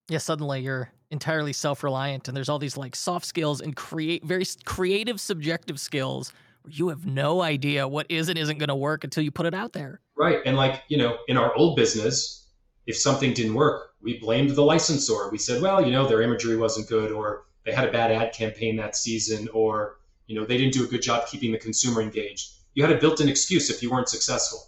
yeah 0.09 0.17
suddenly 0.17 0.61
you're 0.61 0.91
entirely 1.11 1.53
self-reliant 1.53 2.27
and 2.27 2.35
there's 2.35 2.49
all 2.49 2.59
these 2.59 2.75
like 2.75 2.95
soft 2.95 3.25
skills 3.25 3.61
and 3.61 3.75
create 3.75 4.23
very 4.25 4.43
creative 4.65 5.21
subjective 5.21 5.79
skills 5.79 6.33
where 6.63 6.73
you 6.73 6.89
have 6.89 7.05
no 7.05 7.41
idea 7.41 7.87
what 7.87 8.07
is 8.09 8.29
and 8.29 8.37
isn't 8.37 8.57
going 8.57 8.69
to 8.69 8.75
work 8.75 9.03
until 9.03 9.23
you 9.23 9.31
put 9.31 9.45
it 9.45 9.53
out 9.53 9.73
there. 9.73 9.99
Right. 10.17 10.39
And 10.45 10.57
like, 10.57 10.83
you 10.87 10.97
know, 10.97 11.17
in 11.27 11.37
our 11.37 11.53
old 11.55 11.75
business, 11.75 12.42
if 12.85 12.97
something 12.97 13.33
didn't 13.33 13.53
work, 13.53 13.93
we 14.01 14.19
blamed 14.19 14.51
the 14.51 14.61
licensor. 14.61 15.29
We 15.31 15.37
said, 15.37 15.61
well, 15.61 15.83
you 15.83 15.91
know, 15.91 16.07
their 16.07 16.21
imagery 16.21 16.57
wasn't 16.57 16.89
good 16.89 17.11
or 17.11 17.45
they 17.65 17.71
had 17.71 17.87
a 17.87 17.91
bad 17.91 18.11
ad 18.11 18.33
campaign 18.33 18.75
that 18.77 18.95
season 18.95 19.47
or, 19.53 19.97
you 20.27 20.39
know, 20.39 20.45
they 20.45 20.57
didn't 20.57 20.73
do 20.73 20.83
a 20.83 20.87
good 20.87 21.01
job 21.01 21.27
keeping 21.27 21.51
the 21.51 21.57
consumer 21.57 22.01
engaged. 22.01 22.51
You 22.73 22.83
had 22.83 22.95
a 22.95 22.99
built-in 22.99 23.29
excuse 23.29 23.69
if 23.69 23.81
you 23.81 23.89
weren't 23.89 24.09
successful. 24.09 24.67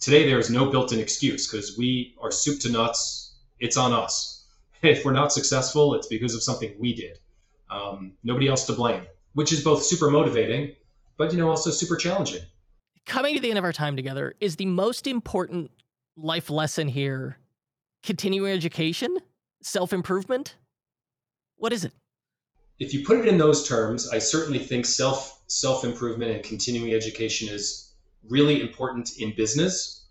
Today 0.00 0.26
there 0.26 0.38
is 0.38 0.50
no 0.50 0.70
built-in 0.70 1.00
excuse 1.00 1.50
because 1.50 1.76
we 1.76 2.16
are 2.20 2.30
soup 2.30 2.60
to 2.60 2.70
nuts. 2.70 3.36
It's 3.60 3.76
on 3.76 3.92
us. 3.92 4.34
If 4.80 5.04
we're 5.04 5.10
not 5.10 5.32
successful, 5.32 5.94
it's 5.94 6.06
because 6.06 6.36
of 6.36 6.42
something 6.44 6.72
we 6.78 6.94
did. 6.94 7.18
Um, 7.68 8.12
nobody 8.22 8.46
else 8.46 8.64
to 8.66 8.72
blame, 8.72 9.02
which 9.34 9.52
is 9.52 9.60
both 9.60 9.82
super 9.82 10.08
motivating, 10.08 10.76
but 11.16 11.32
you 11.32 11.38
know 11.38 11.50
also 11.50 11.70
super 11.70 11.96
challenging. 11.96 12.42
Coming 13.04 13.34
to 13.34 13.40
the 13.40 13.50
end 13.50 13.58
of 13.58 13.64
our 13.64 13.72
time 13.72 13.96
together 13.96 14.34
is 14.40 14.54
the 14.54 14.66
most 14.66 15.08
important 15.08 15.72
life 16.18 16.50
lesson 16.50 16.88
here 16.88 17.38
continuing 18.02 18.52
education, 18.52 19.16
self 19.62 19.92
improvement? 19.92 20.56
What 21.56 21.72
is 21.72 21.84
it? 21.84 21.92
If 22.78 22.94
you 22.94 23.04
put 23.04 23.18
it 23.18 23.26
in 23.26 23.38
those 23.38 23.66
terms, 23.66 24.08
I 24.10 24.18
certainly 24.18 24.58
think 24.58 24.86
self 24.86 25.40
self 25.46 25.84
improvement 25.84 26.32
and 26.32 26.42
continuing 26.44 26.92
education 26.92 27.48
is 27.48 27.92
really 28.28 28.60
important 28.60 29.18
in 29.18 29.34
business, 29.34 30.06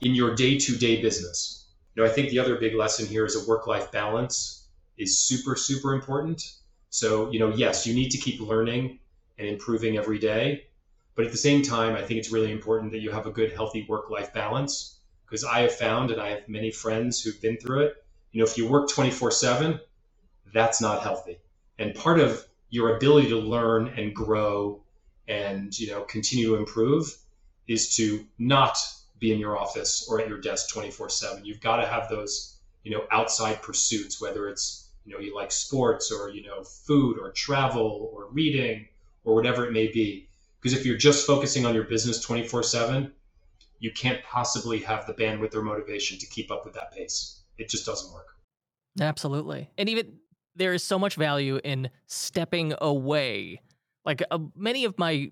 in 0.00 0.14
your 0.14 0.34
day 0.34 0.58
to 0.58 0.76
day 0.76 1.02
business. 1.02 1.66
You 1.94 2.02
know, 2.02 2.08
I 2.08 2.12
think 2.12 2.30
the 2.30 2.38
other 2.38 2.56
big 2.56 2.74
lesson 2.74 3.06
here 3.06 3.24
is 3.24 3.36
a 3.36 3.48
work 3.48 3.66
life 3.66 3.90
balance 3.92 4.68
is 4.98 5.18
super 5.18 5.56
super 5.56 5.94
important. 5.94 6.42
So 6.90 7.30
you 7.30 7.38
know, 7.38 7.52
yes, 7.54 7.86
you 7.86 7.94
need 7.94 8.10
to 8.10 8.18
keep 8.18 8.40
learning 8.40 8.98
and 9.38 9.48
improving 9.48 9.96
every 9.96 10.18
day, 10.18 10.66
but 11.14 11.24
at 11.24 11.32
the 11.32 11.38
same 11.38 11.62
time, 11.62 11.94
I 11.94 12.02
think 12.02 12.18
it's 12.18 12.30
really 12.30 12.52
important 12.52 12.92
that 12.92 13.00
you 13.00 13.10
have 13.10 13.26
a 13.26 13.30
good 13.30 13.52
healthy 13.52 13.86
work 13.88 14.10
life 14.10 14.32
balance 14.32 14.99
because 15.30 15.44
I 15.44 15.60
have 15.60 15.74
found, 15.74 16.10
and 16.10 16.20
I 16.20 16.30
have 16.30 16.48
many 16.48 16.72
friends 16.72 17.22
who've 17.22 17.40
been 17.40 17.56
through 17.56 17.82
it. 17.82 18.04
You 18.32 18.40
know, 18.40 18.44
if 18.44 18.58
you 18.58 18.66
work 18.66 18.88
24 18.88 19.30
7, 19.30 19.78
that's 20.52 20.80
not 20.80 21.02
healthy. 21.02 21.38
And 21.78 21.94
part 21.94 22.18
of 22.18 22.44
your 22.68 22.96
ability 22.96 23.28
to 23.28 23.38
learn 23.38 23.88
and 23.88 24.14
grow 24.14 24.82
and, 25.28 25.76
you 25.78 25.88
know, 25.88 26.02
continue 26.02 26.48
to 26.48 26.56
improve 26.56 27.16
is 27.68 27.94
to 27.96 28.26
not 28.38 28.76
be 29.20 29.32
in 29.32 29.38
your 29.38 29.56
office 29.56 30.08
or 30.10 30.20
at 30.20 30.28
your 30.28 30.40
desk 30.40 30.68
24 30.70 31.08
7. 31.08 31.44
You've 31.44 31.60
got 31.60 31.76
to 31.76 31.86
have 31.86 32.08
those, 32.08 32.56
you 32.82 32.90
know, 32.90 33.04
outside 33.12 33.62
pursuits, 33.62 34.20
whether 34.20 34.48
it's, 34.48 34.88
you 35.04 35.14
know, 35.14 35.20
you 35.20 35.34
like 35.34 35.52
sports 35.52 36.10
or, 36.10 36.30
you 36.30 36.44
know, 36.44 36.64
food 36.64 37.18
or 37.18 37.30
travel 37.30 38.10
or 38.12 38.26
reading 38.30 38.88
or 39.24 39.34
whatever 39.36 39.64
it 39.64 39.72
may 39.72 39.86
be. 39.86 40.26
Because 40.60 40.76
if 40.76 40.84
you're 40.84 40.98
just 40.98 41.26
focusing 41.26 41.64
on 41.64 41.74
your 41.74 41.84
business 41.84 42.20
24 42.20 42.64
7, 42.64 43.12
you 43.80 43.90
can't 43.90 44.22
possibly 44.22 44.78
have 44.78 45.06
the 45.06 45.14
bandwidth 45.14 45.54
or 45.54 45.62
motivation 45.62 46.18
to 46.18 46.26
keep 46.26 46.52
up 46.52 46.64
with 46.64 46.74
that 46.74 46.92
pace. 46.92 47.42
It 47.58 47.68
just 47.68 47.84
doesn't 47.84 48.12
work. 48.12 48.28
Absolutely. 49.00 49.70
And 49.76 49.88
even 49.88 50.18
there 50.54 50.74
is 50.74 50.84
so 50.84 50.98
much 50.98 51.16
value 51.16 51.58
in 51.64 51.90
stepping 52.06 52.74
away. 52.80 53.60
Like 54.04 54.22
uh, 54.30 54.38
many 54.54 54.84
of 54.84 54.98
my 54.98 55.30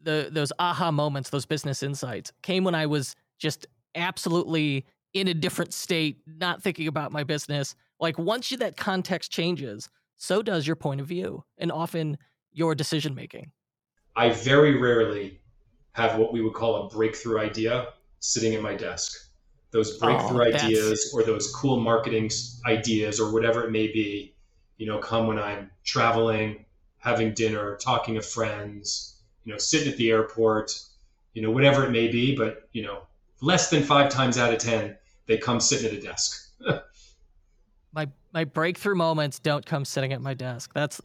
the 0.00 0.28
those 0.30 0.52
aha 0.58 0.90
moments, 0.90 1.30
those 1.30 1.46
business 1.46 1.82
insights 1.82 2.32
came 2.42 2.64
when 2.64 2.74
I 2.74 2.86
was 2.86 3.14
just 3.38 3.66
absolutely 3.94 4.86
in 5.12 5.28
a 5.28 5.34
different 5.34 5.74
state, 5.74 6.18
not 6.26 6.62
thinking 6.62 6.88
about 6.88 7.12
my 7.12 7.24
business. 7.24 7.74
Like 8.00 8.18
once 8.18 8.50
you, 8.50 8.56
that 8.58 8.76
context 8.76 9.30
changes, 9.32 9.88
so 10.16 10.42
does 10.42 10.66
your 10.66 10.76
point 10.76 11.00
of 11.00 11.06
view 11.06 11.44
and 11.58 11.72
often 11.72 12.18
your 12.52 12.74
decision 12.74 13.14
making. 13.14 13.50
I 14.16 14.30
very 14.30 14.78
rarely 14.78 15.40
have 15.92 16.18
what 16.18 16.32
we 16.32 16.40
would 16.40 16.54
call 16.54 16.86
a 16.86 16.88
breakthrough 16.88 17.40
idea 17.40 17.88
sitting 18.20 18.54
at 18.54 18.62
my 18.62 18.74
desk. 18.74 19.30
Those 19.70 19.98
breakthrough 19.98 20.40
oh, 20.40 20.54
ideas 20.54 21.12
or 21.14 21.22
those 21.22 21.52
cool 21.54 21.78
marketing 21.78 22.30
ideas 22.66 23.20
or 23.20 23.32
whatever 23.32 23.64
it 23.64 23.70
may 23.70 23.88
be, 23.88 24.34
you 24.78 24.86
know, 24.86 24.98
come 24.98 25.26
when 25.26 25.38
I'm 25.38 25.70
traveling, 25.84 26.64
having 26.98 27.34
dinner, 27.34 27.76
talking 27.76 28.14
to 28.14 28.22
friends, 28.22 29.20
you 29.44 29.52
know, 29.52 29.58
sitting 29.58 29.92
at 29.92 29.98
the 29.98 30.10
airport, 30.10 30.80
you 31.34 31.42
know, 31.42 31.50
whatever 31.50 31.84
it 31.84 31.90
may 31.90 32.08
be. 32.08 32.34
But, 32.34 32.68
you 32.72 32.82
know, 32.82 33.02
less 33.42 33.68
than 33.68 33.82
five 33.82 34.10
times 34.10 34.38
out 34.38 34.52
of 34.52 34.58
10, 34.58 34.96
they 35.26 35.36
come 35.36 35.60
sitting 35.60 35.86
at 35.86 35.92
a 35.92 36.00
desk. 36.00 36.50
my 37.92 38.08
my 38.32 38.44
breakthrough 38.44 38.94
moments 38.94 39.38
don't 39.38 39.64
come 39.64 39.84
sitting 39.84 40.12
at 40.12 40.20
my 40.20 40.34
desk. 40.34 40.72
That's 40.74 41.00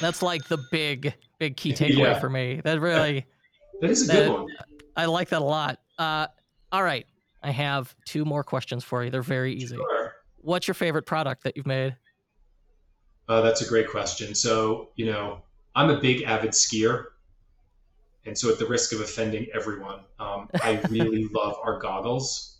that's 0.00 0.22
like 0.22 0.46
the 0.48 0.58
big 0.70 1.14
big 1.38 1.56
key 1.56 1.72
takeaway 1.74 1.98
yeah. 1.98 2.18
for 2.18 2.30
me. 2.30 2.60
That 2.64 2.80
really 2.80 3.26
that 3.80 3.90
is 3.90 4.04
a 4.04 4.12
that, 4.12 4.26
good 4.26 4.32
one. 4.32 4.46
I 4.96 5.06
like 5.06 5.28
that 5.30 5.40
a 5.40 5.44
lot. 5.44 5.78
Uh, 5.98 6.26
all 6.72 6.82
right. 6.82 7.06
I 7.42 7.50
have 7.50 7.94
two 8.04 8.24
more 8.24 8.42
questions 8.42 8.84
for 8.84 9.04
you. 9.04 9.10
They're 9.10 9.22
very 9.22 9.54
easy. 9.54 9.76
Sure. 9.76 10.14
What's 10.38 10.66
your 10.66 10.74
favorite 10.74 11.06
product 11.06 11.44
that 11.44 11.56
you've 11.56 11.66
made? 11.66 11.96
Uh, 13.28 13.42
that's 13.42 13.60
a 13.60 13.68
great 13.68 13.88
question. 13.88 14.34
So, 14.34 14.90
you 14.96 15.06
know, 15.06 15.42
I'm 15.74 15.90
a 15.90 16.00
big 16.00 16.22
avid 16.22 16.50
skier. 16.50 17.04
And 18.24 18.36
so, 18.36 18.50
at 18.50 18.58
the 18.58 18.66
risk 18.66 18.92
of 18.92 19.00
offending 19.00 19.46
everyone, 19.54 20.00
um, 20.18 20.48
I 20.62 20.80
really 20.90 21.28
love 21.28 21.56
our 21.62 21.78
goggles 21.78 22.58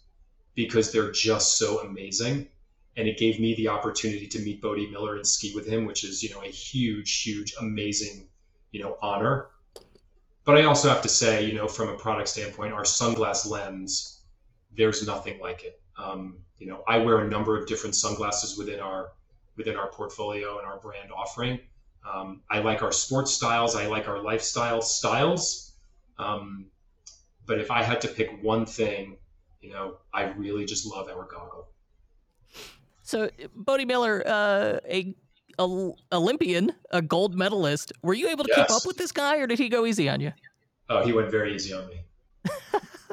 because 0.55 0.93
they're 0.93 1.11
just 1.11 1.59
so 1.59 1.81
amazing. 1.81 2.49
And 2.97 3.07
it 3.07 3.19
gave 3.19 3.39
me 3.39 3.55
the 3.55 3.69
opportunity 3.69 4.27
to 4.27 4.39
meet 4.41 4.61
Bode 4.61 4.91
Miller 4.91 5.17
and 5.17 5.27
ski 5.27 5.53
with 5.55 5.67
him, 5.67 5.85
which 5.85 6.05
is, 6.05 6.23
you 6.23 6.31
know, 6.31 6.43
a 6.43 6.49
huge, 6.49 7.23
huge, 7.23 7.55
amazing, 7.61 8.29
you 8.73 8.83
know, 8.83 8.97
honor. 9.01 9.49
But 10.49 10.57
I 10.57 10.65
also 10.65 10.89
have 10.89 11.03
to 11.03 11.11
say, 11.11 11.45
you 11.45 11.53
know, 11.53 11.69
from 11.69 11.91
a 11.91 11.95
product 11.95 12.27
standpoint, 12.27 12.73
our 12.73 12.85
sunglass 12.85 13.47
lens, 13.47 14.23
there's 14.75 15.07
nothing 15.07 15.39
like 15.41 15.63
it. 15.63 15.79
Um, 15.99 16.39
you 16.57 16.67
know, 16.67 16.83
I 16.89 16.97
wear 16.97 17.19
a 17.19 17.29
number 17.29 17.61
of 17.61 17.69
different 17.69 17.95
sunglasses 17.95 18.57
within 18.57 18.81
our 18.81 19.13
within 19.59 19.77
our 19.77 19.89
portfolio 19.89 20.57
and 20.57 20.67
our 20.67 20.79
brand 20.79 21.11
offering. 21.15 21.61
Um, 22.11 22.41
I 22.49 22.61
like 22.61 22.83
our 22.83 22.93
sports 22.93 23.31
styles. 23.31 23.77
I 23.77 23.89
like 23.89 24.09
our 24.09 24.23
lifestyle 24.23 24.81
styles. 24.81 25.75
Um, 26.19 26.71
but 27.45 27.61
if 27.61 27.71
I 27.71 27.83
had 27.83 28.01
to 28.01 28.09
pick 28.09 28.43
one 28.43 28.65
thing, 28.65 29.19
you 29.61 29.69
know, 29.69 29.99
I 30.15 30.31
really 30.31 30.65
just 30.65 30.87
love 30.87 31.11
our 31.11 31.27
goggle. 31.27 31.69
So, 33.03 33.29
Bode 33.55 33.87
Miller, 33.87 34.23
uh, 34.27 34.79
a 34.89 35.15
Olympian, 35.59 36.73
a 36.91 37.03
gold 37.03 37.35
medalist. 37.35 37.93
Were 38.03 38.15
you 38.15 38.29
able 38.29 38.45
to 38.45 38.51
yes. 38.57 38.67
keep 38.67 38.77
up 38.77 38.87
with 38.87 38.97
this 38.97 39.13
guy, 39.13 39.39
or 39.39 39.47
did 39.47 39.59
he 39.59 39.69
go 39.69 39.87
easy 39.87 40.09
on 40.09 40.21
you? 40.21 40.33
Oh, 40.89 41.05
he 41.05 41.13
went 41.13 41.31
very 41.31 41.55
easy 41.55 41.73
on 41.73 41.89
me. 41.89 42.01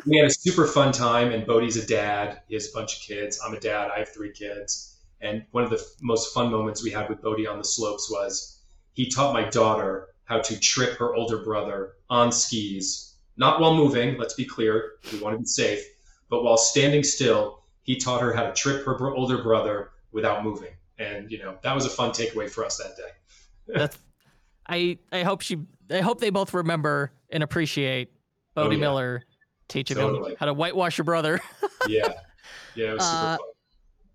we 0.05 0.17
had 0.17 0.27
a 0.27 0.33
super 0.33 0.67
fun 0.67 0.91
time, 0.91 1.31
and 1.31 1.45
Bode's 1.45 1.75
a 1.75 1.85
dad. 1.85 2.41
He 2.47 2.53
has 2.53 2.69
a 2.69 2.73
bunch 2.73 2.97
of 2.97 3.01
kids. 3.01 3.39
I'm 3.45 3.53
a 3.53 3.59
dad. 3.59 3.91
I 3.93 3.99
have 3.99 4.09
three 4.09 4.31
kids. 4.31 4.97
And 5.21 5.43
one 5.51 5.63
of 5.63 5.71
the 5.71 5.83
most 6.01 6.33
fun 6.33 6.51
moments 6.51 6.83
we 6.83 6.91
had 6.91 7.09
with 7.09 7.21
Bodie 7.21 7.47
on 7.47 7.57
the 7.57 7.63
slopes 7.63 8.09
was 8.11 8.59
he 8.93 9.09
taught 9.09 9.33
my 9.33 9.49
daughter 9.49 10.09
how 10.25 10.39
to 10.39 10.59
trip 10.59 10.97
her 10.97 11.15
older 11.15 11.39
brother 11.39 11.93
on 12.09 12.31
skis, 12.31 13.15
not 13.37 13.59
while 13.59 13.75
moving. 13.75 14.17
Let's 14.17 14.33
be 14.33 14.45
clear. 14.45 14.93
We 15.11 15.19
want 15.19 15.33
to 15.33 15.39
be 15.39 15.45
safe, 15.45 15.83
but 16.29 16.43
while 16.43 16.57
standing 16.57 17.03
still, 17.03 17.63
he 17.83 17.97
taught 17.97 18.21
her 18.21 18.33
how 18.33 18.43
to 18.43 18.53
trip 18.53 18.85
her 18.85 19.15
older 19.15 19.41
brother 19.41 19.91
without 20.11 20.43
moving 20.43 20.73
and 20.97 21.31
you 21.31 21.39
know 21.39 21.57
that 21.63 21.73
was 21.73 21.85
a 21.85 21.89
fun 21.89 22.11
takeaway 22.11 22.49
for 22.49 22.65
us 22.65 22.77
that 22.77 22.95
day. 22.97 23.11
That's, 23.79 23.97
I 24.67 24.97
I 25.11 25.23
hope 25.23 25.41
she 25.41 25.57
I 25.91 26.01
hope 26.01 26.19
they 26.19 26.29
both 26.29 26.53
remember 26.53 27.11
and 27.29 27.43
appreciate 27.43 28.11
Bode 28.55 28.67
oh, 28.67 28.71
yeah. 28.71 28.77
Miller 28.77 29.23
teaching 29.67 29.97
totally. 29.97 30.31
them 30.31 30.37
how 30.39 30.45
to 30.45 30.53
whitewash 30.53 30.97
your 30.97 31.05
brother. 31.05 31.41
yeah, 31.87 32.13
yeah, 32.75 32.91
it 32.91 32.93
was 32.93 33.03
super 33.03 33.17
uh, 33.17 33.37
fun. 33.37 33.47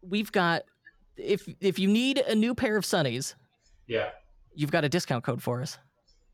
We've 0.02 0.32
got 0.32 0.62
if 1.16 1.46
if 1.60 1.78
you 1.78 1.88
need 1.88 2.18
a 2.18 2.34
new 2.34 2.54
pair 2.54 2.76
of 2.76 2.84
sunnies, 2.84 3.34
yeah, 3.86 4.10
you've 4.54 4.70
got 4.70 4.84
a 4.84 4.88
discount 4.88 5.24
code 5.24 5.42
for 5.42 5.62
us. 5.62 5.78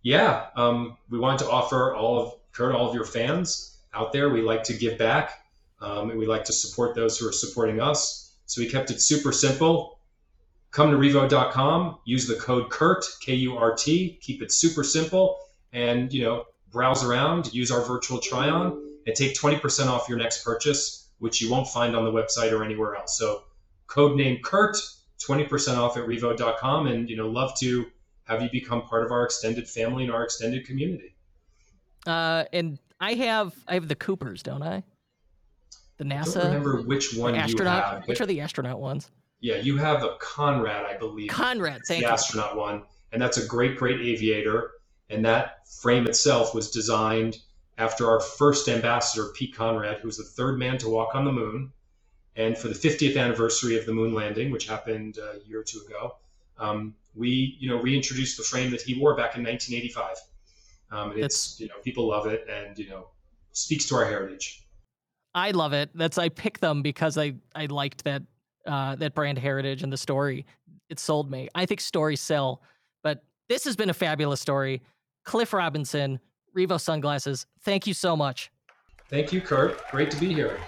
Yeah, 0.03 0.47
um, 0.55 0.97
we 1.11 1.19
wanted 1.19 1.41
to 1.41 1.51
offer 1.51 1.95
all 1.95 2.19
of 2.21 2.35
Kurt, 2.53 2.75
all 2.75 2.89
of 2.89 2.95
your 2.95 3.05
fans 3.05 3.79
out 3.93 4.13
there. 4.13 4.29
We 4.29 4.43
like 4.43 4.63
to 4.65 4.75
give 4.75 4.99
back, 4.99 5.41
um, 5.81 6.11
and 6.11 6.19
we 6.19 6.27
like 6.27 6.45
to 6.45 6.53
support 6.53 6.95
those 6.95 7.19
who 7.19 7.29
are 7.29 7.33
supporting 7.33 7.81
us. 7.81 8.35
So 8.47 8.61
we 8.61 8.69
kept 8.69 8.93
it 8.93 9.01
super 9.01 9.33
simple 9.33 9.96
come 10.77 10.91
to 10.91 10.97
revo.com, 10.99 11.97
use 12.05 12.29
the 12.29 12.35
code 12.35 12.69
KURT, 12.69 13.03
K 13.23 13.35
U 13.35 13.57
R 13.57 13.75
T, 13.75 14.19
keep 14.21 14.43
it 14.43 14.53
super 14.53 14.85
simple, 14.85 15.39
and 15.73 16.13
you 16.13 16.23
know, 16.23 16.45
browse 16.71 17.03
around, 17.03 17.53
use 17.55 17.71
our 17.71 17.81
virtual 17.81 18.19
try 18.19 18.51
on, 18.51 18.83
and 19.07 19.17
take 19.17 19.35
20% 19.35 19.87
off 19.87 20.07
your 20.07 20.19
next 20.19 20.45
purchase, 20.45 21.09
which 21.19 21.41
you 21.41 21.51
won't 21.51 21.67
find 21.67 21.97
on 21.97 22.05
the 22.05 22.13
website 22.13 22.53
or 22.53 22.63
anywhere 22.63 22.95
else. 22.95 23.17
So, 23.17 23.45
code 23.87 24.19
name 24.19 24.43
KURT, 24.43 24.77
20% 25.27 25.79
off 25.79 25.97
at 25.97 26.05
revo.com, 26.05 26.87
and 26.89 27.09
you 27.09 27.17
know, 27.17 27.27
love 27.27 27.59
to 27.61 27.87
have 28.25 28.43
you 28.43 28.51
become 28.53 28.83
part 28.83 29.03
of 29.03 29.11
our 29.11 29.25
extended 29.25 29.67
family 29.67 30.05
and 30.05 30.13
our 30.13 30.25
extended 30.25 30.67
community. 30.67 31.17
Uh, 32.07 32.45
and 32.53 32.79
I 33.01 33.15
have 33.15 33.55
I 33.67 33.75
have 33.75 33.89
the 33.89 33.97
Coopers, 33.97 34.43
don't 34.43 34.63
I? 34.63 34.83
The 35.97 36.05
NASA. 36.05 36.37
I 36.37 36.41
don't 36.41 36.47
remember 36.49 36.83
which 36.83 37.15
one 37.15 37.35
astronaut. 37.35 37.77
you 37.77 37.99
have. 38.01 38.09
Which 38.09 38.21
are 38.21 38.27
the 38.27 38.43
astronaut 38.43 38.79
ones? 38.79 39.11
Yeah, 39.41 39.57
you 39.57 39.77
have 39.77 40.03
a 40.03 40.17
Conrad, 40.19 40.87
I 40.87 40.97
believe. 40.97 41.29
Conrad, 41.29 41.83
thank 41.87 42.03
the 42.03 42.09
you. 42.09 42.13
astronaut 42.13 42.57
one, 42.57 42.83
and 43.13 43.21
that's 43.21 43.37
a 43.37 43.47
great, 43.47 43.77
great 43.77 44.01
aviator. 44.01 44.73
And 45.11 45.25
that 45.25 45.69
frame 45.69 46.07
itself 46.07 46.55
was 46.55 46.71
designed 46.71 47.39
after 47.79 48.11
our 48.11 48.21
first 48.21 48.69
ambassador, 48.69 49.29
Pete 49.35 49.55
Conrad, 49.55 49.99
who 49.99 50.09
was 50.09 50.17
the 50.17 50.25
third 50.25 50.59
man 50.59 50.79
to 50.79 50.89
walk 50.89 51.15
on 51.15 51.25
the 51.25 51.33
moon. 51.33 51.73
And 52.35 52.57
for 52.57 52.69
the 52.69 52.75
50th 52.75 53.17
anniversary 53.17 53.79
of 53.79 53.87
the 53.87 53.93
moon 53.93 54.13
landing, 54.13 54.51
which 54.51 54.67
happened 54.67 55.19
a 55.19 55.47
year 55.47 55.61
or 55.61 55.65
two 55.65 55.81
ago, 55.87 56.17
um, 56.59 56.95
we, 57.15 57.57
you 57.59 57.69
know, 57.69 57.81
reintroduced 57.81 58.37
the 58.37 58.43
frame 58.43 58.71
that 58.71 58.83
he 58.83 58.99
wore 58.99 59.15
back 59.15 59.37
in 59.37 59.45
1985. 59.45 60.17
Um, 60.91 61.11
and 61.13 61.21
it's, 61.21 61.59
you 61.61 61.69
know, 61.69 61.75
people 61.83 62.09
love 62.09 62.27
it, 62.27 62.47
and 62.49 62.79
you 62.79 62.89
know, 62.89 63.09
speaks 63.53 63.87
to 63.87 63.97
our 63.97 64.05
heritage. 64.05 64.67
I 65.35 65.51
love 65.51 65.73
it. 65.73 65.91
That's 65.95 66.19
I 66.19 66.29
picked 66.29 66.61
them 66.61 66.83
because 66.83 67.19
I 67.19 67.35
I 67.55 67.67
liked 67.67 68.05
that 68.05 68.23
uh, 68.67 68.97
that 68.97 69.15
brand 69.15 69.39
heritage 69.39 69.83
and 69.83 69.93
the 69.93 69.97
story. 69.97 70.47
It 70.89 70.99
sold 70.99 71.31
me. 71.31 71.49
I 71.55 71.67
think 71.67 71.81
stories 71.81 72.21
sell. 72.21 72.63
But 73.03 73.23
this 73.49 73.65
has 73.65 73.77
been 73.77 73.91
a 73.91 73.95
fabulous 73.95 74.41
story. 74.41 74.83
Cliff 75.25 75.53
Robinson, 75.53 76.21
Revo 76.57 76.81
Sunglasses. 76.81 77.47
Thank 77.63 77.87
you 77.87 77.95
so 77.95 78.17
much. 78.17 78.51
Thank 79.09 79.33
you, 79.33 79.41
Kurt. 79.41 79.89
Great 79.91 80.11
to 80.11 80.17
be 80.19 80.33
here. 80.33 80.59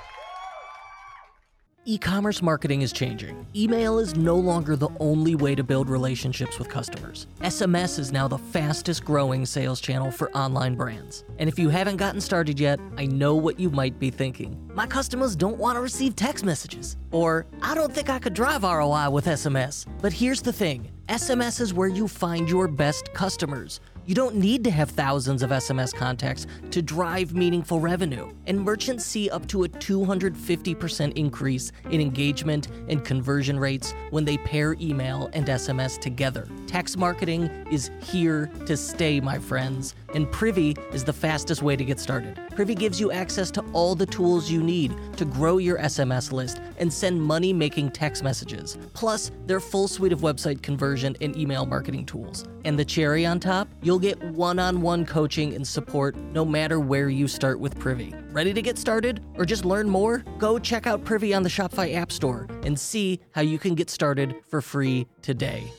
E 1.88 1.96
commerce 1.96 2.42
marketing 2.42 2.82
is 2.82 2.92
changing. 2.92 3.46
Email 3.56 3.98
is 3.98 4.14
no 4.14 4.36
longer 4.36 4.76
the 4.76 4.90
only 5.00 5.34
way 5.34 5.54
to 5.54 5.64
build 5.64 5.88
relationships 5.88 6.58
with 6.58 6.68
customers. 6.68 7.26
SMS 7.40 7.98
is 7.98 8.12
now 8.12 8.28
the 8.28 8.36
fastest 8.36 9.06
growing 9.06 9.46
sales 9.46 9.80
channel 9.80 10.10
for 10.10 10.30
online 10.32 10.74
brands. 10.74 11.24
And 11.38 11.48
if 11.48 11.58
you 11.58 11.70
haven't 11.70 11.96
gotten 11.96 12.20
started 12.20 12.60
yet, 12.60 12.78
I 12.98 13.06
know 13.06 13.36
what 13.36 13.58
you 13.58 13.70
might 13.70 13.98
be 13.98 14.10
thinking. 14.10 14.54
My 14.74 14.86
customers 14.86 15.34
don't 15.34 15.56
want 15.56 15.76
to 15.76 15.80
receive 15.80 16.14
text 16.14 16.44
messages. 16.44 16.98
Or, 17.10 17.46
I 17.62 17.74
don't 17.74 17.94
think 17.94 18.10
I 18.10 18.18
could 18.18 18.34
drive 18.34 18.64
ROI 18.64 19.08
with 19.08 19.24
SMS. 19.24 19.86
But 20.02 20.12
here's 20.12 20.42
the 20.42 20.52
thing 20.52 20.90
SMS 21.08 21.58
is 21.58 21.72
where 21.72 21.88
you 21.88 22.06
find 22.06 22.50
your 22.50 22.68
best 22.68 23.14
customers. 23.14 23.80
You 24.08 24.14
don't 24.14 24.36
need 24.36 24.64
to 24.64 24.70
have 24.70 24.88
thousands 24.88 25.42
of 25.42 25.50
SMS 25.50 25.94
contacts 25.94 26.46
to 26.70 26.80
drive 26.80 27.34
meaningful 27.34 27.78
revenue. 27.78 28.32
And 28.46 28.58
merchants 28.58 29.04
see 29.04 29.28
up 29.28 29.46
to 29.48 29.64
a 29.64 29.68
250% 29.68 31.12
increase 31.14 31.72
in 31.90 32.00
engagement 32.00 32.68
and 32.88 33.04
conversion 33.04 33.60
rates 33.60 33.92
when 34.08 34.24
they 34.24 34.38
pair 34.38 34.76
email 34.80 35.28
and 35.34 35.46
SMS 35.46 36.00
together. 36.00 36.48
Text 36.66 36.96
marketing 36.96 37.50
is 37.70 37.90
here 38.00 38.50
to 38.64 38.78
stay, 38.78 39.20
my 39.20 39.38
friends, 39.38 39.94
and 40.14 40.30
Privy 40.32 40.74
is 40.90 41.04
the 41.04 41.12
fastest 41.12 41.62
way 41.62 41.76
to 41.76 41.84
get 41.84 42.00
started. 42.00 42.40
Privy 42.54 42.74
gives 42.74 42.98
you 42.98 43.12
access 43.12 43.50
to 43.50 43.64
all 43.74 43.94
the 43.94 44.06
tools 44.06 44.50
you 44.50 44.62
need 44.62 44.96
to 45.18 45.26
grow 45.26 45.58
your 45.58 45.78
SMS 45.80 46.32
list 46.32 46.62
and 46.78 46.90
send 46.90 47.22
money 47.22 47.52
making 47.52 47.90
text 47.90 48.22
messages, 48.22 48.78
plus 48.94 49.30
their 49.46 49.60
full 49.60 49.86
suite 49.86 50.12
of 50.12 50.20
website 50.20 50.62
conversion 50.62 51.14
and 51.20 51.36
email 51.36 51.66
marketing 51.66 52.06
tools. 52.06 52.46
And 52.64 52.78
the 52.78 52.84
cherry 52.84 53.26
on 53.26 53.38
top, 53.38 53.68
you'll 53.98 54.14
get 54.14 54.22
one 54.32 54.58
on 54.58 54.80
one 54.80 55.04
coaching 55.04 55.54
and 55.54 55.66
support 55.66 56.14
no 56.32 56.44
matter 56.44 56.78
where 56.78 57.08
you 57.08 57.26
start 57.26 57.58
with 57.58 57.78
Privy. 57.78 58.14
Ready 58.30 58.52
to 58.54 58.62
get 58.62 58.78
started 58.78 59.20
or 59.34 59.44
just 59.44 59.64
learn 59.64 59.88
more? 59.88 60.18
Go 60.38 60.58
check 60.58 60.86
out 60.86 61.04
Privy 61.04 61.34
on 61.34 61.42
the 61.42 61.48
Shopify 61.48 61.94
App 61.94 62.12
Store 62.12 62.46
and 62.62 62.78
see 62.78 63.20
how 63.32 63.42
you 63.42 63.58
can 63.58 63.74
get 63.74 63.90
started 63.90 64.36
for 64.48 64.60
free 64.60 65.06
today. 65.22 65.72